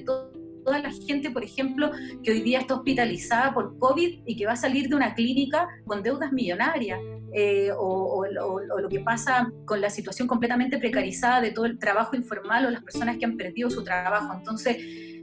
toda 0.65 0.79
la 0.79 0.91
gente, 0.91 1.29
por 1.29 1.43
ejemplo, 1.43 1.91
que 2.23 2.31
hoy 2.31 2.41
día 2.41 2.59
está 2.59 2.75
hospitalizada 2.75 3.53
por 3.53 3.77
COVID 3.77 4.23
y 4.25 4.35
que 4.35 4.45
va 4.45 4.53
a 4.53 4.57
salir 4.57 4.89
de 4.89 4.95
una 4.95 5.13
clínica 5.13 5.69
con 5.85 6.03
deudas 6.03 6.33
millonarias. 6.33 6.99
Eh, 7.37 7.69
o, 7.77 8.25
lo 8.25 8.87
que 8.87 9.01
pasa 9.01 9.51
con 9.65 9.81
la 9.81 9.89
situación 9.89 10.25
completamente 10.25 10.77
precarizada 10.77 11.41
de 11.41 11.51
todo 11.51 11.65
el 11.65 11.77
trabajo 11.77 12.15
informal 12.15 12.65
o 12.65 12.69
las 12.69 12.81
personas 12.81 13.17
que 13.17 13.25
han 13.25 13.35
perdido 13.35 13.69
su 13.69 13.83
trabajo. 13.83 14.33
Entonces, 14.37 14.77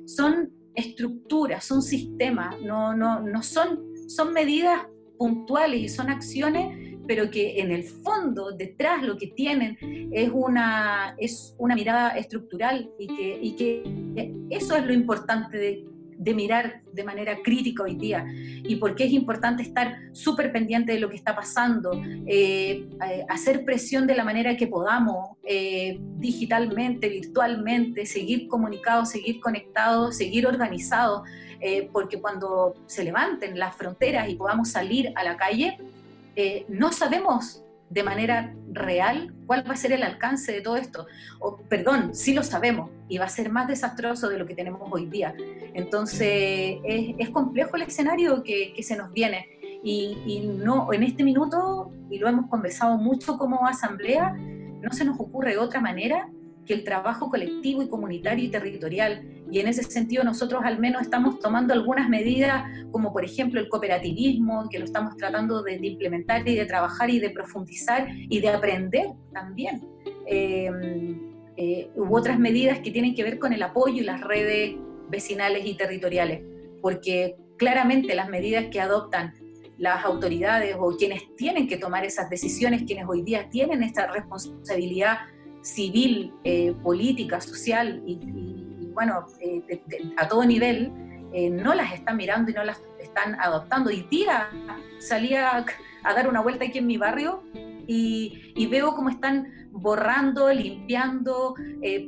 son 0.06 0.50
estructuras, 0.74 1.64
son 1.64 1.80
sistemas, 1.82 2.60
no, 2.60 2.94
no, 2.94 3.20
no 3.20 3.42
son, 3.42 3.80
son 4.08 4.32
medidas 4.34 4.86
puntuales 5.16 5.80
y 5.80 5.88
son 5.88 6.10
acciones 6.10 6.91
pero 7.12 7.30
que 7.30 7.60
en 7.60 7.70
el 7.70 7.84
fondo, 7.84 8.52
detrás 8.52 9.02
lo 9.02 9.18
que 9.18 9.26
tienen 9.26 9.76
es 10.12 10.30
una, 10.32 11.14
es 11.18 11.54
una 11.58 11.74
mirada 11.74 12.16
estructural 12.16 12.90
y 12.98 13.06
que, 13.06 13.38
y 13.42 13.54
que 13.54 14.32
eso 14.48 14.74
es 14.74 14.86
lo 14.86 14.94
importante 14.94 15.58
de, 15.58 15.84
de 16.16 16.32
mirar 16.32 16.80
de 16.90 17.04
manera 17.04 17.42
crítica 17.42 17.82
hoy 17.82 17.96
día. 17.96 18.24
Y 18.32 18.76
por 18.76 18.94
qué 18.94 19.04
es 19.04 19.12
importante 19.12 19.62
estar 19.62 19.94
súper 20.12 20.52
pendiente 20.52 20.92
de 20.92 21.00
lo 21.00 21.10
que 21.10 21.16
está 21.16 21.36
pasando, 21.36 22.02
eh, 22.26 22.88
eh, 23.06 23.26
hacer 23.28 23.66
presión 23.66 24.06
de 24.06 24.14
la 24.14 24.24
manera 24.24 24.56
que 24.56 24.66
podamos, 24.66 25.36
eh, 25.42 25.98
digitalmente, 26.16 27.10
virtualmente, 27.10 28.06
seguir 28.06 28.48
comunicados, 28.48 29.10
seguir 29.10 29.38
conectados, 29.38 30.16
seguir 30.16 30.46
organizados, 30.46 31.28
porque 31.92 32.20
cuando 32.20 32.74
se 32.86 33.04
levanten 33.04 33.56
las 33.56 33.76
fronteras 33.76 34.28
y 34.28 34.34
podamos 34.34 34.70
salir 34.70 35.12
a 35.14 35.22
la 35.22 35.36
calle, 35.36 35.78
eh, 36.36 36.64
no 36.68 36.92
sabemos 36.92 37.64
de 37.90 38.02
manera 38.02 38.54
real 38.70 39.34
cuál 39.46 39.68
va 39.68 39.74
a 39.74 39.76
ser 39.76 39.92
el 39.92 40.02
alcance 40.02 40.50
de 40.50 40.62
todo 40.62 40.76
esto. 40.76 41.06
O, 41.40 41.58
perdón, 41.58 42.14
sí 42.14 42.32
lo 42.32 42.42
sabemos 42.42 42.90
y 43.08 43.18
va 43.18 43.26
a 43.26 43.28
ser 43.28 43.50
más 43.50 43.68
desastroso 43.68 44.30
de 44.30 44.38
lo 44.38 44.46
que 44.46 44.54
tenemos 44.54 44.80
hoy 44.90 45.06
día. 45.06 45.34
Entonces, 45.74 46.78
es, 46.84 47.30
complejo 47.30 47.76
el 47.76 47.82
escenario 47.82 48.42
que, 48.42 48.74
se 48.82 48.96
nos 48.96 49.12
viene. 49.12 49.46
Y, 49.84 50.16
y, 50.24 50.40
no, 50.40 50.92
en 50.92 51.02
este 51.02 51.22
minuto, 51.22 51.92
y 52.08 52.18
lo 52.18 52.28
hemos 52.28 52.48
conversado 52.48 52.96
mucho 52.96 53.36
como 53.36 53.66
asamblea, 53.66 54.32
no 54.32 54.92
se 54.92 55.04
nos 55.04 55.20
ocurre 55.20 55.58
otra 55.58 55.80
manera 55.80 56.30
que 56.72 56.78
el 56.78 56.84
trabajo 56.84 57.28
colectivo 57.28 57.82
y 57.82 57.88
comunitario 57.88 58.44
y 58.44 58.48
territorial. 58.48 59.22
Y 59.50 59.60
en 59.60 59.68
ese 59.68 59.82
sentido 59.82 60.24
nosotros 60.24 60.62
al 60.64 60.78
menos 60.78 61.02
estamos 61.02 61.38
tomando 61.38 61.74
algunas 61.74 62.08
medidas, 62.08 62.64
como 62.90 63.12
por 63.12 63.24
ejemplo 63.24 63.60
el 63.60 63.68
cooperativismo, 63.68 64.68
que 64.70 64.78
lo 64.78 64.86
estamos 64.86 65.16
tratando 65.18 65.62
de, 65.62 65.78
implementar 65.82 66.48
y 66.48 66.56
de 66.56 66.64
trabajar 66.64 67.10
y 67.10 67.18
de 67.18 67.28
profundizar 67.28 68.08
y 68.10 68.40
de 68.40 68.48
aprender 68.48 69.08
también. 69.34 69.82
Em, 70.26 71.34
eh, 71.56 71.90
hubo 71.96 72.16
otras 72.16 72.38
medidas 72.38 72.78
que 72.78 72.90
tienen 72.90 73.14
que 73.14 73.22
ver 73.22 73.38
con 73.38 73.52
el 73.52 73.62
apoyo 73.62 74.00
y 74.00 74.04
las 74.04 74.22
redes 74.22 74.76
vecinales 75.10 75.66
y 75.66 75.74
territoriales, 75.74 76.40
porque 76.80 77.36
claramente 77.58 78.14
las 78.14 78.30
medidas 78.30 78.66
que 78.70 78.80
adoptan 78.80 79.34
las 79.76 80.04
autoridades 80.04 80.76
o 80.78 80.96
quienes 80.96 81.34
tienen 81.36 81.66
que 81.66 81.76
tomar 81.76 82.04
esas 82.06 82.30
decisiones, 82.30 82.84
quienes 82.84 83.04
hoy 83.06 83.22
día 83.22 83.50
tienen 83.50 83.82
esta 83.82 84.06
responsabilidad 84.06 85.18
civil, 85.62 86.34
eh, 86.44 86.74
política, 86.82 87.40
social 87.40 88.02
y, 88.06 88.18
bueno, 88.92 89.26
eh, 89.40 89.62
a 90.18 90.28
todo 90.28 90.44
nivel, 90.44 90.92
eh, 91.32 91.48
no 91.48 91.74
las 91.74 91.94
están 91.94 92.16
mirando 92.16 92.50
y 92.50 92.54
no 92.54 92.64
las 92.64 92.80
están 93.00 93.40
adoptando. 93.40 93.90
Y 93.90 94.02
día 94.02 94.50
salía 94.98 95.64
a 96.02 96.14
dar 96.14 96.28
una 96.28 96.42
vuelta 96.42 96.64
aquí 96.66 96.78
en 96.78 96.86
mi 96.86 96.98
barrio 96.98 97.42
y, 97.86 98.52
y 98.54 98.66
veo 98.66 98.94
cómo 98.94 99.08
están 99.08 99.70
borrando, 99.70 100.52
limpiando, 100.52 101.54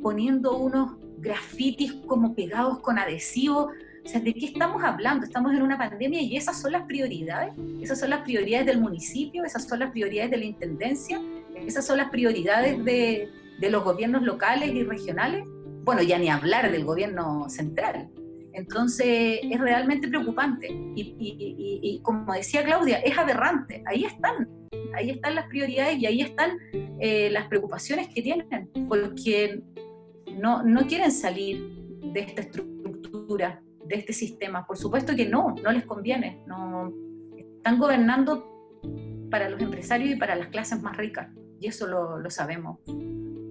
poniendo 0.03 0.57
unos 0.57 0.97
grafitis 1.17 1.93
como 2.05 2.35
pegados 2.35 2.79
con 2.79 2.99
adhesivo. 2.99 3.71
O 4.03 4.07
sea, 4.07 4.21
¿de 4.21 4.35
qué 4.35 4.45
estamos 4.45 4.83
hablando? 4.83 5.25
Estamos 5.25 5.53
en 5.53 5.63
una 5.63 5.79
pandemia 5.79 6.21
y 6.21 6.37
esas 6.37 6.61
son 6.61 6.73
las 6.73 6.83
prioridades. 6.83 7.53
Esas 7.81 7.99
son 7.99 8.11
las 8.11 8.21
prioridades 8.21 8.67
del 8.67 8.79
municipio, 8.79 9.43
esas 9.43 9.67
son 9.67 9.79
las 9.79 9.89
prioridades 9.89 10.29
de 10.29 10.37
la 10.37 10.45
intendencia, 10.45 11.19
esas 11.55 11.87
son 11.87 11.97
las 11.97 12.11
prioridades 12.11 12.85
de, 12.85 13.31
de 13.59 13.69
los 13.69 13.83
gobiernos 13.83 14.23
locales 14.23 14.73
y 14.73 14.83
regionales, 14.83 15.45
bueno, 15.83 16.01
ya 16.01 16.17
ni 16.17 16.29
hablar 16.29 16.71
del 16.71 16.83
gobierno 16.83 17.47
central. 17.49 18.09
Entonces 18.53 19.39
es 19.43 19.59
realmente 19.59 20.07
preocupante 20.07 20.67
y, 20.95 21.99
como 22.03 22.33
decía 22.33 22.63
Claudia, 22.63 22.99
es 22.99 23.17
aberrante. 23.17 23.83
Ahí 23.85 24.05
están, 24.05 24.49
ahí 24.95 25.09
están 25.09 25.35
las 25.35 25.47
prioridades 25.47 25.97
y 25.99 26.05
ahí 26.05 26.21
están 26.21 26.57
eh, 26.99 27.29
las 27.31 27.47
preocupaciones 27.47 28.07
que 28.07 28.21
tienen, 28.21 28.69
porque 28.87 29.61
no, 30.37 30.63
no 30.63 30.87
quieren 30.87 31.11
salir 31.11 31.69
de 32.01 32.19
esta 32.21 32.41
estructura, 32.41 33.61
de 33.85 33.95
este 33.95 34.13
sistema. 34.13 34.65
Por 34.65 34.77
supuesto 34.77 35.15
que 35.15 35.27
no, 35.27 35.53
no 35.61 35.71
les 35.71 35.85
conviene. 35.85 36.41
Están 37.57 37.77
gobernando 37.77 38.79
para 39.29 39.49
los 39.49 39.61
empresarios 39.61 40.11
y 40.11 40.15
para 40.15 40.35
las 40.35 40.47
clases 40.47 40.81
más 40.81 40.95
ricas, 40.95 41.29
y 41.59 41.67
eso 41.67 41.87
lo, 41.87 42.19
lo 42.19 42.29
sabemos 42.29 42.79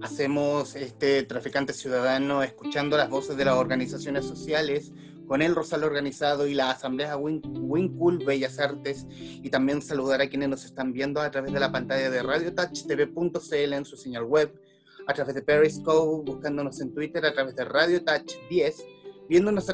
hacemos 0.01 0.75
este 0.75 1.23
traficante 1.23 1.73
ciudadano 1.73 2.43
escuchando 2.43 2.97
las 2.97 3.09
voces 3.09 3.37
de 3.37 3.45
las 3.45 3.55
organizaciones 3.55 4.25
sociales 4.25 4.91
con 5.27 5.41
el 5.41 5.55
Rosal 5.55 5.83
Organizado 5.83 6.47
y 6.47 6.53
la 6.53 6.71
Asamblea 6.71 7.17
Wincul 7.17 8.23
Bellas 8.25 8.59
Artes. 8.59 9.07
Y 9.09 9.49
también 9.49 9.81
saludar 9.81 10.21
a 10.21 10.29
quienes 10.29 10.49
nos 10.49 10.65
están 10.65 10.93
viendo 10.93 11.21
a 11.21 11.31
través 11.31 11.51
de 11.51 11.59
la 11.59 11.71
pantalla 11.71 12.09
de 12.09 12.21
radiotouchtv.cl 12.21 13.73
en 13.73 13.85
su 13.85 13.97
señal 13.97 14.23
web, 14.23 14.53
a 15.07 15.13
través 15.13 15.35
de 15.35 15.41
Periscope, 15.41 16.31
buscándonos 16.31 16.79
en 16.81 16.93
Twitter, 16.93 17.25
a 17.25 17.33
través 17.33 17.55
de 17.55 17.65
Radio 17.65 18.03
Touch 18.03 18.33
10, 18.49 18.85
viéndonos 19.29 19.71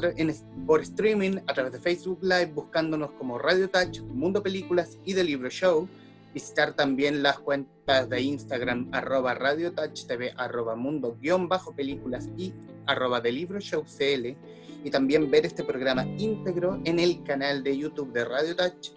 por 0.66 0.80
streaming 0.80 1.38
a 1.46 1.54
través 1.54 1.72
de 1.72 1.80
Facebook 1.80 2.18
Live, 2.22 2.52
buscándonos 2.54 3.12
como 3.12 3.38
Radio 3.38 3.68
Touch, 3.68 4.00
Mundo 4.00 4.42
Películas 4.42 4.98
y 5.04 5.14
The 5.14 5.24
Libro 5.24 5.50
Show, 5.50 5.88
visitar 6.32 6.74
también 6.74 7.22
las 7.22 7.38
cuentas 7.38 8.08
de 8.08 8.20
Instagram 8.20 8.88
arroba 8.92 9.34
Radio 9.34 9.72
Touch 9.72 10.06
TV, 10.06 10.32
arroba 10.36 10.76
mundo 10.76 11.16
guion 11.20 11.48
bajo 11.48 11.74
películas 11.74 12.28
y 12.36 12.52
arroba 12.86 13.20
de 13.20 13.32
libro 13.32 13.60
show 13.60 13.84
CL 13.84 14.36
y 14.84 14.90
también 14.90 15.30
ver 15.30 15.46
este 15.46 15.64
programa 15.64 16.04
íntegro 16.18 16.80
en 16.84 16.98
el 16.98 17.22
canal 17.22 17.62
de 17.62 17.76
YouTube 17.76 18.12
de 18.12 18.24
Radio 18.24 18.56
Touch 18.56 18.92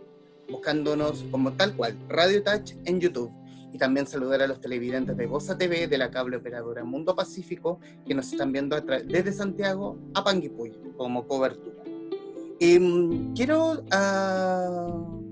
buscándonos 0.50 1.26
como 1.32 1.54
tal 1.54 1.76
cual 1.76 1.98
Radio 2.08 2.44
Touch 2.44 2.74
en 2.86 3.00
YouTube 3.00 3.32
y 3.74 3.78
también 3.78 4.08
saludar 4.08 4.42
a 4.42 4.48
los 4.48 4.62
televidentes 4.62 5.18
de 5.18 5.26
Goza 5.26 5.58
TV 5.58 5.88
de 5.88 5.98
la 5.98 6.10
cable 6.10 6.38
operadora 6.38 6.84
Mundo 6.86 7.16
Pacífico 7.16 7.80
que 8.08 8.14
nos 8.14 8.32
están 8.32 8.52
viendo 8.52 8.80
desde 8.80 9.34
Santiago 9.34 9.98
a 10.14 10.24
Panguipulli 10.24 10.94
como 10.96 11.28
cobertura. 11.28 11.84
Em, 12.62 13.34
quiero 13.34 13.82
uh, 13.82 15.25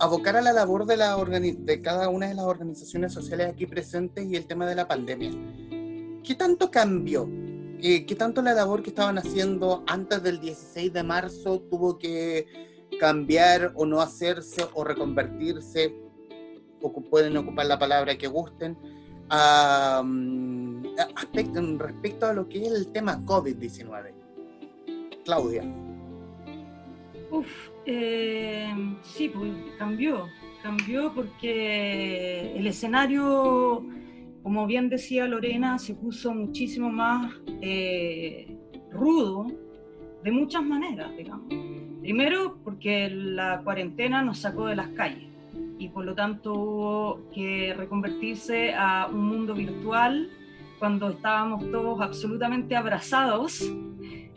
abocar 0.00 0.36
a 0.36 0.40
la 0.40 0.52
labor 0.52 0.86
de, 0.86 0.96
la 0.96 1.16
de 1.16 1.82
cada 1.82 2.08
una 2.08 2.28
de 2.28 2.34
las 2.34 2.44
organizaciones 2.44 3.12
sociales 3.12 3.48
aquí 3.48 3.66
presentes 3.66 4.26
y 4.26 4.36
el 4.36 4.46
tema 4.46 4.66
de 4.66 4.74
la 4.74 4.88
pandemia. 4.88 5.30
¿Qué 6.24 6.34
tanto 6.34 6.70
cambió? 6.70 7.28
¿Qué, 7.80 8.04
¿Qué, 8.06 8.14
tanto 8.14 8.42
la 8.42 8.54
labor 8.54 8.82
que 8.82 8.90
estaban 8.90 9.18
haciendo 9.18 9.84
antes 9.86 10.22
del 10.22 10.40
16 10.40 10.92
de 10.92 11.02
marzo 11.02 11.60
tuvo 11.70 11.96
que 11.98 12.46
cambiar 12.98 13.72
o 13.76 13.86
no 13.86 14.00
hacerse 14.00 14.66
o 14.74 14.84
reconvertirse? 14.84 15.94
Pueden 17.10 17.36
ocupar 17.36 17.66
la 17.66 17.78
palabra 17.78 18.16
que 18.16 18.26
gusten. 18.26 18.76
respecto 21.78 22.26
a 22.26 22.32
lo 22.32 22.48
que 22.48 22.66
es 22.66 22.72
el 22.72 22.88
tema 22.92 23.20
COVID-19. 23.24 24.12
Claudia. 25.24 25.87
Uf, 27.30 27.46
eh, 27.84 28.72
sí, 29.02 29.28
pues 29.28 29.52
cambió, 29.78 30.28
cambió 30.62 31.12
porque 31.14 32.52
el 32.56 32.66
escenario, 32.66 33.84
como 34.42 34.66
bien 34.66 34.88
decía 34.88 35.26
Lorena, 35.26 35.78
se 35.78 35.94
puso 35.94 36.32
muchísimo 36.32 36.90
más 36.90 37.34
eh, 37.60 38.56
rudo 38.90 39.46
de 40.24 40.32
muchas 40.32 40.64
maneras, 40.64 41.14
digamos. 41.16 41.46
Primero 42.00 42.58
porque 42.64 43.10
la 43.10 43.60
cuarentena 43.62 44.22
nos 44.22 44.38
sacó 44.38 44.66
de 44.66 44.76
las 44.76 44.88
calles 44.88 45.28
y 45.78 45.88
por 45.88 46.04
lo 46.04 46.14
tanto 46.14 46.54
hubo 46.54 47.30
que 47.34 47.74
reconvertirse 47.74 48.74
a 48.74 49.08
un 49.12 49.26
mundo 49.26 49.54
virtual 49.54 50.30
cuando 50.78 51.10
estábamos 51.10 51.70
todos 51.70 52.00
absolutamente 52.00 52.74
abrazados. 52.76 53.70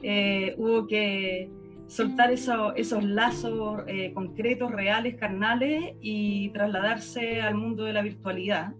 Eh, 0.04 0.56
hubo 0.58 0.88
que 0.88 1.50
soltar 1.92 2.32
esos 2.32 3.04
lazos 3.04 3.84
eh, 3.86 4.14
concretos, 4.14 4.72
reales, 4.72 5.16
carnales 5.16 5.94
y 6.00 6.48
trasladarse 6.50 7.42
al 7.42 7.56
mundo 7.56 7.84
de 7.84 7.92
la 7.92 8.02
virtualidad. 8.02 8.74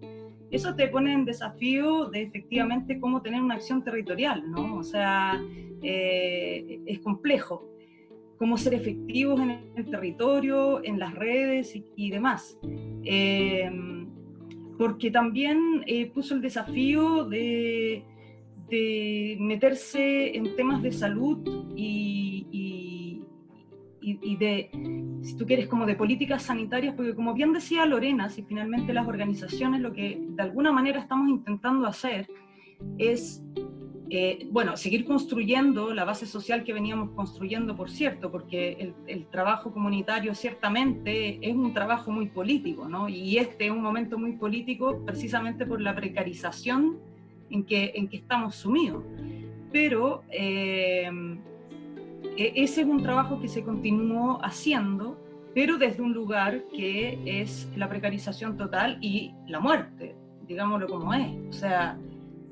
Eso 0.50 0.74
te 0.74 0.88
pone 0.88 1.12
en 1.12 1.26
desafío 1.26 2.06
de 2.06 2.22
efectivamente 2.22 2.98
cómo 2.98 3.20
tener 3.20 3.42
una 3.42 3.56
acción 3.56 3.84
territorial, 3.84 4.50
¿no? 4.50 4.76
O 4.76 4.82
sea, 4.82 5.38
eh, 5.82 6.80
es 6.86 7.00
complejo. 7.00 7.68
Cómo 8.38 8.56
ser 8.56 8.72
efectivos 8.74 9.38
en 9.40 9.60
el 9.76 9.90
territorio, 9.90 10.82
en 10.82 10.98
las 10.98 11.14
redes 11.14 11.78
y, 11.94 12.10
demás. 12.10 12.58
Eh, 13.04 13.70
porque 14.78 15.10
también 15.10 15.84
puso 16.14 16.34
el 16.34 16.40
desafío 16.40 17.24
de, 17.24 18.04
de 18.70 19.36
meterse 19.38 20.34
en 20.34 20.56
temas 20.56 20.82
de 20.82 20.92
salud 20.92 21.38
y, 21.76 22.21
y, 24.02 24.36
de, 24.36 24.70
si 25.22 25.36
tú 25.36 25.46
quieres, 25.46 25.68
como 25.68 25.86
de 25.86 25.94
políticas 25.94 26.42
sanitarias, 26.42 26.94
porque 26.94 27.14
como 27.14 27.34
bien 27.34 27.52
decía 27.52 27.86
Lorena, 27.86 28.28
si 28.28 28.42
finalmente 28.42 28.92
las 28.92 29.06
organizaciones 29.06 29.80
lo 29.80 29.92
que 29.92 30.18
de 30.20 30.42
alguna 30.42 30.72
manera 30.72 31.00
estamos 31.00 31.28
intentando 31.28 31.86
hacer 31.86 32.28
es, 32.98 33.42
eh, 34.10 34.48
bueno, 34.50 34.76
seguir 34.76 35.04
construyendo 35.04 35.94
la 35.94 36.04
base 36.04 36.26
social 36.26 36.64
que 36.64 36.72
veníamos 36.72 37.10
construyendo, 37.10 37.76
por 37.76 37.90
cierto, 37.90 38.30
porque 38.30 38.72
el, 38.72 38.94
el, 39.06 39.26
trabajo 39.26 39.72
comunitario 39.72 40.34
ciertamente 40.34 41.38
es 41.40 41.54
un 41.54 41.72
trabajo 41.72 42.10
muy 42.10 42.26
político, 42.26 42.88
¿no? 42.88 43.08
Y 43.08 43.38
este 43.38 43.66
es 43.66 43.70
un 43.70 43.82
momento 43.82 44.18
muy 44.18 44.32
político 44.32 45.04
precisamente 45.06 45.64
por 45.64 45.80
la 45.80 45.94
precarización 45.94 46.98
en 47.50 47.64
que, 47.64 47.92
en 47.94 48.08
que 48.08 48.16
estamos 48.16 48.56
sumidos. 48.56 49.04
Pero... 49.70 50.24
Eh, 50.30 51.08
ese 52.36 52.82
es 52.82 52.86
un 52.86 53.02
trabajo 53.02 53.40
que 53.40 53.48
se 53.48 53.62
continuó 53.62 54.38
haciendo, 54.42 55.18
pero 55.54 55.78
desde 55.78 56.02
un 56.02 56.12
lugar 56.12 56.64
que 56.74 57.18
es 57.24 57.70
la 57.76 57.88
precarización 57.88 58.56
total 58.56 58.98
y 59.00 59.34
la 59.46 59.60
muerte, 59.60 60.16
digámoslo 60.46 60.88
como 60.88 61.12
es. 61.14 61.30
O 61.48 61.52
sea, 61.52 61.98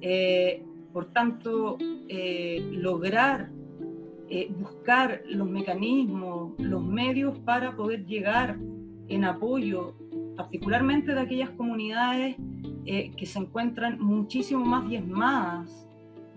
eh, 0.01 0.63
por 0.93 1.07
tanto, 1.07 1.79
eh, 2.09 2.69
lograr 2.73 3.51
eh, 4.33 4.49
buscar 4.57 5.23
los 5.27 5.51
mecanismos, 5.51 6.53
los 6.59 6.85
medios 6.85 7.37
para 7.41 7.75
poder 7.75 8.07
llegar 8.07 8.57
en 9.09 9.25
apoyo 9.25 9.97
particularmente 10.37 11.13
de 11.15 11.21
aquellas 11.21 11.51
comunidades 11.51 12.37
eh, 12.87 13.11
que 13.17 13.27
se 13.27 13.41
encuentran 13.41 14.01
muchísimo 14.01 14.65
más 14.65 14.89
diezmadas. 14.89 15.85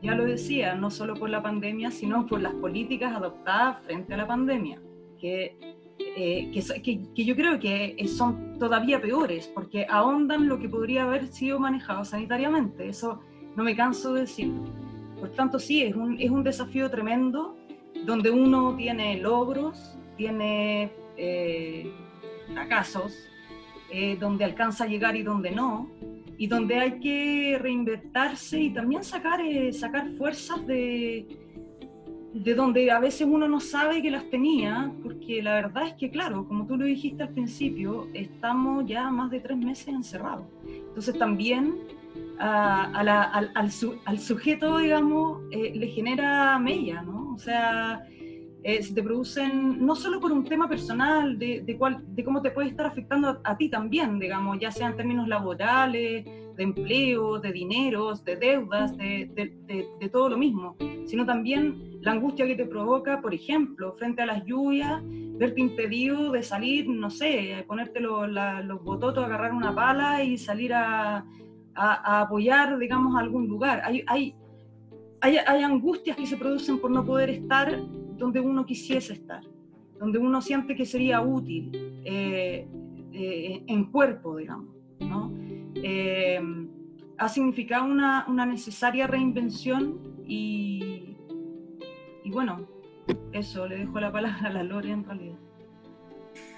Ya 0.03 0.15
lo 0.15 0.25
decía, 0.25 0.75
no 0.75 0.91
solo 0.91 1.13
por 1.15 1.29
la 1.29 1.41
pandemia, 1.41 1.89
sino 1.89 2.27
por 2.27 2.41
las 2.41 2.53
políticas 2.55 3.15
adoptadas 3.15 3.81
frente 3.85 4.13
a 4.13 4.17
la 4.17 4.27
pandemia, 4.27 4.81
que, 5.17 5.57
eh, 5.97 6.51
que, 6.51 7.01
que, 7.15 7.25
yo 7.25 7.35
creo 7.37 7.57
que 7.57 7.95
son 8.09 8.59
todavía 8.59 9.01
peores, 9.01 9.47
porque 9.47 9.87
ahondan 9.89 10.49
lo 10.49 10.59
que 10.59 10.67
podría 10.67 11.03
haber 11.03 11.27
sido 11.27 11.57
manejado 11.57 12.03
sanitariamente. 12.03 12.89
Eso 12.89 13.21
no 13.55 13.63
me 13.63 13.77
canso 13.77 14.13
de 14.13 14.21
decirlo. 14.21 14.65
Por 15.21 15.29
tanto, 15.29 15.57
sí, 15.57 15.83
es 15.83 15.95
un, 15.95 16.19
es 16.19 16.29
un 16.29 16.43
desafío 16.43 16.91
tremendo, 16.91 17.55
donde 18.05 18.29
uno 18.29 18.75
tiene 18.75 19.21
logros, 19.21 19.97
tiene 20.17 20.91
eh, 21.15 21.89
fracasos, 22.53 23.13
eh, 23.89 24.17
donde 24.19 24.43
alcanza 24.43 24.83
a 24.83 24.87
llegar 24.87 25.15
y 25.15 25.23
donde 25.23 25.51
no, 25.51 25.89
y 26.43 26.47
donde 26.47 26.75
hay 26.77 26.99
que 26.99 27.57
reinventarse 27.57 28.59
y 28.59 28.73
también 28.73 29.01
sacar, 29.01 29.39
eh, 29.39 29.71
sacar 29.71 30.09
fuerzas 30.17 30.67
de, 30.67 31.25
de 32.33 32.53
donde 32.53 32.91
a 32.91 32.99
veces 32.99 33.25
uno 33.31 33.47
no 33.47 33.61
sabe 33.61 34.01
que 34.01 34.11
las 34.11 34.29
tenía, 34.29 34.91
porque 35.01 35.41
la 35.41 35.53
verdad 35.53 35.87
es 35.87 35.93
que, 35.93 36.11
claro, 36.11 36.45
como 36.45 36.67
tú 36.67 36.75
lo 36.75 36.83
dijiste 36.83 37.23
al 37.23 37.29
principio, 37.29 38.09
estamos 38.13 38.85
ya 38.85 39.09
más 39.09 39.31
de 39.31 39.39
tres 39.39 39.57
meses 39.57 39.87
encerrados. 39.87 40.45
Entonces 40.67 41.17
también 41.17 41.75
al, 42.39 43.07
al, 43.07 44.19
sujeto, 44.19 44.79
digamos, 44.79 45.43
eh, 45.51 45.71
le 45.73 45.87
genera 45.87 46.59
mella, 46.59 47.03
¿no? 47.03 47.35
O 47.35 47.37
sea, 47.37 48.03
eh, 48.63 48.79
te 48.93 49.03
producen, 49.03 49.85
no 49.85 49.95
solo 49.95 50.19
por 50.19 50.31
un 50.31 50.45
tema 50.45 50.69
personal, 50.69 51.37
de, 51.37 51.61
de, 51.61 51.77
cuál, 51.77 52.03
de 52.15 52.23
cómo 52.23 52.41
te 52.41 52.51
puede 52.51 52.69
estar 52.69 52.85
afectando 52.85 53.41
a, 53.43 53.57
ti 53.57 53.69
también, 53.69 54.19
digamos, 54.19 54.57
ya 54.59 54.71
sea 54.71 54.87
en 54.87 54.95
términos 54.95 55.27
laborales, 55.27 56.25
de 56.55 56.63
empleo, 56.63 57.39
de 57.39 57.51
dineros, 57.51 58.23
de 58.23 58.35
deudas, 58.35 58.95
de, 58.95 59.29
de, 59.35 60.09
todo 60.09 60.29
lo 60.29 60.37
mismo, 60.37 60.77
sino 61.05 61.25
también 61.25 61.99
la 62.01 62.11
angustia 62.11 62.45
que 62.45 62.55
te 62.55 62.65
provoca, 62.65 63.21
por 63.21 63.33
ejemplo, 63.33 63.93
frente 63.97 64.21
a 64.21 64.27
las 64.27 64.45
lluvias, 64.45 65.01
verte 65.03 65.59
impedido 65.59 66.31
de 66.31 66.43
salir, 66.43 66.87
no 66.87 67.09
sé, 67.09 67.65
ponerte 67.67 67.99
los, 67.99 68.29
los 68.29 68.83
bototos, 68.83 69.25
agarrar 69.25 69.51
una 69.53 69.73
pala 69.73 70.23
y 70.23 70.37
salir 70.37 70.73
a, 70.73 71.25
a, 71.75 72.21
apoyar, 72.21 72.77
digamos, 72.77 73.15
a 73.15 73.19
algún 73.19 73.47
lugar. 73.47 73.81
Hay, 73.83 74.03
hay, 74.07 74.35
hay, 75.23 75.63
angustias 75.63 76.17
que 76.17 76.27
se 76.27 76.35
producen 76.35 76.79
por 76.79 76.91
no 76.91 77.05
poder 77.05 77.29
estar 77.29 77.79
donde 78.17 78.41
uno 78.41 78.65
quisiese 78.65 79.13
estar, 79.13 79.41
donde 79.97 80.19
uno 80.19 80.41
siente 80.41 80.75
que 80.75 80.85
sería 80.85 81.21
útil 81.21 81.71
eh, 82.03 82.67
eh, 83.13 83.63
en 83.65 83.85
cuerpo, 83.85 84.37
digamos. 84.37 84.73
Eh, 85.75 86.41
ha 87.17 87.29
significado 87.29 87.85
una, 87.85 88.25
una, 88.27 88.45
necesaria 88.45 89.07
reinvención 89.07 89.99
y, 90.25 91.15
y 92.23 92.31
bueno, 92.31 92.67
eso, 93.31 93.67
le 93.67 93.77
dejo 93.77 93.99
la 93.99 94.11
palabra 94.11 94.49
a 94.49 94.53
la 94.53 94.63
Lore 94.63 94.91
en 94.91 95.03
realidad. 95.03 95.37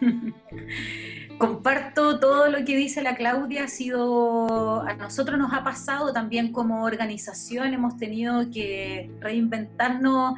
Comparto 1.37 2.19
todo 2.19 2.49
lo 2.49 2.63
que 2.63 2.77
dice 2.77 3.01
la 3.01 3.15
Claudia, 3.15 3.65
ha 3.65 3.67
sido, 3.67 4.81
a 4.81 4.93
nosotros 4.93 5.37
nos 5.37 5.51
ha 5.53 5.63
pasado 5.63 6.13
también 6.13 6.53
como 6.53 6.83
organización, 6.83 7.73
hemos 7.73 7.97
tenido 7.97 8.49
que 8.51 9.11
reinventarnos 9.19 10.35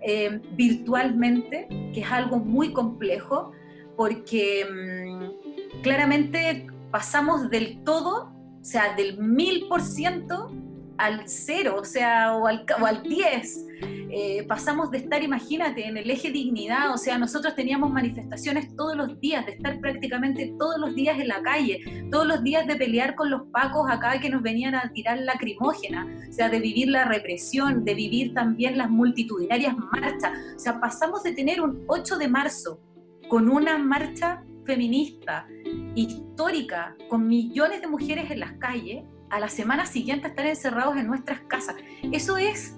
eh, 0.00 0.40
virtualmente, 0.56 1.68
que 1.94 2.00
es 2.00 2.10
algo 2.10 2.38
muy 2.38 2.72
complejo, 2.72 3.52
porque 3.96 4.66
mm, 4.66 5.82
claramente 5.82 6.66
pasamos 6.90 7.48
del 7.48 7.84
todo, 7.84 8.32
o 8.60 8.64
sea, 8.64 8.96
del 8.96 9.18
mil 9.18 9.68
por 9.68 9.80
ciento 9.80 10.50
al 10.98 11.22
cero, 11.26 11.76
o 11.80 11.84
sea, 11.84 12.34
o 12.36 12.46
al, 12.46 12.64
o 12.80 12.86
al 12.86 13.02
diez. 13.02 13.66
Eh, 14.14 14.44
pasamos 14.46 14.90
de 14.90 14.98
estar, 14.98 15.22
imagínate, 15.22 15.86
en 15.86 15.96
el 15.96 16.10
eje 16.10 16.30
dignidad, 16.30 16.92
o 16.92 16.98
sea, 16.98 17.18
nosotros 17.18 17.54
teníamos 17.54 17.90
manifestaciones 17.90 18.76
todos 18.76 18.94
los 18.94 19.18
días, 19.20 19.46
de 19.46 19.52
estar 19.52 19.80
prácticamente 19.80 20.54
todos 20.58 20.78
los 20.78 20.94
días 20.94 21.18
en 21.18 21.28
la 21.28 21.42
calle, 21.42 22.06
todos 22.10 22.26
los 22.26 22.42
días 22.42 22.66
de 22.66 22.76
pelear 22.76 23.14
con 23.14 23.30
los 23.30 23.42
pacos 23.50 23.90
acá 23.90 24.20
que 24.20 24.28
nos 24.28 24.42
venían 24.42 24.74
a 24.74 24.92
tirar 24.92 25.18
lacrimógena, 25.18 26.06
o 26.28 26.32
sea, 26.32 26.48
de 26.50 26.60
vivir 26.60 26.88
la 26.88 27.06
represión, 27.06 27.84
de 27.84 27.94
vivir 27.94 28.34
también 28.34 28.76
las 28.76 28.90
multitudinarias 28.90 29.74
marchas, 29.76 30.32
o 30.56 30.58
sea, 30.58 30.78
pasamos 30.78 31.22
de 31.22 31.32
tener 31.32 31.60
un 31.60 31.84
8 31.88 32.18
de 32.18 32.28
marzo 32.28 32.80
con 33.28 33.48
una 33.48 33.78
marcha 33.78 34.44
feminista 34.66 35.46
histórica, 35.94 36.96
con 37.08 37.26
millones 37.26 37.80
de 37.80 37.86
mujeres 37.86 38.30
en 38.30 38.40
las 38.40 38.52
calles, 38.58 39.04
a 39.32 39.40
la 39.40 39.48
semana 39.48 39.86
siguiente 39.86 40.28
estar 40.28 40.46
encerrados 40.46 40.96
en 40.98 41.06
nuestras 41.06 41.40
casas. 41.40 41.74
Eso 42.12 42.36
es 42.36 42.76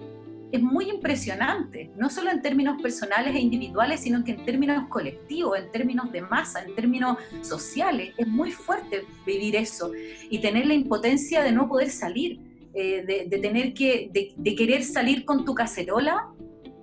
es 0.52 0.62
muy 0.62 0.88
impresionante, 0.88 1.90
no 1.96 2.09
solo 2.09 2.30
en 2.30 2.40
términos 2.40 2.80
personales 2.80 3.34
e 3.34 3.40
individuales, 3.40 3.98
sino 3.98 4.22
que 4.22 4.30
en 4.30 4.44
términos 4.44 4.86
colectivos, 4.88 5.59
en 5.59 5.68
términos 5.72 6.12
de 6.12 6.20
masa, 6.20 6.62
en 6.62 6.76
términos 6.76 7.18
sociales. 7.42 8.14
Es 8.16 8.28
muy 8.28 8.52
fuerte 8.52 9.05
vivir 9.26 9.57
eso 9.57 9.90
y 10.30 10.38
tener 10.38 10.66
la 10.66 10.74
impotencia 10.74 11.42
de 11.42 11.50
no 11.50 11.68
poder 11.68 11.90
salir, 11.90 12.38
eh, 12.72 13.26
de, 13.28 13.38
tener 13.38 13.74
que, 13.74 14.09
de, 14.12 14.55
querer 14.55 14.84
salir 14.84 15.24
con 15.24 15.44
tu 15.44 15.57
cacerola 15.57 16.28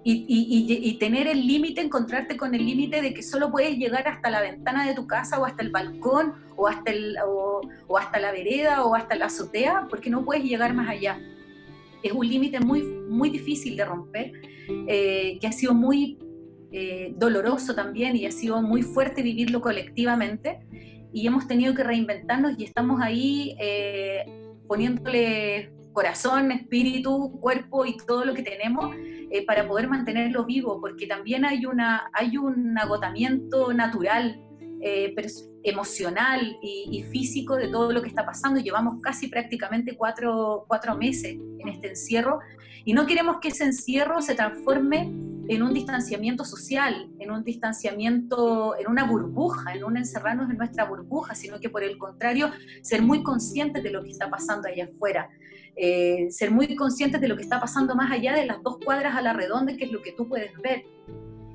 y, 0.04 0.98
tener 1.00 1.28
el 1.28 1.46
límite, 1.46 1.82
encontrarte 1.82 2.38
con 2.38 2.56
el 2.56 2.66
límite 2.66 3.02
de 3.02 3.14
que 3.14 3.22
solo 3.22 3.52
puedes 3.52 3.78
llegar 3.78 4.08
hasta 4.08 4.30
la 4.30 4.42
ventana 4.42 4.88
de 4.88 4.96
tu 4.96 5.06
casa 5.06 5.40
o 5.40 5.46
hasta 5.46 5.62
el 5.62 5.70
balcón 5.70 6.34
o 6.56 6.68
hasta, 6.68 6.92
el, 6.92 7.18
o, 7.26 7.62
o 7.88 7.98
hasta 7.98 8.20
la 8.20 8.32
vereda 8.32 8.84
o 8.84 8.96
hasta 8.96 9.16
la 9.16 9.26
azotea, 9.26 9.88
porque 9.90 10.10
no 10.10 10.26
puedes 10.26 10.44
llegar 10.44 10.74
más 10.74 10.90
allá. 10.90 11.20
Es 12.02 12.14
un 12.14 12.28
límite 12.28 12.60
muy, 12.60 12.82
muy 12.82 13.30
difícil 13.30 13.78
de 13.78 13.86
romper, 13.86 14.32
eh, 14.88 15.38
que 15.40 15.48
ha 15.48 15.52
sido 15.52 15.74
muy 15.74 16.18
eh, 16.72 17.14
doloroso 17.18 17.76
también 17.76 18.16
y 18.16 18.26
ha 18.26 18.32
sido 18.32 18.62
muy 18.62 18.82
fuerte 18.82 19.22
vivirlo 19.22 19.62
colectivamente. 19.62 20.60
Y 21.14 21.28
hemos 21.28 21.48
tenido 21.48 21.76
que 21.76 21.84
reinventarnos 21.84 22.54
y 22.58 22.64
estamos 22.64 23.02
ahí 23.02 23.56
eh, 23.60 24.26
poniéndole 24.68 25.72
corazón, 25.94 26.52
espíritu, 26.52 27.40
cuerpo 27.40 27.86
y 27.86 27.98
todo 27.98 28.26
lo 28.26 28.34
que 28.34 28.44
tenemos 28.44 28.96
para 29.48 29.68
poder 29.68 29.88
mantenerlo 29.88 30.46
vivo, 30.46 30.80
porque 30.82 31.08
también 31.08 31.46
hay, 31.46 31.66
una, 31.66 32.10
hay 32.14 32.38
un 32.38 32.78
agotamiento 32.78 33.74
natural 33.74 34.42
eh, 34.84 35.14
emocional 35.64 36.58
y, 36.60 37.04
físico 37.12 37.56
de 37.56 37.68
todo 37.68 37.92
lo 37.92 38.02
que 38.02 38.08
está 38.08 38.26
pasando. 38.26 38.60
Llevamos 38.60 39.00
casi 39.00 39.28
prácticamente 39.28 39.96
cuatro, 39.96 40.66
cuatro 40.68 40.98
meses 40.98 41.38
en 41.60 41.68
este 41.68 41.90
encierro 41.90 42.40
y 42.84 42.94
no 42.94 43.06
queremos 43.06 43.38
que 43.40 43.50
ese 43.50 43.66
encierro 43.66 44.24
se 44.24 44.34
transforme 44.34 45.02
en 45.48 45.62
un 45.62 45.72
distanciamiento 45.76 46.46
social, 46.46 47.12
en 47.20 47.30
un 47.30 47.44
distanciamiento, 47.44 48.76
en 48.80 48.88
una 48.88 49.04
burbuja, 49.04 49.72
en 49.76 49.84
un 49.84 49.98
encerrarnos 49.98 50.50
en 50.50 50.58
nuestra 50.58 50.86
burbuja, 50.86 51.36
sino 51.36 51.60
que 51.60 51.70
por 51.70 51.84
el 51.84 52.00
contrario, 52.00 52.50
ser 52.82 53.04
muy 53.04 53.22
conscientes 53.22 53.84
de 53.84 53.92
lo 53.92 54.02
que 54.02 54.10
está 54.10 54.32
pasando 54.32 54.68
allá 54.68 54.86
afuera. 54.86 55.30
Eh, 55.76 56.28
ser 56.30 56.52
muy 56.52 56.76
conscientes 56.76 57.22
de 57.22 57.28
lo 57.28 57.36
que 57.36 57.44
está 57.44 57.60
pasando 57.60 57.96
más 57.96 58.12
allá 58.12 58.36
de 58.36 58.46
las 58.46 58.62
dos 58.62 58.78
cuadras 58.84 59.16
a 59.16 59.22
la 59.22 59.34
redonda, 59.34 59.76
que 59.78 59.86
es 59.86 59.92
lo 59.92 60.02
que 60.02 60.12
tú 60.12 60.28
puedes 60.28 60.56
ver. 60.62 60.86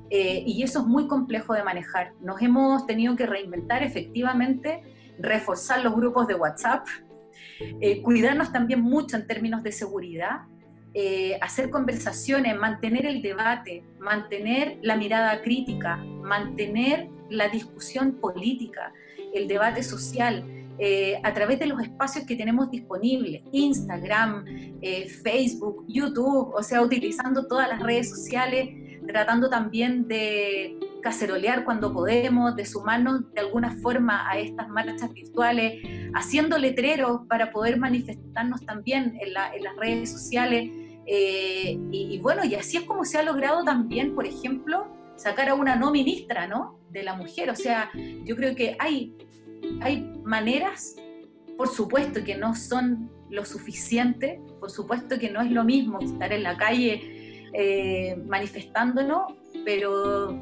Eh, 0.09 0.43
y 0.45 0.63
eso 0.63 0.79
es 0.79 0.85
muy 0.85 1.07
complejo 1.07 1.53
de 1.53 1.63
manejar. 1.63 2.13
Nos 2.21 2.41
hemos 2.41 2.85
tenido 2.85 3.15
que 3.15 3.25
reinventar 3.25 3.83
efectivamente, 3.83 4.81
reforzar 5.19 5.83
los 5.83 5.95
grupos 5.95 6.27
de 6.27 6.35
WhatsApp, 6.35 6.87
eh, 7.59 8.01
cuidarnos 8.01 8.51
también 8.51 8.81
mucho 8.81 9.17
en 9.17 9.27
términos 9.27 9.63
de 9.63 9.71
seguridad, 9.71 10.41
eh, 10.93 11.37
hacer 11.41 11.69
conversaciones, 11.69 12.55
mantener 12.55 13.05
el 13.05 13.21
debate, 13.21 13.83
mantener 13.99 14.77
la 14.81 14.95
mirada 14.95 15.41
crítica, 15.41 15.97
mantener 15.97 17.09
la 17.29 17.49
discusión 17.49 18.13
política, 18.13 18.93
el 19.33 19.47
debate 19.47 19.83
social. 19.83 20.45
A 21.23 21.33
través 21.33 21.59
de 21.59 21.65
los 21.65 21.81
espacios 21.81 22.25
que 22.25 22.35
tenemos 22.35 22.69
disponibles, 22.69 23.41
Instagram, 23.51 24.45
Facebook, 25.23 25.85
YouTube, 25.87 26.53
o 26.53 26.61
sea, 26.61 26.81
utilizando 26.81 27.47
todas 27.47 27.67
las 27.67 27.81
redes 27.81 28.09
sociales 28.09 28.69
tratando 29.07 29.49
también 29.49 30.07
de 30.07 30.77
cacerolear 31.01 31.63
cuando 31.63 31.93
podemos, 31.93 32.55
de 32.55 32.65
sumarnos 32.65 33.33
de 33.33 33.41
alguna 33.41 33.71
forma 33.81 34.29
a 34.29 34.37
estas 34.37 34.67
marchas 34.67 35.11
virtuales, 35.13 35.81
haciendo 36.13 36.57
letreros 36.57 37.21
para 37.27 37.51
poder 37.51 37.77
manifestarnos 37.77 38.65
también 38.65 39.17
en, 39.21 39.33
las 39.33 39.75
redes 39.77 40.11
sociales. 40.11 40.69
Eh, 41.05 41.79
y, 41.91 42.19
bueno, 42.19 42.43
y 42.43 42.55
así 42.55 42.77
es 42.77 42.83
como 42.83 43.05
se 43.05 43.17
ha 43.17 43.23
logrado 43.23 43.63
también, 43.63 44.13
por 44.13 44.27
ejemplo, 44.27 44.87
sacar 45.15 45.49
a 45.49 45.55
una 45.55 45.75
no 45.75 45.91
ministra, 45.91 46.47
¿no? 46.47 46.79
De 46.91 47.03
la 47.03 47.15
mujer. 47.15 47.49
O 47.49 47.55
sea, 47.55 47.89
yo 48.25 48.35
creo 48.35 48.55
que 48.55 48.75
hay, 48.77 49.15
hay 49.81 50.11
maneras, 50.27 50.95
por 51.57 51.69
supuesto 51.69 52.23
que 52.23 52.35
no 52.35 52.53
son 52.53 53.09
lo 53.29 53.45
suficiente, 53.45 54.39
por 54.59 54.69
supuesto 54.69 55.17
que 55.17 55.29
no 55.29 55.41
es 55.41 55.51
lo 55.51 55.63
mismo 55.63 55.99
estar 55.99 56.31
en 56.31 56.43
la 56.43 56.57
calle 56.57 57.49
eh, 57.53 58.15
manifestándonos, 58.27 59.33
pero 59.65 60.37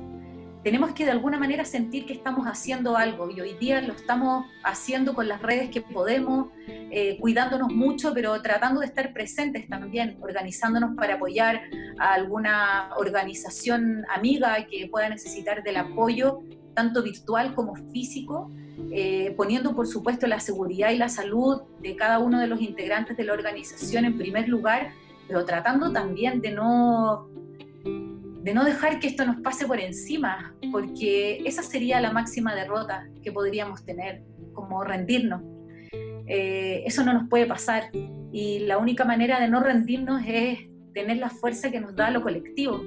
tenemos 0.64 0.94
que 0.94 1.06
de 1.06 1.12
alguna 1.12 1.38
manera 1.38 1.64
sentir 1.64 2.08
que 2.08 2.14
estamos 2.14 2.48
haciendo 2.48 2.98
algo 2.98 3.30
y 3.30 3.40
hoy 3.40 3.54
día 3.60 3.82
lo 3.82 3.94
estamos 3.94 4.48
haciendo 4.64 5.14
con 5.14 5.28
las 5.28 5.40
redes 5.40 5.70
que 5.70 5.82
podemos, 5.82 6.48
eh, 6.68 7.18
cuidándonos 7.20 7.72
mucho, 7.72 8.14
pero 8.16 8.42
tratando 8.42 8.82
de 8.82 8.88
estar 8.88 9.14
presentes 9.14 9.70
también, 9.70 10.18
organizándonos 10.22 10.96
para 10.96 11.16
apoyar 11.16 11.62
a 12.00 12.16
alguna 12.16 12.90
organización 12.98 14.06
amiga 14.10 14.58
que 14.66 14.88
pueda 14.88 15.08
necesitar 15.08 15.62
del 15.62 15.78
apoyo, 15.78 16.40
tanto 16.74 17.04
virtual 17.04 17.54
como 17.54 17.76
físico, 17.94 18.52
eh, 18.92 19.34
poniendo 19.38 19.76
por 19.76 19.88
supuesto 19.88 20.28
la 20.28 20.40
seguridad 20.40 20.92
y 20.92 20.98
la 20.98 21.10
salud 21.10 21.62
de 21.82 21.96
cada 21.96 22.20
uno 22.20 22.40
de 22.40 22.48
los 22.48 22.62
integrantes 22.62 23.16
de 23.16 23.24
la 23.24 23.34
organización 23.34 24.06
en 24.06 24.18
primer 24.18 24.50
lugar, 24.50 24.92
pero 25.28 25.46
tratando 25.46 25.92
también 25.92 26.42
de 26.42 26.52
no 26.52 27.28
de 28.46 28.54
no 28.54 28.64
dejar 28.64 29.00
que 29.00 29.08
esto 29.08 29.26
nos 29.26 29.38
pase 29.38 29.66
por 29.66 29.80
encima, 29.80 30.54
porque 30.72 31.42
esa 31.46 31.64
sería 31.64 32.00
la 32.00 32.12
máxima 32.12 32.54
derrota 32.54 33.10
que 33.24 33.32
podríamos 33.32 33.84
tener, 33.84 34.22
como 34.54 34.84
rendirnos. 34.84 35.42
Eh, 36.28 36.84
eso 36.86 37.04
no 37.04 37.12
nos 37.12 37.28
puede 37.28 37.48
pasar 37.48 37.90
y 38.32 38.60
la 38.60 38.78
única 38.78 39.04
manera 39.04 39.40
de 39.40 39.48
no 39.48 39.62
rendirnos 39.62 40.22
es 40.28 40.60
tener 40.94 41.18
la 41.18 41.32
fuerza 41.32 41.72
que 41.72 41.80
nos 41.80 41.96
da 41.96 42.12
lo 42.12 42.22
colectivo. 42.22 42.84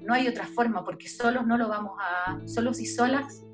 No 0.00 0.14
hay 0.14 0.26
otra 0.26 0.46
forma, 0.46 0.84
porque 0.84 1.06
solos 1.06 1.46
no 1.46 1.58
lo 1.58 1.68
vamos 1.68 1.92
a, 2.00 2.40
solos 2.46 2.80
y 2.80 2.86
solas 2.86 3.44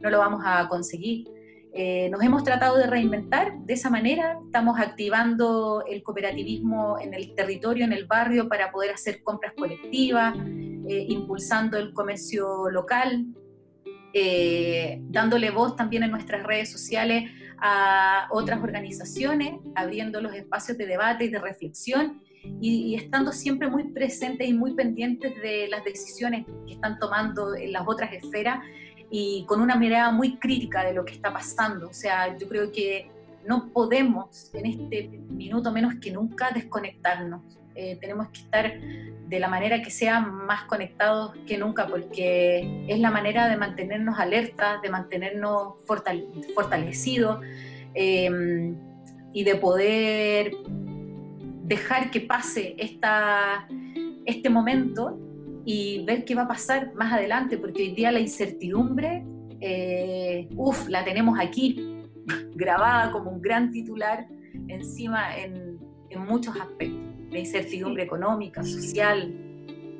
no 0.00 0.10
lo 0.10 0.18
vamos 0.18 0.42
a 0.44 0.68
conseguir. 0.68 1.26
Eh, 1.72 2.08
nos 2.10 2.22
hemos 2.22 2.44
tratado 2.44 2.76
de 2.76 2.86
reinventar 2.86 3.58
de 3.60 3.74
esa 3.74 3.90
manera, 3.90 4.38
estamos 4.46 4.80
activando 4.80 5.84
el 5.86 6.02
cooperativismo 6.02 6.98
en 6.98 7.14
el 7.14 7.34
territorio, 7.34 7.84
en 7.84 7.92
el 7.92 8.06
barrio, 8.06 8.48
para 8.48 8.72
poder 8.72 8.90
hacer 8.92 9.22
compras 9.22 9.52
colectivas, 9.56 10.34
eh, 10.36 11.06
impulsando 11.08 11.76
el 11.76 11.92
comercio 11.92 12.70
local, 12.70 13.26
eh, 14.14 14.98
dándole 15.02 15.50
voz 15.50 15.76
también 15.76 16.02
en 16.02 16.10
nuestras 16.10 16.42
redes 16.42 16.72
sociales 16.72 17.30
a 17.58 18.28
otras 18.30 18.62
organizaciones, 18.62 19.54
abriendo 19.74 20.20
los 20.20 20.34
espacios 20.34 20.78
de 20.78 20.86
debate 20.86 21.26
y 21.26 21.28
de 21.28 21.38
reflexión 21.38 22.22
y, 22.60 22.94
estando 22.94 23.32
siempre 23.32 23.68
muy 23.68 23.92
presentes 23.92 24.48
y 24.48 24.52
muy 24.52 24.74
pendientes 24.74 25.34
de 25.42 25.68
las 25.68 25.84
decisiones 25.84 26.46
que 26.66 26.74
están 26.74 26.98
tomando 26.98 27.54
en 27.54 27.72
las 27.72 27.82
otras 27.86 28.12
esferas 28.12 28.60
y 29.10 29.44
con 29.46 29.60
una 29.60 29.76
mirada 29.76 30.10
muy 30.10 30.36
crítica 30.36 30.84
de 30.84 30.92
lo 30.92 31.04
que 31.04 31.14
está 31.14 31.32
pasando. 31.32 31.88
O 31.88 31.94
sea, 31.94 32.36
yo 32.36 32.48
creo 32.48 32.70
que 32.72 33.10
no 33.46 33.68
podemos 33.68 34.50
en 34.52 34.66
este 34.66 35.08
minuto 35.30 35.72
menos 35.72 35.94
que 36.00 36.10
nunca 36.10 36.50
desconectarnos. 36.50 37.42
Eh, 37.74 37.96
tenemos 38.00 38.28
que 38.28 38.40
estar 38.40 38.72
de 39.28 39.40
la 39.40 39.48
manera 39.48 39.80
que 39.82 39.90
sea 39.90 40.20
más 40.20 40.64
conectados 40.64 41.34
que 41.46 41.56
nunca, 41.58 41.86
porque 41.86 42.86
es 42.88 42.98
la 42.98 43.10
manera 43.10 43.48
de 43.48 43.56
mantenernos 43.56 44.18
alertas, 44.18 44.82
de 44.82 44.90
mantenernos 44.90 45.74
fortalecidos 46.54 47.40
eh, 47.94 48.74
y 49.32 49.44
de 49.44 49.54
poder 49.56 50.52
dejar 51.64 52.10
que 52.10 52.20
pase 52.20 52.74
esta, 52.78 53.68
este 54.24 54.50
momento 54.50 55.18
y 55.68 56.02
ver 56.02 56.24
qué 56.24 56.34
va 56.34 56.44
a 56.44 56.48
pasar 56.48 56.94
más 56.94 57.12
adelante, 57.12 57.58
porque 57.58 57.82
hoy 57.82 57.90
día 57.90 58.10
la 58.10 58.20
incertidumbre, 58.20 59.26
eh, 59.60 60.48
uff, 60.56 60.88
la 60.88 61.04
tenemos 61.04 61.38
aquí, 61.38 62.06
grabada 62.54 63.12
como 63.12 63.30
un 63.30 63.42
gran 63.42 63.70
titular 63.70 64.26
encima 64.68 65.36
en, 65.36 65.78
en 66.08 66.20
muchos 66.24 66.58
aspectos, 66.58 66.98
la 67.30 67.38
incertidumbre 67.38 68.04
económica, 68.04 68.62
social. 68.62 69.30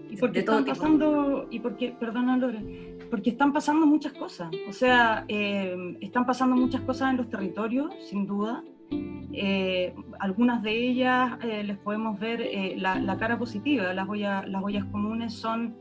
Y 0.08 0.16
porque 0.16 0.38
están 0.38 0.64
pasando, 0.64 1.46
y 1.50 1.60
porque, 1.60 1.94
perdona 2.00 2.38
Lore, 2.38 2.96
porque 3.10 3.28
están 3.28 3.52
pasando 3.52 3.84
muchas 3.84 4.14
cosas, 4.14 4.48
o 4.70 4.72
sea, 4.72 5.26
eh, 5.28 5.98
están 6.00 6.24
pasando 6.24 6.56
muchas 6.56 6.80
cosas 6.80 7.10
en 7.10 7.18
los 7.18 7.28
territorios, 7.28 7.94
sin 8.08 8.26
duda, 8.26 8.64
eh, 8.90 9.94
algunas 10.18 10.64
de 10.64 10.72
ellas 10.72 11.38
eh, 11.44 11.62
les 11.62 11.78
podemos 11.78 12.18
ver 12.18 12.40
eh, 12.40 12.74
la, 12.76 13.16
cara 13.18 13.38
positiva. 13.38 13.92
Las, 13.92 14.08
las 14.08 14.62
ollas 14.62 14.84
comunes 14.86 15.34
son 15.34 15.76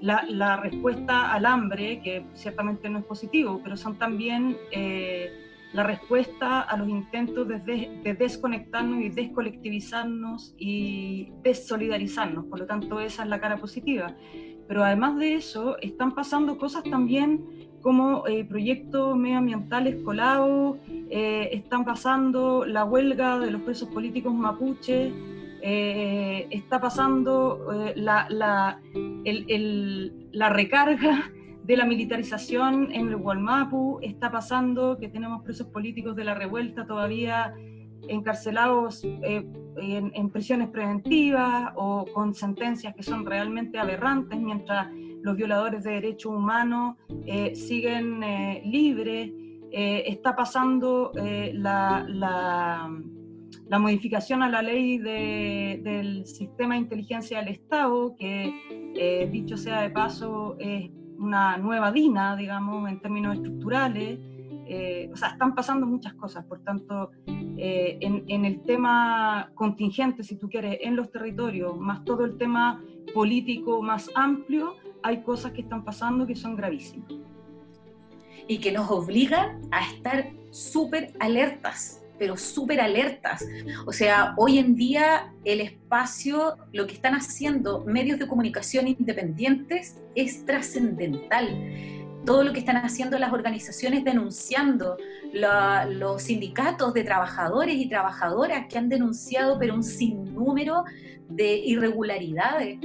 la, 0.00 0.56
respuesta 0.56 1.30
al 1.32 1.44
hambre, 1.44 2.00
que 2.00 2.24
ciertamente 2.32 2.88
no 2.88 3.00
es 3.00 3.04
positivo, 3.04 3.60
pero 3.62 3.76
son 3.76 3.98
también 3.98 4.56
la 5.72 5.82
respuesta 5.82 6.60
a 6.60 6.76
los 6.76 6.88
intentos 6.88 7.46
de, 7.48 8.16
desconectarnos 8.18 9.02
y 9.02 9.10
descolectivizarnos 9.10 10.54
y 10.56 11.32
desolidarizarnos. 11.42 12.46
Por 12.46 12.60
lo 12.60 12.66
tanto, 12.66 12.98
esa 12.98 13.24
es 13.24 13.28
la 13.28 13.40
cara 13.40 13.58
positiva. 13.58 14.16
Pero 14.68 14.84
además 14.84 15.18
de 15.18 15.34
eso, 15.34 15.76
están 15.80 16.14
pasando 16.14 16.56
cosas 16.56 16.82
también 16.84 17.71
como 17.82 18.26
eh, 18.26 18.44
proyectos 18.44 19.16
medioambientales 19.16 19.96
colados, 20.02 20.78
eh, 20.88 21.50
están 21.52 21.84
pasando 21.84 22.64
la 22.64 22.84
huelga 22.84 23.38
de 23.38 23.50
los 23.50 23.60
presos 23.62 23.88
políticos 23.88 24.32
mapuche, 24.32 25.12
eh, 25.60 26.46
está 26.50 26.80
pasando 26.80 27.66
la, 27.94 28.26
la, 28.30 28.80
la, 30.32 30.48
recarga 30.48 31.30
de 31.64 31.76
la 31.76 31.84
militarización 31.84 32.90
en 32.92 33.08
el 33.08 33.16
Gualmapu, 33.16 33.98
está 34.02 34.30
pasando 34.32 34.98
que 34.98 35.08
tenemos 35.08 35.42
presos 35.42 35.66
políticos 35.68 36.16
de 36.16 36.24
la 36.24 36.34
revuelta 36.34 36.86
todavía 36.86 37.54
encarcelados 38.08 39.04
en, 39.04 39.52
en 39.76 40.30
prisiones 40.30 40.68
preventivas 40.68 41.72
o 41.76 42.06
con 42.12 42.34
sentencias 42.34 42.94
que 42.96 43.04
son 43.04 43.24
realmente 43.24 43.78
aberrantes, 43.78 44.40
mientras 44.40 44.88
los 45.22 45.36
violadores 45.36 45.84
de 45.84 45.92
derechos 45.92 46.32
humanos 46.32 46.96
eh, 47.26 47.54
siguen 47.54 48.22
eh, 48.22 48.62
libres, 48.64 49.30
eh, 49.70 50.04
está 50.06 50.36
pasando 50.36 51.12
la, 51.14 52.04
la, 52.08 53.78
modificación 53.78 54.42
a 54.42 54.50
la 54.50 54.60
ley 54.60 54.98
del 54.98 56.26
sistema 56.26 56.74
de 56.74 56.80
inteligencia 56.80 57.38
del 57.38 57.48
Estado, 57.48 58.14
que 58.18 59.28
dicho 59.32 59.56
sea 59.56 59.80
de 59.80 59.88
paso 59.88 60.56
es 60.58 60.90
una 61.18 61.56
nueva 61.56 61.90
DINA, 61.90 62.36
digamos, 62.36 62.86
en 62.90 63.00
términos 63.00 63.36
estructurales. 63.36 64.18
o 65.10 65.16
sea, 65.16 65.28
están 65.28 65.54
pasando 65.54 65.86
muchas 65.86 66.12
cosas, 66.14 66.44
por 66.44 66.62
tanto, 66.62 67.12
en, 67.26 68.24
en 68.28 68.44
el 68.44 68.60
tema 68.60 69.50
contingente, 69.54 70.22
si 70.22 70.36
tú 70.36 70.50
quieres, 70.50 70.76
en 70.82 70.94
los 70.94 71.10
territorios, 71.10 71.78
más 71.78 72.04
todo 72.04 72.26
el 72.26 72.36
tema 72.36 72.78
político 73.14 73.80
más 73.82 74.10
amplio, 74.14 74.74
hay 75.02 75.22
cosas 75.22 75.52
que 75.52 75.62
están 75.62 75.84
pasando 75.84 76.26
que 76.26 76.36
son 76.36 76.56
gravísimas. 76.56 77.12
Y 78.46 78.58
que 78.58 78.72
nos 78.72 78.90
obligan 78.90 79.62
a 79.70 79.86
estar 79.86 80.30
súper 80.50 81.12
alertas, 81.20 82.02
pero 82.18 82.36
súper 82.36 82.80
alertas. 82.80 83.44
O 83.86 83.92
sea, 83.92 84.34
hoy 84.36 84.58
en 84.58 84.74
día 84.74 85.32
el 85.44 85.60
espacio, 85.60 86.56
lo 86.72 86.86
que 86.86 86.94
están 86.94 87.14
haciendo 87.14 87.84
medios 87.84 88.18
de 88.18 88.26
comunicación 88.26 88.88
independientes 88.88 89.98
es 90.14 90.44
trascendental 90.44 91.48
todo 92.24 92.44
lo 92.44 92.52
que 92.52 92.60
están 92.60 92.76
haciendo 92.76 93.18
las 93.18 93.32
organizaciones 93.32 94.04
denunciando, 94.04 94.96
los 95.32 96.22
sindicatos 96.22 96.94
de 96.94 97.04
trabajadores 97.04 97.74
y 97.76 97.88
trabajadoras 97.88 98.66
que 98.68 98.78
han 98.78 98.88
denunciado 98.88 99.58
pero 99.58 99.74
un 99.74 99.82
sinnúmero 99.82 100.84
de 101.28 101.56
irregularidades, 101.56 102.78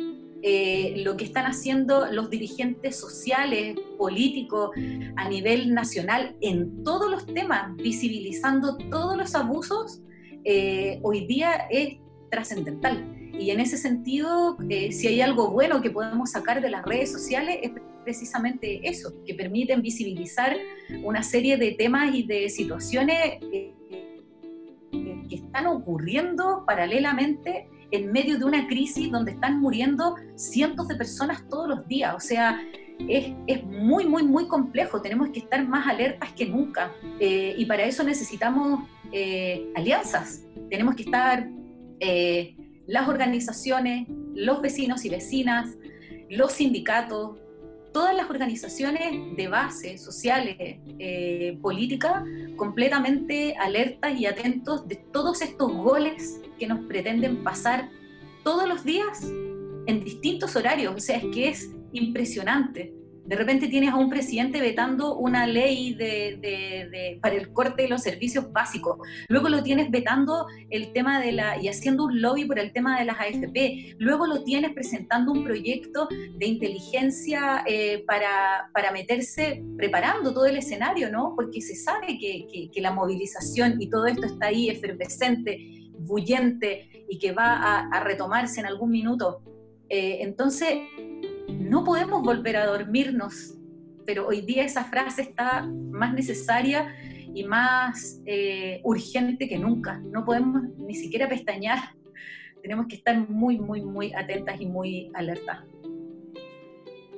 eh, 0.49 0.93
lo 1.03 1.17
que 1.17 1.25
están 1.25 1.45
haciendo 1.45 2.05
los 2.09 2.29
dirigentes 2.29 2.97
sociales, 2.97 3.75
políticos 3.97 4.69
a 5.17 5.27
nivel 5.27 5.73
nacional 5.73 6.37
en 6.39 6.85
todos 6.85 7.11
los 7.11 7.25
temas, 7.25 7.75
visibilizando 7.75 8.77
todos 8.89 9.17
los 9.17 9.35
abusos, 9.35 9.99
eh, 10.45 10.99
hoy 11.03 11.27
día 11.27 11.67
es 11.69 11.97
trascendental. 12.31 13.13
Y 13.37 13.51
en 13.51 13.59
ese 13.59 13.77
sentido, 13.77 14.57
eh, 14.69 14.93
si 14.93 15.07
hay 15.07 15.19
algo 15.19 15.51
bueno 15.51 15.81
que 15.81 15.89
podemos 15.89 16.31
sacar 16.31 16.61
de 16.61 16.69
las 16.69 16.85
redes 16.85 17.11
sociales, 17.11 17.57
es 17.61 17.71
precisamente 18.05 18.87
eso, 18.87 19.21
que 19.25 19.33
permiten 19.33 19.81
visibilizar 19.81 20.55
una 21.03 21.23
serie 21.23 21.57
de 21.57 21.71
temas 21.71 22.15
y 22.15 22.23
de 22.23 22.47
situaciones 22.47 23.41
que 23.41 23.75
están 25.29 25.67
ocurriendo 25.67 26.63
paralelamente 26.65 27.67
en 27.91 28.11
medio 28.11 28.37
de 28.37 28.45
una 28.45 28.67
crisis 28.67 29.11
donde 29.11 29.31
están 29.31 29.59
muriendo 29.59 30.15
cientos 30.35 30.87
de 30.87 30.95
personas 30.95 31.47
todos 31.49 31.67
los 31.67 31.87
días. 31.87 32.15
O 32.15 32.19
sea, 32.19 32.59
es, 33.07 33.33
es 33.47 33.63
muy, 33.63 34.05
muy, 34.05 34.23
muy 34.23 34.47
complejo. 34.47 35.01
Tenemos 35.01 35.29
que 35.29 35.39
estar 35.39 35.65
más 35.67 35.87
alertas 35.87 36.31
que 36.33 36.45
nunca. 36.45 36.91
Eh, 37.19 37.55
y 37.57 37.65
para 37.65 37.83
eso 37.83 38.03
necesitamos 38.03 38.83
eh, 39.11 39.71
alianzas. 39.75 40.43
Tenemos 40.69 40.95
que 40.95 41.03
estar 41.03 41.49
eh, 41.99 42.55
las 42.87 43.07
organizaciones, 43.07 44.07
los 44.33 44.61
vecinos 44.61 45.05
y 45.05 45.09
vecinas, 45.09 45.77
los 46.29 46.53
sindicatos, 46.53 47.37
todas 47.97 48.15
las 48.15 48.29
organizaciones 48.29 49.35
de 49.35 49.47
base, 49.47 49.97
sociales, 49.97 50.55
eh, 50.99 51.57
políticas, 51.63 52.23
completamente 52.55 53.55
alertas 53.57 54.19
y 54.19 54.27
atentos 54.27 54.87
de 54.87 54.97
todos 54.97 55.41
estos 55.41 55.73
goles 55.73 56.39
que 56.59 56.67
nos 56.67 56.85
pretenden 56.85 57.43
pasar 57.43 57.89
todos 58.43 58.69
los 58.69 58.83
días 58.83 59.23
en 59.87 60.03
distintos 60.03 60.55
horarios. 60.55 60.93
O 60.95 60.99
sea, 60.99 61.17
es 61.17 61.25
que 61.33 61.49
es 61.49 61.71
impresionante. 61.91 62.93
De 63.27 63.35
repente 63.35 63.67
tienes 63.67 63.91
a 63.91 63.97
un 63.97 64.09
presidente 64.09 64.61
vetando 64.61 65.17
una 65.17 65.45
ley 65.45 65.97
para 67.21 67.35
el 67.35 67.51
corte 67.51 67.81
de 67.81 67.89
los 67.89 68.01
servicios 68.01 68.53
básicos. 68.53 68.99
Luego 69.27 69.49
lo 69.49 69.63
tienes 69.63 69.91
vetando 69.91 70.47
el 70.69 70.93
tema 70.93 71.19
de 71.19 71.33
la 71.33 71.61
y 71.61 71.67
haciendo 71.67 72.05
un 72.05 72.21
lobby 72.21 72.45
por 72.45 72.57
el 72.57 72.71
tema 72.71 72.97
de 72.97 73.03
las 73.03 73.19
AFP. 73.19 73.95
Luego 73.99 74.27
lo 74.27 74.45
tienes 74.45 74.71
presentando 74.71 75.33
un 75.33 75.43
proyecto 75.43 76.07
de 76.37 76.45
inteligencia 76.45 77.65
eh, 77.67 78.05
para, 78.07 78.69
para, 78.73 78.91
meterse, 78.91 79.61
preparando 79.75 80.33
todo 80.33 80.45
el 80.45 80.55
escenario, 80.55 81.11
¿no? 81.11 81.33
Porque 81.35 81.59
se 81.59 81.75
sabe 81.75 82.17
que, 82.17 82.69
que, 82.73 82.81
la 82.81 82.93
movilización 82.93 83.81
y 83.81 83.89
todo 83.89 84.05
esto 84.05 84.25
está 84.25 84.47
ahí 84.47 84.69
efervescente, 84.69 85.91
bullente 85.99 87.05
y 87.09 87.19
que 87.19 87.33
va 87.33 87.55
a, 87.55 87.89
a 87.89 88.03
retomarse 88.05 88.61
en 88.61 88.67
algún 88.67 88.91
minuto. 88.91 89.41
Eh, 89.89 90.19
entonces, 90.21 90.79
no 91.59 91.83
podemos 91.83 92.23
volver 92.23 92.57
a 92.57 92.65
dormirnos, 92.65 93.55
pero 94.05 94.27
hoy 94.27 94.41
día 94.41 94.63
esa 94.63 94.85
frase 94.85 95.21
está 95.23 95.63
más 95.65 96.13
necesaria 96.13 96.95
y 97.33 97.43
más 97.43 98.21
eh, 98.25 98.81
urgente 98.83 99.47
que 99.47 99.57
nunca. 99.57 99.99
No 99.99 100.23
podemos 100.23 100.63
ni 100.77 100.95
siquiera 100.95 101.27
pestañear, 101.27 101.79
tenemos 102.61 102.87
que 102.87 102.95
estar 102.95 103.17
muy, 103.29 103.59
muy, 103.59 103.81
muy 103.81 104.13
atentas 104.13 104.59
y 104.61 104.65
muy 104.65 105.11
alertas. 105.13 105.59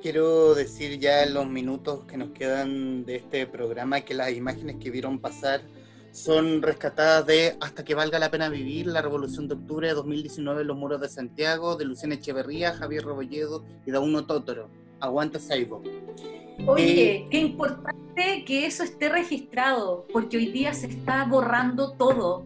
Quiero 0.02 0.54
decir 0.54 0.98
ya 0.98 1.24
en 1.24 1.34
los 1.34 1.46
minutos 1.46 2.06
que 2.06 2.16
nos 2.16 2.30
quedan 2.30 3.04
de 3.04 3.16
este 3.16 3.46
programa 3.46 4.00
que 4.00 4.14
las 4.14 4.32
imágenes 4.32 4.76
que 4.76 4.90
vieron 4.90 5.18
pasar 5.18 5.60
son 6.12 6.62
rescatadas 6.62 7.26
de 7.26 7.56
Hasta 7.60 7.84
que 7.84 7.94
valga 7.94 8.18
la 8.18 8.30
pena 8.30 8.48
vivir, 8.48 8.86
la 8.86 9.02
Revolución 9.02 9.48
de 9.48 9.54
Octubre 9.54 9.88
de 9.88 9.94
2019 9.94 10.62
en 10.62 10.66
los 10.66 10.76
muros 10.76 11.00
de 11.00 11.08
Santiago, 11.08 11.76
de 11.76 11.84
Luciana 11.84 12.14
Echeverría, 12.14 12.74
Javier 12.74 13.04
Robolledo 13.04 13.64
y 13.86 13.90
Dauno 13.90 14.26
Tótoro. 14.26 14.68
Aguanta 15.00 15.38
Saibo. 15.38 15.82
Oye, 16.66 17.12
eh, 17.12 17.26
qué 17.30 17.38
importante 17.38 18.44
que 18.44 18.66
eso 18.66 18.82
esté 18.82 19.08
registrado, 19.08 20.06
porque 20.12 20.36
hoy 20.36 20.46
día 20.46 20.74
se 20.74 20.88
está 20.88 21.24
borrando 21.24 21.92
todo. 21.92 22.44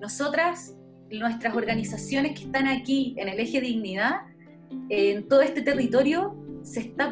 Nosotras, 0.00 0.76
nuestras 1.10 1.54
organizaciones 1.54 2.38
que 2.38 2.44
están 2.44 2.66
aquí 2.66 3.14
en 3.16 3.28
el 3.28 3.40
eje 3.40 3.60
dignidad, 3.60 4.22
en 4.90 5.28
todo 5.28 5.40
este 5.40 5.62
territorio, 5.62 6.36
se, 6.62 6.80
está 6.80 7.10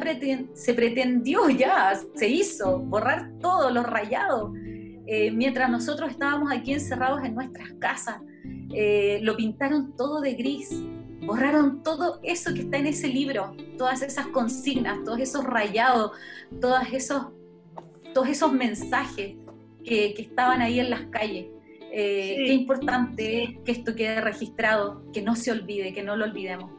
se 0.53 0.73
pretendió 0.73 1.49
ya, 1.49 1.99
se 2.13 2.27
hizo, 2.27 2.79
borrar 2.79 3.31
todo, 3.39 3.71
lo 3.71 3.83
rayado 3.83 4.53
eh, 5.05 5.31
mientras 5.31 5.69
nosotros 5.69 6.11
estábamos 6.11 6.51
aquí 6.51 6.73
encerrados 6.73 7.23
en 7.23 7.35
nuestras 7.35 7.71
casas, 7.73 8.21
eh, 8.73 9.19
lo 9.21 9.35
pintaron 9.35 9.95
todo 9.95 10.21
de 10.21 10.33
gris, 10.33 10.69
borraron 11.25 11.83
todo 11.83 12.19
eso 12.23 12.53
que 12.53 12.61
está 12.61 12.77
en 12.77 12.87
ese 12.87 13.07
libro, 13.07 13.55
todas 13.77 14.01
esas 14.01 14.27
consignas, 14.27 15.03
todos 15.03 15.19
esos 15.19 15.43
rayados, 15.43 16.11
todos 16.61 16.81
esos, 16.91 17.27
todos 18.13 18.29
esos 18.29 18.53
mensajes 18.53 19.35
que, 19.83 20.15
estaban 20.17 20.61
ahí 20.61 20.79
en 20.79 20.89
las 20.89 21.01
calles. 21.07 21.47
Eh, 21.95 22.43
qué 22.47 22.53
importante 22.53 23.59
que 23.63 23.71
esto 23.71 23.93
quede 23.95 24.19
registrado, 24.21 25.03
que 25.11 25.21
no 25.21 25.35
se 25.35 25.51
olvide, 25.51 25.93
que 25.93 26.01
no 26.01 26.15
lo 26.15 26.25
olvidemos. 26.25 26.71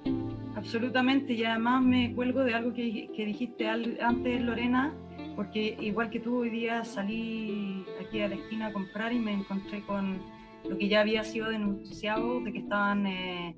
Absolutamente, 0.57 1.35
y 1.35 1.45
además 1.45 1.83
me 1.83 2.15
cuelgo 2.15 2.43
de 2.43 2.55
algo 2.55 2.73
que, 2.73 3.11
que 3.15 3.27
dijiste 3.27 3.69
antes, 3.69 4.43
Lorena, 4.43 4.95
porque 5.37 5.77
igual 5.81 6.11
que 6.11 6.21
tú 6.21 6.39
hoy 6.39 6.51
día 6.51 6.85
salí 6.85 7.85
aquí 8.01 8.21
a 8.21 8.29
la 8.29 8.37
esquina 8.37 8.67
a 8.67 8.73
comprar 8.73 9.13
y 9.13 9.19
me 9.19 9.33
encontré 9.33 9.83
con 9.83 10.21
lo 10.69 10.79
que 10.79 10.89
ya 10.89 11.01
había 11.01 11.25
sido 11.25 11.49
denunciado 11.49 12.41
de 12.41 12.53
que 12.53 12.59
estaban 12.59 13.07
eh, 13.07 13.57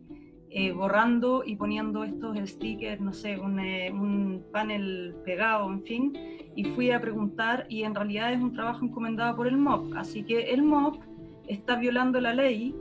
eh, 0.51 0.73
borrando 0.73 1.43
y 1.45 1.57
poniendo 1.57 2.05
estos 2.05 2.37
stickers, 2.49 3.01
no 3.01 3.13
sé, 3.13 3.39
un, 3.39 3.61
eh, 3.61 3.91
un, 3.93 4.45
panel 4.53 5.15
pegado, 5.25 5.71
en 5.71 5.83
fin, 5.83 6.13
y 6.55 6.65
fui 6.65 6.91
a 6.91 7.01
preguntar 7.01 7.67
y 7.69 7.83
en 7.83 7.95
realidad 7.95 8.33
es 8.33 8.41
un 8.41 8.53
trabajo 8.53 8.85
encomendado 8.85 9.37
por 9.37 9.47
el 9.47 9.57
MOP, 9.57 9.95
así 9.97 10.23
que 10.25 10.51
el 10.53 10.63
MOP 10.63 11.03
está 11.47 11.77
violando 11.77 12.21
la 12.21 12.33
ley 12.33 12.75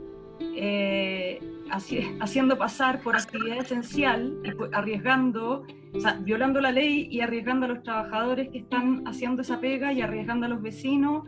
haciendo 1.70 2.58
pasar 2.58 3.00
por 3.00 3.16
actividad 3.16 3.58
esencial 3.58 4.40
arriesgando, 4.72 5.64
o 5.94 6.00
sea, 6.00 6.14
violando 6.14 6.60
la 6.60 6.72
ley 6.72 7.08
y 7.10 7.20
arriesgando 7.20 7.66
a 7.66 7.68
los 7.70 7.82
trabajadores 7.82 8.48
que 8.50 8.58
están 8.58 9.02
haciendo 9.06 9.42
esa 9.42 9.60
pega 9.60 9.92
y 9.92 10.00
arriesgando 10.00 10.46
a 10.46 10.48
los 10.48 10.62
vecinos 10.62 11.24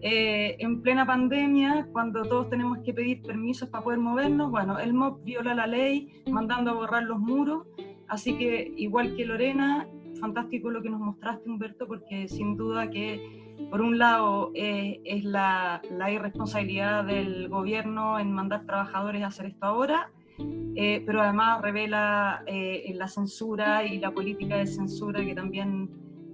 eh, 0.00 0.56
en 0.60 0.80
plena 0.80 1.04
pandemia, 1.04 1.88
cuando 1.90 2.22
todos 2.22 2.48
tenemos 2.48 2.78
que 2.84 2.94
pedir 2.94 3.20
permisos 3.22 3.68
para 3.68 3.82
poder 3.82 3.98
movernos. 3.98 4.50
Bueno, 4.50 4.78
el 4.78 4.94
MOP 4.94 5.24
viola 5.24 5.54
la 5.54 5.66
ley, 5.66 6.22
mandando 6.30 6.70
a 6.70 6.74
borrar 6.74 7.02
los 7.02 7.18
muros, 7.18 7.66
así 8.06 8.36
que 8.38 8.72
igual 8.76 9.16
que 9.16 9.26
Lorena, 9.26 9.88
fantástico 10.18 10.70
lo 10.70 10.82
que 10.82 10.90
nos 10.90 11.00
mostraste, 11.00 11.48
Humberto, 11.48 11.86
porque 11.86 12.28
sin 12.28 12.56
duda 12.56 12.90
que 12.90 13.48
por 13.70 13.82
un 13.82 13.98
lado, 13.98 14.50
eh, 14.54 15.00
es 15.04 15.24
la, 15.24 15.82
irresponsabilidad 16.10 17.04
del 17.04 17.48
gobierno 17.48 18.18
en 18.18 18.32
mandar 18.32 18.64
trabajadores 18.64 19.22
a 19.22 19.26
hacer 19.26 19.46
esto 19.46 19.66
ahora, 19.66 20.10
eh, 20.76 21.02
pero 21.04 21.20
además 21.20 21.60
revela 21.60 22.42
eh, 22.46 22.90
la 22.94 23.08
censura 23.08 23.84
y 23.84 23.98
la 23.98 24.12
política 24.12 24.56
de 24.56 24.66
censura 24.66 25.24
que 25.24 25.34
también, 25.34 25.90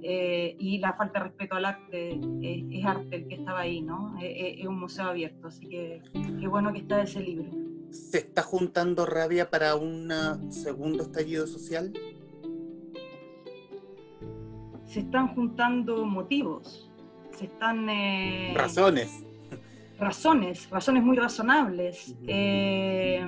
y 0.07 0.79
la 0.81 0.93
falta 0.93 1.19
de 1.19 1.25
respeto 1.25 1.57
al 1.57 1.65
arte, 1.65 2.21
es 2.43 2.85
arte 2.85 3.17
el 3.17 3.27
que 3.27 3.37
estaba 3.37 3.61
ahí, 3.61 3.81
¿no? 3.81 4.15
es 4.21 4.67
un 4.67 4.79
museo 4.79 5.07
abierto, 5.07 5.49
así 5.49 5.67
que 5.67 6.03
qué 6.13 6.47
bueno 6.47 6.75
que 6.75 6.81
está 6.81 7.01
ese 7.01 7.21
libro. 7.21 7.51
¿Se 7.91 8.19
está 8.19 8.43
juntando 8.43 9.07
rabia 9.07 9.49
para 9.49 9.77
un 9.77 10.13
segundo 10.53 11.05
estallido 11.05 11.47
social? 11.47 11.95
Se 14.95 15.01
están 15.01 15.35
juntando 15.35 16.07
motivos 16.07 16.89
se 17.35 17.47
están... 17.47 17.89
Eh, 17.89 18.55
razones. 18.57 19.25
Razones, 19.99 20.71
razones 20.71 21.03
muy 21.03 21.17
razonables. 21.17 22.15
Eh, 22.29 23.27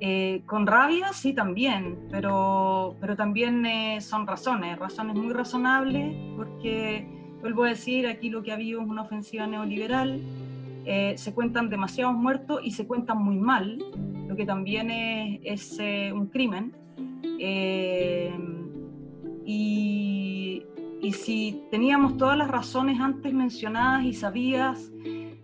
eh, 0.00 0.42
con 0.46 0.66
rabia, 0.66 1.12
sí, 1.12 1.34
también, 1.34 1.98
pero, 2.10 2.96
pero 2.98 3.14
también 3.14 3.62
son 4.00 4.26
razones, 4.26 4.78
razones 4.78 5.16
muy 5.16 5.34
razonables, 5.34 6.16
porque, 6.34 7.06
vuelvo 7.42 7.64
a 7.64 7.68
decir, 7.68 8.06
aquí 8.06 8.30
lo 8.30 8.42
que 8.42 8.52
ha 8.52 8.54
habido 8.54 8.80
es 8.80 8.88
una 8.88 9.02
ofensiva 9.02 9.46
neoliberal, 9.46 10.22
se 11.16 11.34
cuentan 11.34 11.68
demasiados 11.68 12.14
muertos 12.14 12.60
y 12.62 12.70
se 12.70 12.86
cuentan 12.86 13.18
muy 13.22 13.36
mal, 13.36 13.84
lo 14.26 14.34
que 14.34 14.46
también 14.46 14.90
es, 14.90 15.78
es 15.78 16.12
un 16.12 16.28
crimen. 16.28 16.72
y, 19.44 20.17
y 21.00 21.12
si 21.12 21.62
teníamos 21.70 22.16
todas 22.16 22.36
las 22.36 22.48
razones 22.48 23.00
antes 23.00 23.32
mencionadas 23.32 24.04
y 24.04 24.12
sabías 24.12 24.92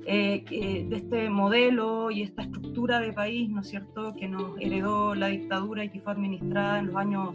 eh, 0.06 0.86
de 0.88 0.96
este 0.96 1.30
modelo 1.30 2.10
y 2.10 2.22
esta 2.22 2.42
estructura 2.42 3.00
de 3.00 3.12
país, 3.12 3.48
¿no 3.48 3.60
es 3.60 3.68
cierto?, 3.68 4.14
que 4.14 4.28
nos 4.28 4.58
heredó 4.60 5.14
la 5.14 5.28
dictadura 5.28 5.84
y 5.84 5.90
que 5.90 6.00
fue 6.00 6.12
administrada 6.12 6.78
en 6.78 6.86
los 6.86 6.96
años 6.96 7.34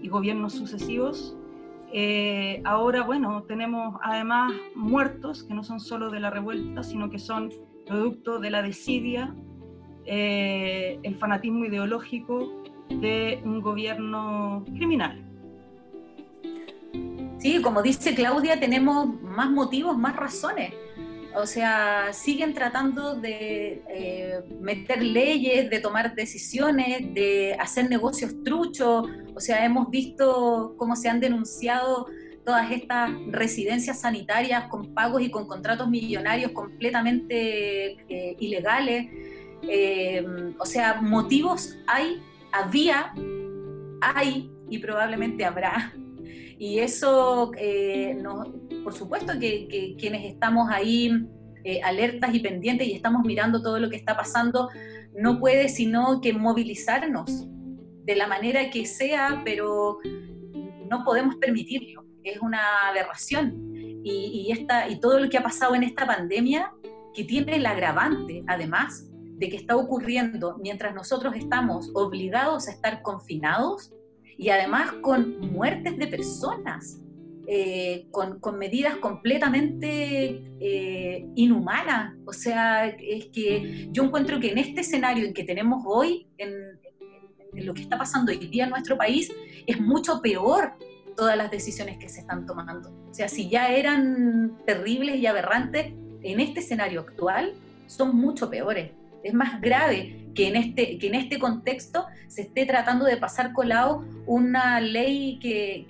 y 0.00 0.08
gobiernos 0.08 0.54
sucesivos, 0.54 1.36
eh, 1.92 2.62
ahora, 2.64 3.02
bueno, 3.04 3.44
tenemos 3.44 3.98
además 4.02 4.52
muertos 4.74 5.44
que 5.44 5.54
no 5.54 5.62
son 5.62 5.80
solo 5.80 6.10
de 6.10 6.20
la 6.20 6.30
revuelta, 6.30 6.82
sino 6.82 7.10
que 7.10 7.18
son 7.18 7.50
producto 7.86 8.38
de 8.38 8.50
la 8.50 8.62
desidia, 8.62 9.34
eh, 10.04 10.98
el 11.02 11.16
fanatismo 11.16 11.64
ideológico 11.64 12.62
de 12.88 13.40
un 13.44 13.60
gobierno 13.60 14.64
criminal. 14.76 15.25
Sí, 17.38 17.60
como 17.60 17.82
dice 17.82 18.14
Claudia, 18.14 18.58
tenemos 18.58 19.20
más 19.20 19.50
motivos, 19.50 19.96
más 19.96 20.16
razones. 20.16 20.72
O 21.34 21.44
sea, 21.44 22.14
siguen 22.14 22.54
tratando 22.54 23.14
de 23.14 23.82
eh, 23.90 24.40
meter 24.58 25.02
leyes, 25.02 25.68
de 25.68 25.80
tomar 25.80 26.14
decisiones, 26.14 27.12
de 27.12 27.54
hacer 27.60 27.90
negocios 27.90 28.42
truchos. 28.42 29.06
O 29.34 29.40
sea, 29.40 29.62
hemos 29.66 29.90
visto 29.90 30.74
cómo 30.78 30.96
se 30.96 31.10
han 31.10 31.20
denunciado 31.20 32.06
todas 32.42 32.70
estas 32.70 33.10
residencias 33.26 34.00
sanitarias 34.00 34.64
con 34.68 34.94
pagos 34.94 35.20
y 35.20 35.30
con 35.30 35.46
contratos 35.46 35.90
millonarios 35.90 36.52
completamente 36.52 37.98
eh, 38.08 38.36
ilegales. 38.38 39.08
Eh, 39.68 40.24
o 40.58 40.64
sea, 40.64 41.02
motivos 41.02 41.76
hay, 41.86 42.22
había, 42.50 43.12
hay 44.00 44.50
y 44.70 44.78
probablemente 44.78 45.44
habrá 45.44 45.92
y 46.58 46.78
eso, 46.78 47.52
eh, 47.58 48.22
por 48.82 48.94
supuesto 48.94 49.38
que, 49.38 49.96
quienes 49.98 50.24
estamos 50.24 50.68
ahí 50.70 51.26
eh, 51.64 51.82
alertas 51.82 52.34
y 52.34 52.40
pendientes 52.40 52.86
y 52.86 52.92
estamos 52.92 53.22
mirando 53.24 53.62
todo 53.62 53.78
lo 53.78 53.90
que 53.90 53.96
está 53.96 54.16
pasando, 54.16 54.70
no 55.14 55.38
puede 55.38 55.68
sino 55.68 56.20
que 56.20 56.32
movilizarnos 56.32 57.46
de 58.04 58.16
la 58.16 58.26
manera 58.26 58.70
que 58.70 58.86
sea, 58.86 59.42
pero 59.44 59.98
no 60.88 61.04
podemos 61.04 61.36
permitirlo. 61.36 62.04
Es 62.22 62.40
una 62.40 62.88
aberración. 62.88 63.72
Y, 64.08 64.52
esta, 64.52 64.88
y 64.88 65.00
todo 65.00 65.18
lo 65.18 65.28
que 65.28 65.36
ha 65.36 65.42
pasado 65.42 65.74
en 65.74 65.82
esta 65.82 66.06
pandemia, 66.06 66.72
que 67.12 67.24
tiene 67.24 67.56
el 67.56 67.66
agravante, 67.66 68.44
además, 68.46 69.08
de 69.36 69.48
que 69.48 69.56
está 69.56 69.76
ocurriendo 69.76 70.56
mientras 70.62 70.94
nosotros 70.94 71.34
estamos 71.34 71.90
obligados 71.92 72.68
a 72.68 72.70
estar 72.70 73.02
confinados 73.02 73.92
y 74.38 74.50
además 74.50 74.92
con 75.02 75.40
muertes 75.52 75.96
de 75.96 76.06
personas. 76.06 77.00
Eh, 77.48 78.08
con, 78.10 78.40
medidas 78.58 78.96
completamente 78.96 80.42
eh, 80.58 81.28
inhumanas. 81.36 82.16
O 82.24 82.32
sea, 82.32 82.88
es 82.88 83.26
que 83.26 83.88
yo 83.92 84.02
encuentro 84.02 84.40
que 84.40 84.50
en 84.50 84.58
este 84.58 84.80
escenario 84.80 85.24
en 85.24 85.32
que 85.32 85.44
tenemos 85.44 85.84
hoy, 85.86 86.26
en, 86.38 86.80
lo 87.52 87.72
que 87.72 87.82
está 87.82 87.96
pasando 87.96 88.32
hoy 88.32 88.38
día 88.48 88.64
en 88.64 88.70
nuestro 88.70 88.98
país, 88.98 89.32
es 89.64 89.80
mucho 89.80 90.20
peor 90.20 90.72
todas 91.16 91.36
las 91.36 91.52
decisiones 91.52 91.98
que 91.98 92.08
se 92.08 92.20
están 92.20 92.46
tomando. 92.46 92.90
O 93.08 93.14
sea, 93.14 93.28
si 93.28 93.48
ya 93.48 93.68
eran 93.68 94.58
terribles 94.66 95.16
y 95.16 95.26
aberrantes, 95.26 95.92
en 96.22 96.40
este 96.40 96.60
escenario 96.60 97.02
actual 97.02 97.54
son 97.86 98.16
mucho 98.16 98.50
peores. 98.50 98.90
Es 99.26 99.34
más 99.34 99.60
grave 99.60 100.28
que 100.36 100.46
en 100.46 100.54
este, 100.54 100.98
que 100.98 101.08
en 101.08 101.16
este 101.16 101.40
contexto 101.40 102.06
se 102.28 102.42
esté 102.42 102.64
tratando 102.64 103.04
de 103.04 103.16
pasar 103.16 103.52
colado 103.52 104.04
una 104.24 104.80
ley 104.80 105.40
que, 105.40 105.84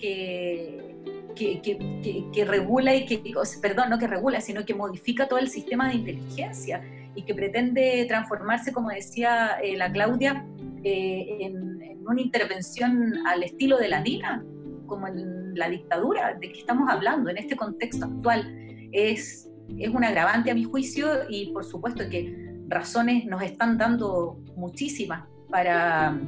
que, 1.35 2.45
regula 2.47 2.95
y 2.95 3.05
que, 3.05 3.21
perdón, 3.61 3.91
no 3.91 3.99
que 3.99 4.07
regula, 4.07 4.41
sino 4.41 4.65
que 4.65 4.73
modifica 4.73 5.29
todo 5.29 5.39
el 5.39 5.51
sistema 5.51 5.91
de 5.91 5.97
inteligencia 5.97 6.83
y 7.15 7.25
que 7.25 7.35
pretende 7.35 8.07
transformarse, 8.09 8.73
como 8.73 8.89
decía 8.89 9.59
eh, 9.63 9.77
la 9.77 9.93
Claudia, 9.93 10.47
eh, 10.83 11.39
en, 11.41 11.77
una 12.09 12.23
intervención 12.23 13.19
al 13.27 13.43
estilo 13.43 13.77
de 13.77 13.89
la 13.89 14.01
DINA, 14.01 14.43
como 14.87 15.09
en 15.09 15.55
la 15.57 15.69
dictadura, 15.69 16.39
de 16.41 16.53
que 16.53 16.61
estamos 16.61 16.89
hablando 16.89 17.29
en 17.29 17.37
este 17.37 17.55
contexto 17.55 18.07
actual. 18.07 18.49
Es, 18.93 19.51
es 19.77 19.89
un 19.91 20.05
agravante 20.05 20.51
a 20.51 20.55
mi 20.55 20.65
juicio 20.65 21.09
y 21.29 21.53
por 21.53 21.65
supuesto 21.65 22.09
que 22.09 22.46
razones 22.69 23.25
nos 23.27 23.43
están 23.43 23.79
dando 23.79 24.39
muchísimas 24.57 25.25
para, 25.51 26.19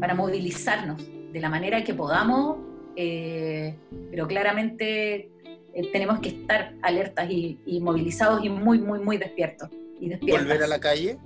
para 0.00 0.14
movilizarnos 0.14 1.02
de 1.32 1.40
la 1.40 1.48
manera 1.48 1.82
que 1.84 1.94
podamos 1.94 2.68
eh, 3.00 3.76
pero 4.10 4.26
claramente 4.26 5.30
eh, 5.72 5.92
tenemos 5.92 6.18
que 6.18 6.30
estar 6.30 6.74
alertas 6.82 7.30
y, 7.30 7.80
movilizados 7.80 8.44
y 8.44 8.48
muy, 8.48 8.80
muy, 8.80 8.98
muy 8.98 9.18
despiertos. 9.18 9.70
Y 10.00 10.12
¿Volver 10.16 10.64
a 10.64 10.66
la 10.66 10.80
calle? 10.80 11.16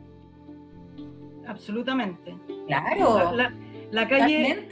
Absolutamente. 1.46 2.36
Claro. 2.66 3.32
La, 3.90 4.06
calle, 4.06 4.68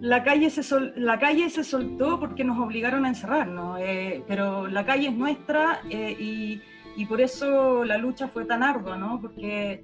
la, 0.00 0.24
calle 0.24 0.50
se 0.50 0.62
la 0.96 1.20
calle 1.20 1.48
se 1.50 1.62
soltó 1.62 2.18
porque 2.18 2.42
nos 2.42 2.58
obligaron 2.58 3.04
a 3.04 3.10
encerrarnos, 3.10 3.78
eh, 3.80 4.24
pero 4.26 4.66
la 4.66 4.84
calle 4.84 5.06
es 5.06 5.14
nuestra 5.14 5.82
y, 5.88 6.60
y 7.00 7.06
por 7.06 7.22
eso 7.22 7.82
la 7.82 7.96
lucha 7.96 8.28
fue 8.28 8.44
tan 8.44 8.62
ardua, 8.62 8.98
¿no? 8.98 9.22
Porque 9.22 9.82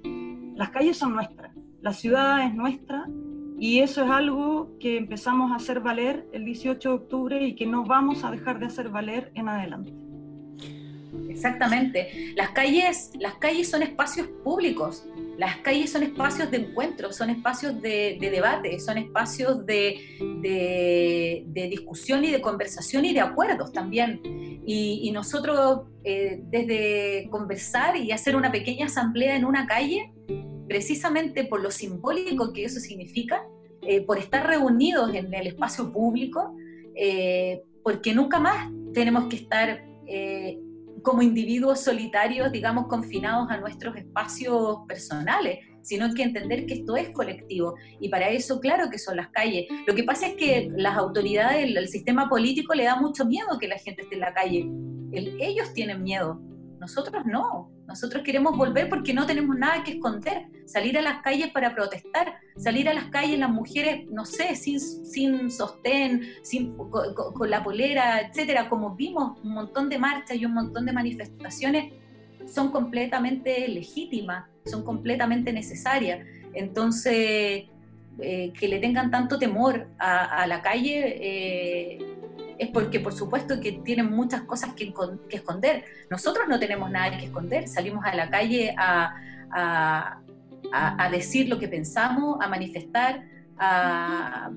las 0.55 0.69
calles 0.69 0.97
son 0.97 1.15
nuestras, 1.15 1.51
la 1.81 1.91
ciudad 1.91 2.45
es 2.45 2.53
nuestra 2.53 3.07
y 3.57 3.79
eso 3.79 4.03
es 4.03 4.11
algo 4.11 4.77
que 4.79 4.97
empezamos 4.97 5.51
a 5.51 5.55
hacer 5.55 5.79
valer 5.79 6.27
el 6.31 6.45
18 6.45 6.89
de 6.89 6.95
octubre 6.95 7.43
y 7.43 7.55
que 7.55 7.65
no 7.65 7.85
vamos 7.85 8.23
a 8.23 8.29
dejar 8.29 8.59
de 8.59 8.67
hacer 8.67 8.89
valer 8.89 9.31
en 9.33 9.49
adelante. 9.49 9.95
Exactamente. 11.29 12.33
Las 12.35 12.49
calles, 12.49 13.11
las 13.19 13.35
calles 13.35 13.69
son 13.69 13.83
espacios 13.83 14.27
públicos, 14.43 15.05
las 15.37 15.57
calles 15.57 15.91
son 15.91 16.03
espacios 16.03 16.49
de 16.49 16.57
encuentro, 16.57 17.13
son 17.13 17.29
espacios 17.29 17.79
de, 17.81 18.17
debate, 18.19 18.79
son 18.79 18.97
espacios 18.97 19.65
de, 19.65 21.45
discusión 21.69 22.25
y 22.25 22.31
de 22.31 22.41
conversación 22.41 23.05
y 23.05 23.13
de 23.13 23.21
acuerdos 23.21 23.71
también. 23.71 24.21
Y, 24.65 25.11
nosotros, 25.11 25.83
eh, 26.03 26.41
desde 26.43 27.29
conversar 27.29 27.97
y 27.97 28.11
hacer 28.11 28.35
una 28.35 28.51
pequeña 28.51 28.87
asamblea 28.87 29.35
en 29.35 29.45
una 29.45 29.67
calle, 29.67 30.11
precisamente 30.67 31.45
por 31.45 31.61
lo 31.61 31.71
simbólico 31.71 32.51
que 32.51 32.65
eso 32.65 32.79
significa, 32.79 33.43
eh, 33.81 34.01
por 34.01 34.17
estar 34.17 34.45
reunidos 34.45 35.13
en 35.13 35.33
el 35.33 35.47
espacio 35.47 35.91
público, 35.93 36.55
eh, 36.95 37.63
porque 37.83 38.13
nunca 38.13 38.39
más 38.39 38.69
tenemos 38.93 39.27
que 39.27 39.37
estar 39.37 39.85
eh, 40.07 40.59
como 41.07 41.21
individuos 41.21 41.79
solitarios, 41.79 42.51
digamos, 42.51 42.87
confinados 42.87 43.49
a 43.49 43.55
nuestros 43.55 43.95
espacios 43.95 44.79
personales, 44.89 45.59
sino 45.81 46.13
que 46.13 46.21
entender 46.21 46.65
que 46.65 46.73
esto 46.73 46.97
es 46.97 47.11
colectivo. 47.11 47.75
Y 48.01 48.09
para 48.09 48.27
eso, 48.27 48.59
claro 48.59 48.89
que 48.89 48.99
son 48.99 49.15
las 49.15 49.29
calles. 49.29 49.67
Lo 49.87 49.95
que 49.95 50.03
pasa 50.03 50.27
es 50.27 50.33
que 50.33 50.69
las 50.75 50.97
autoridades, 50.97 51.63
el, 51.63 51.77
el 51.77 51.87
sistema 51.87 52.27
político 52.27 52.73
le 52.73 52.83
da 52.83 52.97
mucho 52.97 53.23
miedo 53.23 53.57
que 53.57 53.69
la 53.69 53.77
gente 53.77 54.01
esté 54.01 54.15
en 54.15 54.19
la 54.19 54.33
calle. 54.33 54.69
ellos 55.13 55.71
tienen 55.73 56.03
miedo, 56.03 56.41
nosotros 56.79 57.25
no. 57.25 57.71
Nosotros 57.87 58.23
queremos 58.23 58.57
volver 58.57 58.89
porque 58.89 59.13
no 59.13 59.25
tenemos 59.25 59.57
nada 59.57 59.83
que 59.83 59.91
esconder. 59.91 60.47
Salir 60.65 60.97
a 60.97 61.01
las 61.01 61.21
calles 61.21 61.49
para 61.51 61.73
protestar, 61.73 62.35
salir 62.57 62.89
a 62.89 62.93
las 62.93 63.05
calles 63.05 63.39
las 63.39 63.49
mujeres, 63.49 64.05
no 64.09 64.25
sé, 64.25 64.55
sin, 64.55 64.79
sin 64.79 65.49
sostén, 65.49 66.21
sin, 66.43 66.75
con, 66.75 67.49
la 67.49 67.63
polera, 67.63 68.21
etcétera. 68.21 68.69
Como 68.69 68.95
vimos 68.95 69.39
un 69.43 69.53
montón 69.53 69.89
de 69.89 69.97
marchas 69.97 70.37
y 70.37 70.45
un 70.45 70.53
montón 70.53 70.85
de 70.85 70.93
manifestaciones, 70.93 71.93
son 72.47 72.71
completamente 72.71 73.67
legítimas, 73.67 74.45
son 74.65 74.83
completamente 74.83 75.51
necesarias. 75.53 76.25
Entonces, 76.53 77.65
eh, 78.19 78.51
que 78.57 78.67
le 78.67 78.79
tengan 78.79 79.11
tanto 79.11 79.37
temor 79.37 79.87
a, 79.99 80.45
la 80.47 80.61
calle. 80.61 81.17
Eh, 81.19 82.16
es 82.57 82.69
porque 82.69 82.99
por 82.99 83.13
supuesto 83.13 83.59
que 83.59 83.73
tienen 83.83 84.11
muchas 84.11 84.41
cosas 84.43 84.73
que, 84.73 84.93
esconder. 85.29 85.85
Nosotros 86.09 86.47
no 86.47 86.59
tenemos 86.59 86.89
nada 86.89 87.17
que 87.17 87.25
esconder, 87.25 87.67
salimos 87.67 88.03
a 88.05 88.15
la 88.15 88.29
calle 88.29 88.73
a, 88.77 90.21
decir 91.11 91.47
lo 91.49 91.57
que 91.59 91.67
pensamos, 91.67 92.37
a 92.41 92.47
manifestar, 92.47 93.23
a, 93.57 94.51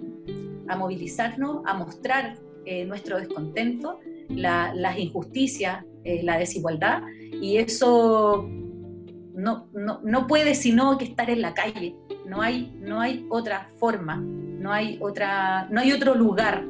movilizarnos, 0.76 1.62
a 1.66 1.74
mostrar 1.74 2.36
eh, 2.64 2.84
nuestro 2.84 3.18
descontento, 3.18 4.01
las 4.28 4.98
injusticias, 4.98 5.84
eh, 6.05 6.22
la 6.22 6.38
desigualdad, 6.38 7.03
y 7.32 7.57
eso 7.57 8.48
no, 9.34 9.68
no, 9.72 10.26
puede 10.26 10.55
sino 10.55 10.96
que 10.98 11.05
estar 11.05 11.30
en 11.30 11.42
la 11.42 11.55
calle. 11.55 11.96
No 12.26 12.42
hay, 12.42 12.72
no 12.80 13.01
hay 13.01 13.26
otra 13.28 13.68
forma, 13.78 14.16
no 14.16 14.72
hay, 14.72 14.98
otra, 15.01 15.66
no 15.70 15.80
hay 15.80 15.92
otro 15.92 16.14
lugar 16.14 16.64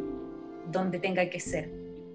donde 0.70 0.98
tenga 0.98 1.28
que 1.28 1.40
ser, 1.40 1.70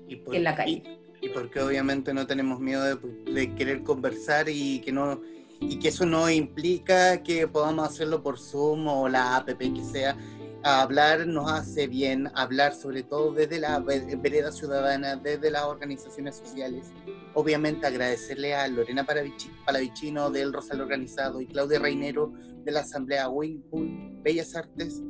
en 0.07 0.43
la 0.43 0.55
calle. 0.55 0.83
Y, 1.21 1.29
porque 1.29 1.59
obviamente 1.59 2.13
no 2.13 2.27
tenemos 2.27 2.59
miedo 2.59 2.83
de, 2.83 3.55
querer 3.55 3.83
conversar 3.83 4.47
y 4.49 4.79
que 4.81 4.91
no 4.91 5.21
y 5.59 5.79
que 5.79 5.87
eso 5.87 6.05
no 6.05 6.29
implica 6.29 7.23
que 7.23 7.47
podamos 7.47 7.87
hacerlo 7.87 8.21
por 8.21 8.37
Zoom 8.37 8.87
o 8.87 9.07
la 9.07 9.37
app 9.37 9.49
que 9.57 9.83
sea. 9.83 10.17
Hablar 10.63 11.27
nos 11.27 11.51
hace 11.51 11.87
bien, 11.87 12.29
hablar 12.33 12.73
sobre 12.73 13.03
todo 13.03 13.31
desde 13.31 13.59
la 13.59 13.79
vereda 13.79 14.51
ciudadana, 14.51 15.15
desde 15.15 15.51
las 15.51 15.63
organizaciones 15.63 16.35
sociales. 16.35 16.87
Obviamente 17.35 17.85
agradecerle 17.85 18.55
a 18.55 18.67
Lorena 18.67 19.05
Palavicino 19.05 20.31
del 20.31 20.51
Rosal 20.51 20.81
Organizado 20.81 21.39
y 21.39 21.45
Claudia 21.45 21.79
Reinero 21.79 22.33
de 22.63 22.71
la 22.71 22.79
Asamblea 22.79 23.29
Whirlpool 23.29 24.21
Bellas 24.23 24.55
Artes 24.55 25.03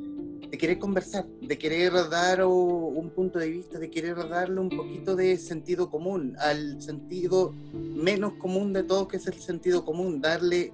de 0.49 0.57
querer 0.57 0.79
conversar, 0.79 1.25
de 1.41 1.57
querer 1.57 1.91
dar 2.09 2.45
un 2.45 3.09
punto 3.09 3.39
de 3.39 3.49
vista, 3.49 3.79
de 3.79 3.89
querer 3.89 4.15
darle 4.29 4.59
un 4.59 4.69
poquito 4.69 5.15
de 5.15 5.37
sentido 5.37 5.89
común, 5.89 6.35
al 6.39 6.81
sentido 6.81 7.53
menos 7.73 8.33
común 8.33 8.73
de 8.73 8.83
todo 8.83 9.07
que 9.07 9.17
es 9.17 9.27
el 9.27 9.35
sentido 9.35 9.83
común, 9.83 10.21
darle, 10.21 10.71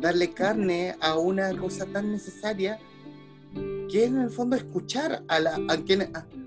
darle 0.00 0.32
carne 0.32 0.96
a 1.00 1.18
una 1.18 1.56
cosa 1.56 1.86
tan 1.86 2.10
necesaria 2.10 2.78
que 3.90 4.04
es 4.04 4.10
en 4.10 4.20
el 4.20 4.30
fondo 4.30 4.56
escuchar 4.56 5.24
a, 5.28 5.36
a, 5.36 5.72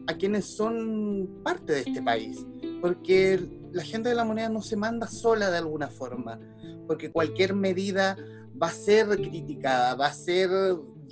a, 0.08 0.18
quienes 0.18 0.46
son 0.46 1.42
parte 1.44 1.74
de 1.74 1.80
este 1.82 2.02
país, 2.02 2.46
porque 2.82 3.40
la 3.72 3.84
gente 3.84 4.10
de 4.10 4.16
la 4.16 4.24
moneda 4.24 4.50
no 4.50 4.62
se 4.62 4.78
manda 4.78 5.08
sola 5.08 5.52
de 5.52 5.58
alguna 5.58 5.90
forma, 5.90 6.40
porque 6.88 7.12
cualquier 7.12 7.54
medida 7.54 8.18
va 8.62 8.68
a 8.68 8.72
ser 8.72 9.08
criticada, 9.18 9.96
va 9.96 10.08
a 10.08 10.14
ser 10.14 10.50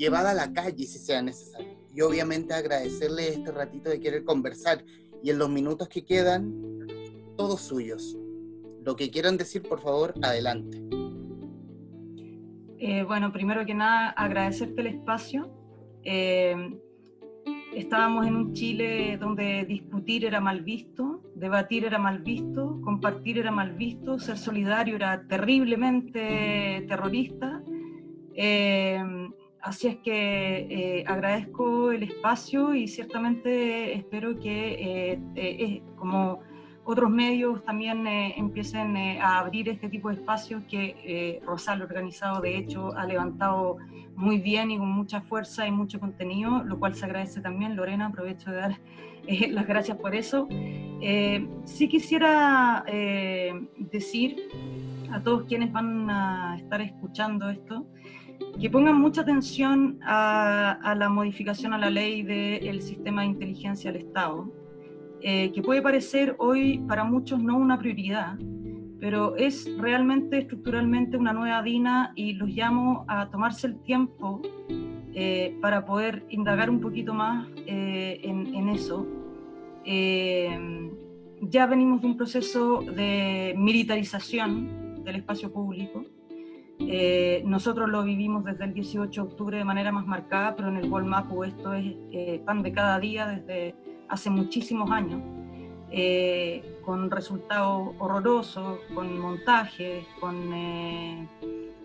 llevada 0.02 0.32
a 0.32 0.34
la 0.34 0.52
calle 0.52 0.88
si 0.88 0.98
sea 0.98 1.22
necesario. 1.22 1.78
Y 1.94 2.02
obviamente 2.02 2.56
agradecerle 2.56 3.30
este 3.30 3.52
ratito 3.52 3.90
de 3.90 4.00
querer 4.00 4.24
conversar 4.24 4.84
y 5.22 5.30
en 5.30 5.38
los 5.38 5.50
minutos 5.50 5.88
que 5.90 6.04
quedan, 6.04 6.52
todos 7.38 7.62
suyos. 7.62 8.18
Lo 8.84 8.96
que 8.96 9.12
quieran 9.12 9.38
decir, 9.38 9.62
por 9.62 9.80
favor, 9.80 10.16
adelante. 10.24 10.82
Eh, 12.80 13.04
bueno, 13.04 13.32
primero 13.32 13.64
que 13.64 13.76
nada, 13.76 14.10
agradecerte 14.10 14.82
el 14.82 14.88
espacio. 14.88 15.52
Eh, 16.04 16.56
estábamos 17.76 18.26
en 18.26 18.36
un 18.36 18.54
Chile 18.54 19.18
donde 19.20 19.66
discutir 19.66 20.26
era 20.26 20.42
mal 20.42 20.64
visto, 20.64 21.22
debatir 21.36 21.86
era 21.86 22.00
mal 22.00 22.24
visto, 22.24 22.82
compartir 22.82 23.38
era 23.38 23.52
mal 23.52 23.74
visto, 23.74 24.18
ser 24.18 24.40
solidario 24.40 24.96
era 24.96 25.28
terriblemente 25.28 26.86
terrorista. 26.88 27.62
Eh, 28.34 29.30
Así 29.62 29.88
es 29.88 29.98
que 29.98 30.68
eh, 30.70 31.04
agradezco 31.06 31.92
el 31.92 32.04
espacio 32.04 32.74
y 32.74 32.88
ciertamente 32.88 33.96
espero 33.96 34.40
que, 34.40 35.12
eh, 35.14 35.20
eh, 35.36 35.84
como 35.98 36.40
otros 36.84 37.12
medios 37.12 37.64
también 37.64 38.08
empiecen 38.08 38.98
a 38.98 39.38
abrir 39.38 39.70
este 39.70 39.88
tipo 39.88 40.10
de 40.10 40.16
espacios 40.16 40.64
que 40.64 41.40
Rosal 41.46 41.84
Organizado 41.84 42.42
de 42.42 42.58
hecho 42.58 42.92
ha 42.98 43.06
levantado 43.06 43.78
muy 44.16 44.40
bien 44.40 44.72
y 44.72 44.80
con 44.80 44.90
mucha 44.90 45.22
fuerza 45.22 45.68
y 45.68 45.72
mucho 45.72 46.00
contenido, 46.00 46.64
lo 46.64 46.80
cual 46.80 46.96
se 46.96 47.06
agradece 47.06 47.40
también. 47.40 47.76
Lorena, 47.76 48.08
aprovecho 48.08 48.50
de 48.50 48.58
dar 48.58 48.80
las 49.52 49.68
gracias 49.68 49.96
por 50.00 50.16
eso. 50.16 50.48
sí 51.66 51.88
quisiera 51.88 52.84
decir 53.78 54.38
a 55.12 55.22
todos 55.22 55.44
quienes 55.44 55.72
van 55.72 56.10
a 56.10 56.58
estar 56.58 56.82
escuchando 56.82 57.48
esto, 57.52 57.86
que 58.60 58.70
pongan 58.70 59.00
mucha 59.00 59.22
atención 59.22 60.00
a, 60.04 60.96
la 60.98 61.10
modificación 61.10 61.74
a 61.74 61.78
la 61.78 61.90
ley 61.90 62.24
del 62.24 62.82
sistema 62.82 63.22
de 63.22 63.28
inteligencia 63.28 63.92
del 63.92 64.04
Estado, 64.04 64.52
eh, 65.22 65.52
que 65.52 65.62
puede 65.62 65.82
parecer 65.82 66.36
hoy 66.40 66.80
para 66.88 67.04
muchos 67.04 67.42
no 67.42 67.58
una 67.58 67.78
prioridad, 67.78 68.38
pero 69.00 69.36
es 69.36 69.70
realmente 69.78 70.40
estructuralmente 70.40 71.18
una 71.18 71.34
nueva 71.34 71.62
DINA 71.62 72.14
y 72.16 72.34
los 72.34 72.50
llamo 72.50 73.06
a 73.08 73.30
tomarse 73.30 73.68
el 73.68 73.82
tiempo 73.82 74.42
eh, 75.14 75.58
para 75.62 75.86
poder 75.86 76.24
indagar 76.30 76.70
un 76.70 76.80
poquito 76.80 77.14
más 77.14 77.48
eh, 77.66 78.20
en, 78.24 78.70
eso. 78.70 79.08
ya 81.42 81.66
venimos 81.66 82.02
de 82.02 82.08
un 82.08 82.18
proceso 82.18 82.82
de 82.82 83.54
militarización 83.58 85.04
del 85.04 85.18
espacio 85.18 85.52
público, 85.52 86.06
eh, 86.88 87.44
nosotros 87.46 87.90
lo 87.90 88.04
vivimos 88.04 88.44
desde 88.44 88.66
el 88.66 88.74
18 88.74 89.22
de 89.22 89.28
octubre 89.28 89.58
de 89.58 89.64
manera 89.64 89.92
más 89.92 90.06
marcada, 90.06 90.56
pero 90.56 90.70
en 90.70 90.78
el 90.78 90.92
World 90.92 91.08
Mapu 91.08 91.44
esto 91.44 91.74
es 91.74 91.96
eh, 92.12 92.42
pan 92.46 92.64
de 92.64 92.72
cada 92.72 93.00
día 93.00 93.28
desde 93.28 93.76
hace 94.08 94.30
muchísimos 94.30 94.92
años, 94.92 95.22
eh, 95.90 96.80
con 96.84 97.10
resultados 97.12 97.94
horrorosos, 98.00 98.80
con 98.94 99.20
montajes, 99.20 100.06
con, 100.20 101.28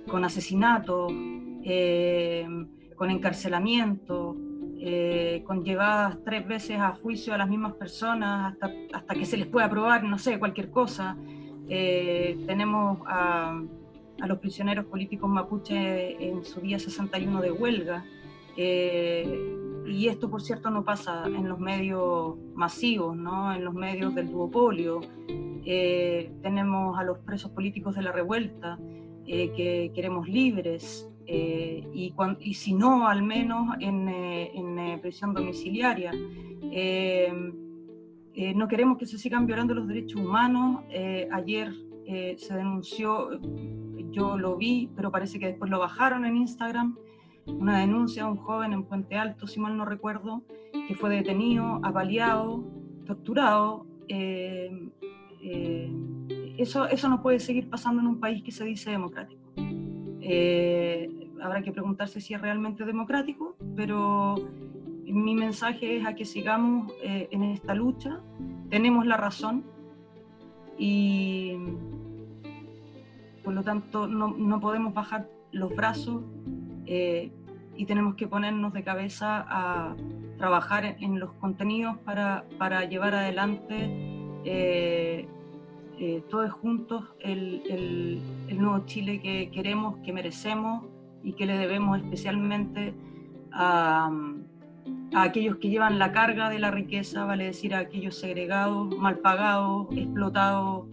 con 0.08 0.24
asesinatos, 0.24 1.12
con 2.96 3.10
encarcelamiento, 3.10 4.36
con 5.44 5.64
llevadas 5.64 6.18
tres 6.24 6.46
veces 6.46 6.78
a 6.78 6.90
juicio 6.94 7.34
a 7.34 7.38
las 7.38 7.48
mismas 7.48 7.74
personas 7.74 8.52
hasta, 8.52 8.72
hasta 8.92 9.14
que 9.14 9.24
se 9.24 9.36
les 9.36 9.46
pueda 9.46 9.68
probar, 9.68 10.04
no 10.04 10.18
sé, 10.18 10.38
cualquier 10.38 10.70
cosa. 10.70 11.16
tenemos 11.68 12.98
a 13.06 13.60
a 14.20 14.26
los 14.26 14.38
prisioneros 14.38 14.86
políticos 14.86 15.28
mapuche 15.28 16.28
en 16.28 16.44
su 16.44 16.60
día 16.60 16.78
61 16.78 17.40
de 17.40 17.52
huelga. 17.52 18.04
Eh, 18.56 19.54
y 19.86 20.08
esto, 20.08 20.30
por 20.30 20.42
cierto, 20.42 20.70
no 20.70 20.84
pasa 20.84 21.24
en 21.26 21.48
los 21.48 21.60
medios 21.60 22.36
masivos, 22.54 23.16
¿no? 23.16 23.54
en 23.54 23.64
los 23.64 23.74
medios 23.74 24.14
del 24.14 24.30
duopolio. 24.30 25.00
Eh, 25.64 26.32
tenemos 26.42 26.98
a 26.98 27.04
los 27.04 27.18
presos 27.18 27.50
políticos 27.50 27.94
de 27.94 28.02
la 28.02 28.12
revuelta, 28.12 28.78
eh, 29.26 29.52
que 29.56 29.92
queremos 29.94 30.28
libres, 30.28 31.10
y, 31.28 32.14
y, 32.38 32.54
si 32.54 32.72
no, 32.72 33.08
al 33.08 33.24
menos 33.24 33.74
en, 33.80 34.08
en 34.08 35.00
prisión 35.00 35.34
domiciliaria. 35.34 36.12
no 38.54 38.68
queremos 38.68 38.96
que 38.96 39.06
se 39.06 39.18
sigan 39.18 39.44
violando 39.44 39.74
los 39.74 39.88
derechos 39.88 40.20
humanos. 40.20 40.84
ayer 41.32 41.72
se 42.36 42.54
denunció 42.54 43.40
yo 44.10 44.38
lo 44.38 44.56
vi, 44.56 44.90
pero 44.94 45.10
parece 45.10 45.38
que 45.38 45.46
después 45.46 45.70
lo 45.70 45.78
bajaron 45.78 46.24
en 46.24 46.36
Instagram, 46.36 46.96
una 47.46 47.78
denuncia 47.78 48.24
de 48.24 48.30
un 48.30 48.36
joven 48.36 48.72
en 48.72 48.84
Puente 48.84 49.16
Alto, 49.16 49.46
si 49.46 49.60
mal 49.60 49.76
no 49.76 49.84
recuerdo, 49.84 50.42
que 50.88 50.94
fue 50.94 51.10
detenido, 51.10 51.80
apaleado, 51.82 52.64
torturado. 53.06 53.86
Eh, 54.08 54.90
eh, 55.42 55.92
eso, 56.58 56.86
eso 56.86 57.08
no 57.08 57.22
puede 57.22 57.38
seguir 57.38 57.68
pasando 57.68 58.00
en 58.00 58.08
un 58.08 58.20
país 58.20 58.42
que 58.42 58.52
se 58.52 58.64
dice 58.64 58.90
democrático. 58.90 59.40
Eh, 60.20 61.30
habrá 61.40 61.62
que 61.62 61.72
preguntarse 61.72 62.20
si 62.20 62.34
es 62.34 62.40
realmente 62.40 62.84
democrático, 62.84 63.56
pero 63.76 64.34
mi 65.04 65.34
mensaje 65.34 65.98
es 65.98 66.06
a 66.06 66.14
que 66.14 66.24
sigamos 66.24 66.92
en 67.02 67.42
esta 67.44 67.74
lucha. 67.74 68.20
Tenemos 68.68 69.06
la 69.06 69.16
razón 69.16 69.64
y 70.78 71.56
por 73.46 73.54
lo 73.54 73.62
tanto 73.62 74.08
no, 74.08 74.34
no 74.36 74.58
podemos 74.58 74.92
bajar 74.92 75.28
los 75.52 75.72
brazos 75.76 76.20
eh, 76.84 77.30
y 77.76 77.86
tenemos 77.86 78.16
que 78.16 78.26
ponernos 78.26 78.72
de 78.72 78.82
cabeza 78.82 79.46
a 79.48 79.94
trabajar 80.36 80.96
en, 80.98 81.20
los 81.20 81.30
contenidos 81.34 81.96
para, 81.98 82.44
para 82.58 82.84
llevar 82.86 83.14
adelante 83.14 83.88
eh, 84.44 85.28
eh, 86.00 86.24
todos 86.28 86.50
juntos 86.54 87.04
el, 87.20 88.20
el, 88.48 88.58
nuevo 88.58 88.84
Chile 88.84 89.20
que 89.20 89.48
queremos, 89.52 89.98
que 90.04 90.12
merecemos 90.12 90.82
y 91.22 91.34
que 91.34 91.46
le 91.46 91.56
debemos 91.56 92.00
especialmente 92.00 92.94
a 93.52 94.10
aquellos 95.14 95.58
que 95.58 95.68
llevan 95.68 96.00
la 96.00 96.10
carga 96.10 96.50
de 96.50 96.58
la 96.58 96.72
riqueza, 96.72 97.24
vale 97.24 97.44
decir 97.44 97.76
a 97.76 97.78
aquellos 97.78 98.18
segregados, 98.18 98.98
mal 98.98 99.18
pagados, 99.18 99.86
explotados, 99.92 100.86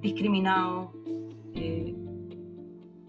discriminados, 0.00 0.90
eh, 1.54 1.94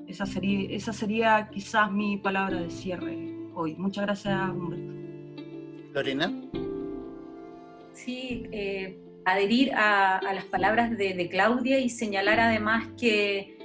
esa, 0.08 0.26
sería, 0.26 0.76
esa 0.76 0.94
sería 0.94 1.50
quizás 1.52 1.92
mi 1.92 2.18
palabra 2.18 2.62
de 2.62 2.70
cierre 2.70 3.30
hoy. 3.54 3.76
Muchas 3.76 4.06
gracias, 4.06 4.50
Humberto. 4.50 5.00
Lorena. 5.94 6.34
Sí, 7.94 8.48
eh, 8.52 8.98
adherir 9.26 9.74
a, 9.74 10.22
las 10.34 10.46
palabras 10.46 10.98
de, 10.98 11.28
Claudia 11.30 11.80
y 11.80 11.90
señalar 11.90 12.40
además 12.40 12.88
que 12.98 13.58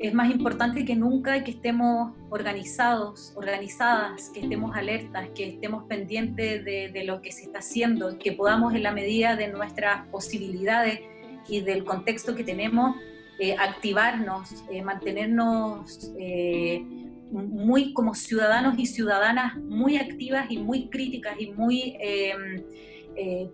es 0.00 0.14
más 0.14 0.30
importante 0.30 0.84
que 0.84 0.94
nunca 0.94 1.42
que 1.42 1.52
estemos 1.52 2.12
organizados, 2.30 3.32
organizadas, 3.36 4.30
que 4.30 4.40
estemos 4.40 4.76
alertas, 4.76 5.28
que 5.34 5.48
estemos 5.48 5.84
pendientes 5.84 6.64
de, 6.64 6.90
de, 6.92 7.04
lo 7.04 7.20
que 7.20 7.32
se 7.32 7.44
está 7.44 7.58
haciendo, 7.58 8.18
que 8.18 8.32
podamos 8.32 8.74
en 8.74 8.84
la 8.84 8.92
medida 8.92 9.34
de 9.34 9.48
nuestras 9.48 10.06
posibilidades 10.08 11.00
y 11.48 11.60
del 11.60 11.84
contexto 11.84 12.34
que 12.34 12.44
tenemos 12.44 12.96
eh, 13.40 13.54
activarnos, 13.56 14.64
eh, 14.68 14.82
mantenernos 14.82 16.12
eh, 16.18 16.82
muy 17.30 17.92
como 17.92 18.14
ciudadanos 18.14 18.76
y 18.78 18.86
ciudadanas 18.86 19.56
muy 19.58 19.96
activas 19.96 20.50
y 20.50 20.58
muy 20.58 20.88
críticas 20.88 21.36
y 21.38 21.52
muy 21.52 21.96
em, 22.00 22.62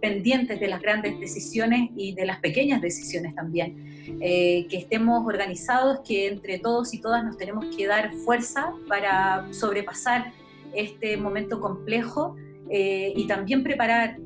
pendientes 0.00 0.60
de 0.60 0.68
las 0.68 0.80
grandes 0.80 1.18
decisiones 1.18 1.90
y 1.96 2.14
de 2.14 2.26
las 2.26 2.38
pequeñas 2.40 2.82
decisiones 2.82 3.34
también. 3.34 3.74
que 4.20 4.76
estemos 4.76 5.26
organizados, 5.26 6.00
que 6.06 6.28
entre 6.28 6.58
todos 6.58 6.92
y 6.92 7.00
todas 7.00 7.24
nos 7.24 7.38
tenemos 7.38 7.74
que 7.74 7.86
dar 7.86 8.12
fuerza 8.12 8.74
para 8.88 9.50
sobrepasar 9.54 10.34
este 10.74 11.16
momento 11.16 11.60
complejo 11.60 12.36
y 12.70 13.26
también 13.26 13.62
preparar 13.62 14.18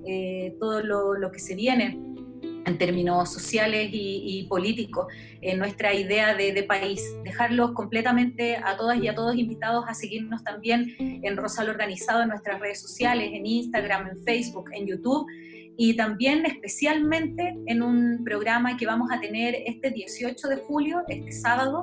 todo 0.58 0.82
lo, 0.82 1.14
lo 1.14 1.30
que 1.30 1.38
se 1.38 1.54
viene 1.54 2.07
en 2.68 2.78
términos 2.78 3.32
sociales 3.32 3.88
y, 3.92 4.46
políticos, 4.48 5.06
en 5.40 5.58
nuestra 5.58 5.94
idea 5.94 6.34
de, 6.34 6.62
país. 6.62 7.02
Dejarlos 7.24 7.72
completamente 7.72 8.56
a 8.56 8.76
todas 8.76 9.02
y 9.02 9.08
a 9.08 9.14
todos 9.14 9.36
invitados 9.36 9.84
a 9.88 9.94
seguirnos 9.94 10.44
también 10.44 10.94
en 10.98 11.36
Rosal 11.36 11.68
Organizado 11.68 12.22
en 12.22 12.28
nuestras 12.28 12.60
redes 12.60 12.80
sociales, 12.80 13.30
en 13.32 13.46
Instagram, 13.46 14.08
en 14.08 14.22
Facebook, 14.24 14.70
en 14.72 14.86
YouTube 14.86 15.26
y 15.80 15.94
también 15.94 16.44
especialmente 16.44 17.56
en 17.66 17.82
un 17.82 18.24
programa 18.24 18.76
que 18.76 18.84
vamos 18.84 19.10
a 19.12 19.20
tener 19.20 19.54
este 19.64 19.92
18 19.92 20.48
de 20.48 20.56
julio, 20.56 21.02
este 21.06 21.30
sábado, 21.30 21.82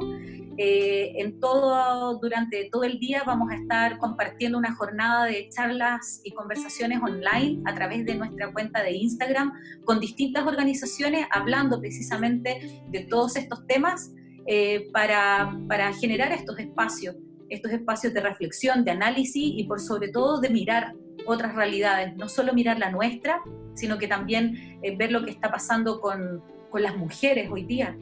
eh, 0.57 1.13
en 1.15 1.39
todo, 1.39 2.19
durante 2.19 2.69
todo 2.69 2.83
el 2.83 2.99
día 2.99 3.23
vamos 3.25 3.49
a 3.51 3.55
estar 3.55 3.97
compartiendo 3.97 4.57
una 4.57 4.75
jornada 4.75 5.23
de 5.25 5.47
charlas 5.47 6.19
y 6.25 6.31
conversaciones 6.31 6.99
online 7.01 7.61
a 7.65 7.73
través 7.73 8.05
de 8.05 8.15
nuestra 8.15 8.51
cuenta 8.51 8.83
de 8.83 8.91
Instagram 8.91 9.53
con 9.85 10.01
distintas 10.01 10.45
organizaciones 10.45 11.25
hablando 11.31 11.79
precisamente 11.79 12.81
de 12.89 12.99
todos 13.05 13.37
estos 13.37 13.65
temas 13.65 14.11
eh, 14.45 14.89
para, 14.91 15.57
para 15.69 15.93
generar 15.93 16.33
estos 16.33 16.59
espacios, 16.59 17.15
estos 17.55 17.71
espacios 17.71 18.13
de 18.13 18.21
reflexión, 18.21 18.83
de 18.83 18.91
análisis 18.91 19.53
y 19.55 19.63
por 19.63 19.79
sobre 19.79 20.09
todo 20.09 20.39
de 20.39 20.49
mirar 20.49 20.93
otras 21.25 21.55
realidades, 21.55 22.15
no 22.15 22.29
solo 22.29 22.53
mirar 22.53 22.77
la 22.77 22.91
nuestra, 22.91 23.41
sino 23.73 23.97
que 23.97 24.07
también 24.07 24.79
eh, 24.81 24.95
ver 24.95 25.11
lo 25.11 25.25
que 25.25 25.31
está 25.31 25.51
pasando 25.51 25.99
con, 25.99 26.43
con 26.69 26.83
las 26.83 26.95
mujeres 26.95 27.49
hoy 27.51 27.63
día, 27.63 27.97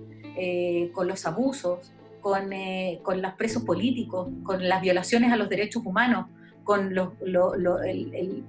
con 0.93 1.07
los 1.07 1.27
abusos, 1.27 1.93
con, 2.23 2.53
eh, 2.53 3.01
con 3.03 3.21
los 3.21 3.33
presos 3.33 3.63
políticos, 3.63 4.29
con 4.43 4.67
las 4.67 4.81
violaciones 4.81 5.31
a 5.31 5.35
los 5.35 5.49
derechos 5.49 5.85
humanos, 5.85 6.27
con 6.63 6.97
el, 6.97 8.43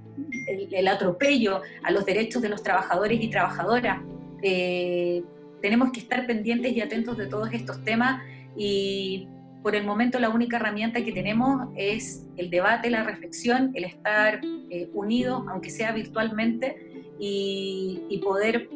el, 0.70 0.88
atropello 0.88 1.60
a 1.82 1.90
los 1.90 2.06
derechos 2.06 2.40
de 2.40 2.48
los 2.48 2.62
trabajadores 2.62 3.20
y 3.20 3.28
trabajadoras. 3.28 3.98
Eh, 4.42 5.24
tenemos 5.60 5.90
que 5.90 5.98
estar 5.98 6.24
pendientes 6.24 6.72
y 6.72 6.80
atentos 6.80 7.18
de 7.18 7.26
todos 7.26 7.52
estos 7.52 7.82
temas 7.82 8.22
y 8.56 9.26
por 9.64 9.74
el 9.74 9.86
momento 9.86 10.20
la 10.20 10.28
única 10.28 10.58
herramienta 10.58 11.02
que 11.02 11.10
tenemos 11.10 11.68
es 11.74 12.26
el 12.36 12.50
debate, 12.50 12.90
la 12.90 13.02
reflexión, 13.02 13.70
el 13.72 13.84
estar 13.84 14.42
eh, 14.44 14.90
unidos, 14.92 15.42
aunque 15.48 15.70
sea 15.70 15.90
virtualmente, 15.92 17.06
y, 17.18 18.02
y 18.10 18.18
poder 18.18 18.68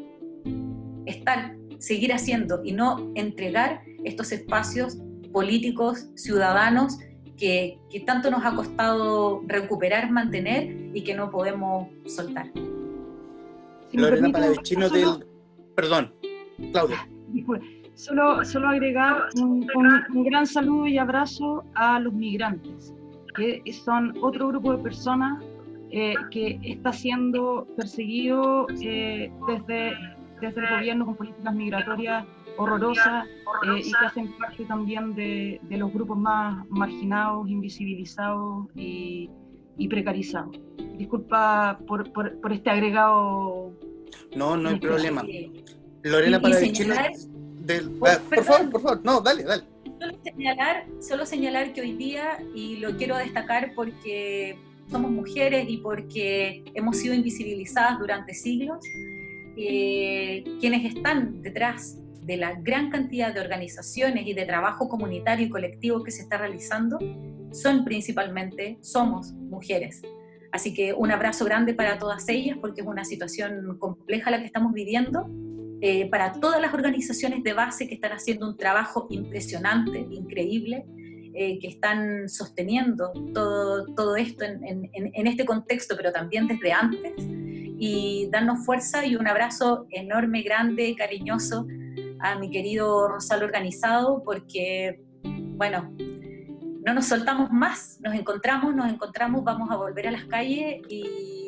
estar, 1.04 1.54
seguir 1.78 2.14
haciendo 2.14 2.62
y 2.64 2.72
no 2.72 3.12
entregar 3.16 3.82
estos 4.02 4.32
espacios 4.32 4.96
políticos, 5.30 6.08
ciudadanos, 6.14 6.98
que, 7.36 7.78
tanto 8.06 8.30
nos 8.30 8.42
ha 8.46 8.54
costado 8.54 9.42
recuperar, 9.46 10.10
mantener 10.10 10.74
y 10.94 11.02
que 11.02 11.12
no 11.12 11.30
podemos 11.30 11.88
soltar. 12.06 12.50
Lorena 13.92 14.30
Palavecino 14.30 14.88
del... 14.88 15.26
Perdón, 15.76 16.14
Claudia. 16.72 17.06
Solo, 17.98 18.44
solo 18.44 18.68
agregar 18.68 19.28
un, 19.42 19.66
gran 20.24 20.46
saludo 20.46 20.86
y 20.86 20.98
abrazo 20.98 21.64
a 21.74 21.98
los 21.98 22.12
migrantes, 22.12 22.94
que 23.34 23.60
son 23.72 24.16
otro 24.22 24.46
grupo 24.46 24.76
de 24.76 24.84
personas 24.84 25.42
eh, 25.90 26.14
que 26.30 26.60
está 26.62 26.92
siendo 26.92 27.66
perseguido 27.76 28.68
eh, 28.80 29.32
desde, 29.48 29.94
desde 30.40 30.60
el 30.60 30.76
gobierno 30.76 31.06
con 31.06 31.16
políticas 31.16 31.52
migratorias 31.52 32.24
horrorosas 32.56 33.26
eh, 33.26 33.80
y 33.84 33.90
que 33.90 34.06
hacen 34.06 34.32
parte 34.38 34.64
también 34.66 35.16
de, 35.16 35.60
de, 35.64 35.76
los 35.76 35.92
grupos 35.92 36.18
más 36.18 36.64
marginados, 36.68 37.50
invisibilizados 37.50 38.68
y, 38.76 39.28
y 39.76 39.88
precarizados. 39.88 40.56
Disculpa 40.96 41.80
por, 41.84 42.12
por, 42.12 42.40
por, 42.40 42.52
este 42.52 42.70
agregado. 42.70 43.72
No, 44.36 44.56
no 44.56 44.68
hay 44.68 44.78
problema. 44.78 45.24
Lorena 46.04 46.40
para 46.40 46.54
del... 47.68 47.96
Ah, 48.04 48.18
por 48.28 48.44
favor, 48.44 48.70
por 48.70 48.82
favor, 48.82 49.00
no, 49.04 49.20
dale, 49.20 49.44
dale. 49.44 49.62
Solo 49.84 50.18
señalar, 50.24 50.86
solo 51.00 51.26
señalar 51.26 51.72
que 51.72 51.80
hoy 51.82 51.92
día, 51.92 52.38
y 52.54 52.76
lo 52.76 52.96
quiero 52.96 53.16
destacar 53.16 53.72
porque 53.74 54.58
somos 54.90 55.10
mujeres 55.10 55.66
y 55.68 55.76
porque 55.76 56.64
hemos 56.74 56.96
sido 56.96 57.14
invisibilizadas 57.14 57.98
durante 57.98 58.34
siglos, 58.34 58.84
eh, 59.56 60.44
quienes 60.60 60.94
están 60.94 61.42
detrás 61.42 61.98
de 62.22 62.36
la 62.36 62.54
gran 62.54 62.90
cantidad 62.90 63.32
de 63.32 63.40
organizaciones 63.40 64.26
y 64.26 64.34
de 64.34 64.44
trabajo 64.44 64.88
comunitario 64.88 65.46
y 65.46 65.50
colectivo 65.50 66.02
que 66.02 66.10
se 66.10 66.22
está 66.22 66.38
realizando 66.38 66.98
son 67.52 67.84
principalmente, 67.84 68.78
somos 68.82 69.32
mujeres. 69.32 70.02
Así 70.52 70.72
que 70.74 70.92
un 70.92 71.10
abrazo 71.10 71.44
grande 71.44 71.74
para 71.74 71.98
todas 71.98 72.28
ellas 72.28 72.56
porque 72.60 72.82
es 72.82 72.86
una 72.86 73.04
situación 73.04 73.78
compleja 73.78 74.30
la 74.30 74.38
que 74.38 74.46
estamos 74.46 74.72
viviendo. 74.72 75.28
Eh, 75.80 76.08
para 76.10 76.32
todas 76.32 76.60
las 76.60 76.74
organizaciones 76.74 77.44
de 77.44 77.52
base 77.52 77.86
que 77.86 77.94
están 77.94 78.12
haciendo 78.12 78.48
un 78.48 78.56
trabajo 78.56 79.06
impresionante, 79.10 79.98
increíble, 80.10 80.84
eh, 81.34 81.58
que 81.60 81.68
están 81.68 82.28
sosteniendo 82.28 83.12
todo, 83.32 83.86
todo 83.94 84.16
esto 84.16 84.44
en, 84.44 84.64
en, 84.64 84.90
en, 84.92 85.26
este 85.28 85.44
contexto, 85.44 85.94
pero 85.96 86.10
también 86.10 86.48
desde 86.48 86.72
antes, 86.72 87.12
y 87.18 88.28
darnos 88.32 88.64
fuerza 88.66 89.06
y 89.06 89.14
un 89.14 89.28
abrazo 89.28 89.86
enorme, 89.90 90.42
grande, 90.42 90.96
cariñoso 90.96 91.66
a 92.18 92.36
mi 92.38 92.50
querido 92.50 93.06
Rosal 93.06 93.44
Organizado, 93.44 94.22
porque, 94.24 95.00
bueno, 95.22 95.94
no 96.84 96.94
nos 96.94 97.06
soltamos 97.06 97.50
más, 97.52 98.00
nos 98.02 98.14
encontramos, 98.14 98.74
nos 98.74 98.90
encontramos, 98.90 99.44
vamos 99.44 99.70
a 99.70 99.76
volver 99.76 100.08
a 100.08 100.10
las 100.10 100.24
calles 100.24 100.80
y 100.88 101.47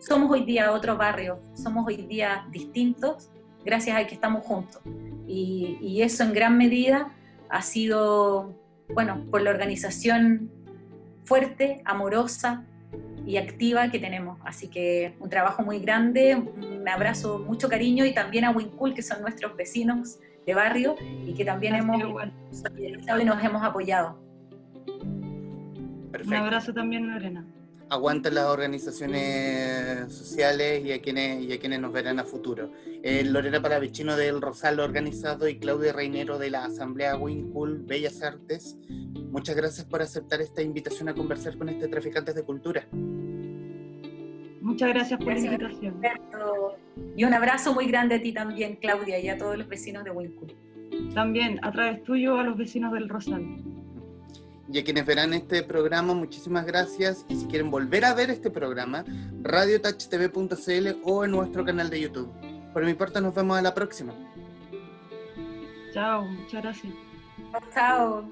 somos 0.00 0.30
hoy 0.30 0.44
día 0.44 0.72
otro 0.72 0.96
barrio, 0.96 1.38
somos 1.54 1.86
hoy 1.86 1.98
día 1.98 2.46
distintos 2.50 3.30
gracias 3.64 3.96
a 3.96 4.06
que 4.06 4.14
estamos 4.14 4.44
juntos. 4.44 4.80
Y, 5.28 5.78
y 5.80 6.02
eso 6.02 6.24
en 6.24 6.32
gran 6.32 6.56
medida 6.58 7.12
ha 7.48 7.62
sido 7.62 8.54
bueno, 8.94 9.24
por 9.30 9.42
la 9.42 9.50
organización 9.50 10.50
fuerte, 11.24 11.82
amorosa 11.84 12.64
y 13.26 13.36
activa 13.36 13.90
que 13.90 13.98
tenemos. 13.98 14.38
Así 14.44 14.68
que 14.68 15.14
un 15.20 15.28
trabajo 15.28 15.62
muy 15.62 15.78
grande, 15.78 16.34
un 16.34 16.88
abrazo, 16.88 17.38
mucho 17.38 17.68
cariño 17.68 18.04
y 18.04 18.14
también 18.14 18.44
a 18.44 18.50
Wincul, 18.50 18.94
que 18.94 19.02
son 19.02 19.20
nuestros 19.20 19.56
vecinos 19.56 20.18
de 20.46 20.54
barrio 20.54 20.96
y 21.26 21.34
que 21.34 21.44
también 21.44 21.74
hemos 21.74 22.02
solidarizado 22.50 23.20
y 23.20 23.24
nos 23.24 23.44
hemos 23.44 23.62
apoyado. 23.62 24.18
Un 26.24 26.34
abrazo 26.34 26.72
también, 26.72 27.06
Lorena 27.06 27.44
aguanten 27.90 28.36
las 28.36 28.46
organizaciones 28.46 30.12
sociales 30.14 30.84
y 30.84 30.92
a 30.92 31.02
quienes, 31.02 31.42
y 31.42 31.52
a 31.52 31.58
quienes 31.58 31.80
nos 31.80 31.92
verán 31.92 32.20
a 32.20 32.24
futuro. 32.24 32.70
Eh, 33.02 33.24
Lorena 33.24 33.60
Palavecino 33.60 34.16
del 34.16 34.40
Rosal 34.40 34.78
Organizado 34.78 35.48
y 35.48 35.58
Claudia 35.58 35.92
Reinero 35.92 36.38
de 36.38 36.50
la 36.50 36.64
Asamblea 36.64 37.16
Wincul 37.16 37.82
Bellas 37.82 38.22
Artes, 38.22 38.78
muchas 39.30 39.56
gracias 39.56 39.86
por 39.86 40.02
aceptar 40.02 40.40
esta 40.40 40.62
invitación 40.62 41.08
a 41.08 41.14
conversar 41.14 41.58
con 41.58 41.68
este 41.68 41.88
Traficantes 41.88 42.36
de 42.36 42.44
Cultura. 42.44 42.86
Muchas 44.60 44.90
gracias 44.90 45.18
por 45.18 45.32
la 45.32 45.38
invitación. 45.40 46.00
Y 47.16 47.24
un 47.24 47.34
abrazo 47.34 47.74
muy 47.74 47.86
grande 47.86 48.16
a 48.16 48.22
ti 48.22 48.32
también, 48.32 48.76
Claudia, 48.76 49.18
y 49.18 49.28
a 49.28 49.36
todos 49.36 49.58
los 49.58 49.66
vecinos 49.66 50.04
de 50.04 50.10
Wincul. 50.12 50.54
También, 51.12 51.58
a 51.64 51.72
través 51.72 52.04
tuyo, 52.04 52.38
a 52.38 52.44
los 52.44 52.56
vecinos 52.56 52.92
del 52.92 53.08
Rosal. 53.08 53.79
Y 54.72 54.78
a 54.78 54.84
quienes 54.84 55.04
verán 55.04 55.34
este 55.34 55.62
programa, 55.62 56.14
muchísimas 56.14 56.64
gracias. 56.64 57.24
Y 57.28 57.36
si 57.36 57.46
quieren 57.46 57.70
volver 57.70 58.04
a 58.04 58.14
ver 58.14 58.30
este 58.30 58.50
programa, 58.50 59.04
radiotouchtv.cl 59.42 61.00
o 61.04 61.24
en 61.24 61.30
nuestro 61.32 61.64
canal 61.64 61.90
de 61.90 62.00
YouTube. 62.02 62.30
Por 62.72 62.84
mi 62.84 62.94
parte, 62.94 63.20
nos 63.20 63.34
vemos 63.34 63.58
a 63.58 63.62
la 63.62 63.74
próxima. 63.74 64.14
Chao, 65.92 66.24
muchas 66.24 66.62
gracias. 66.62 66.92
Chao. 67.74 68.30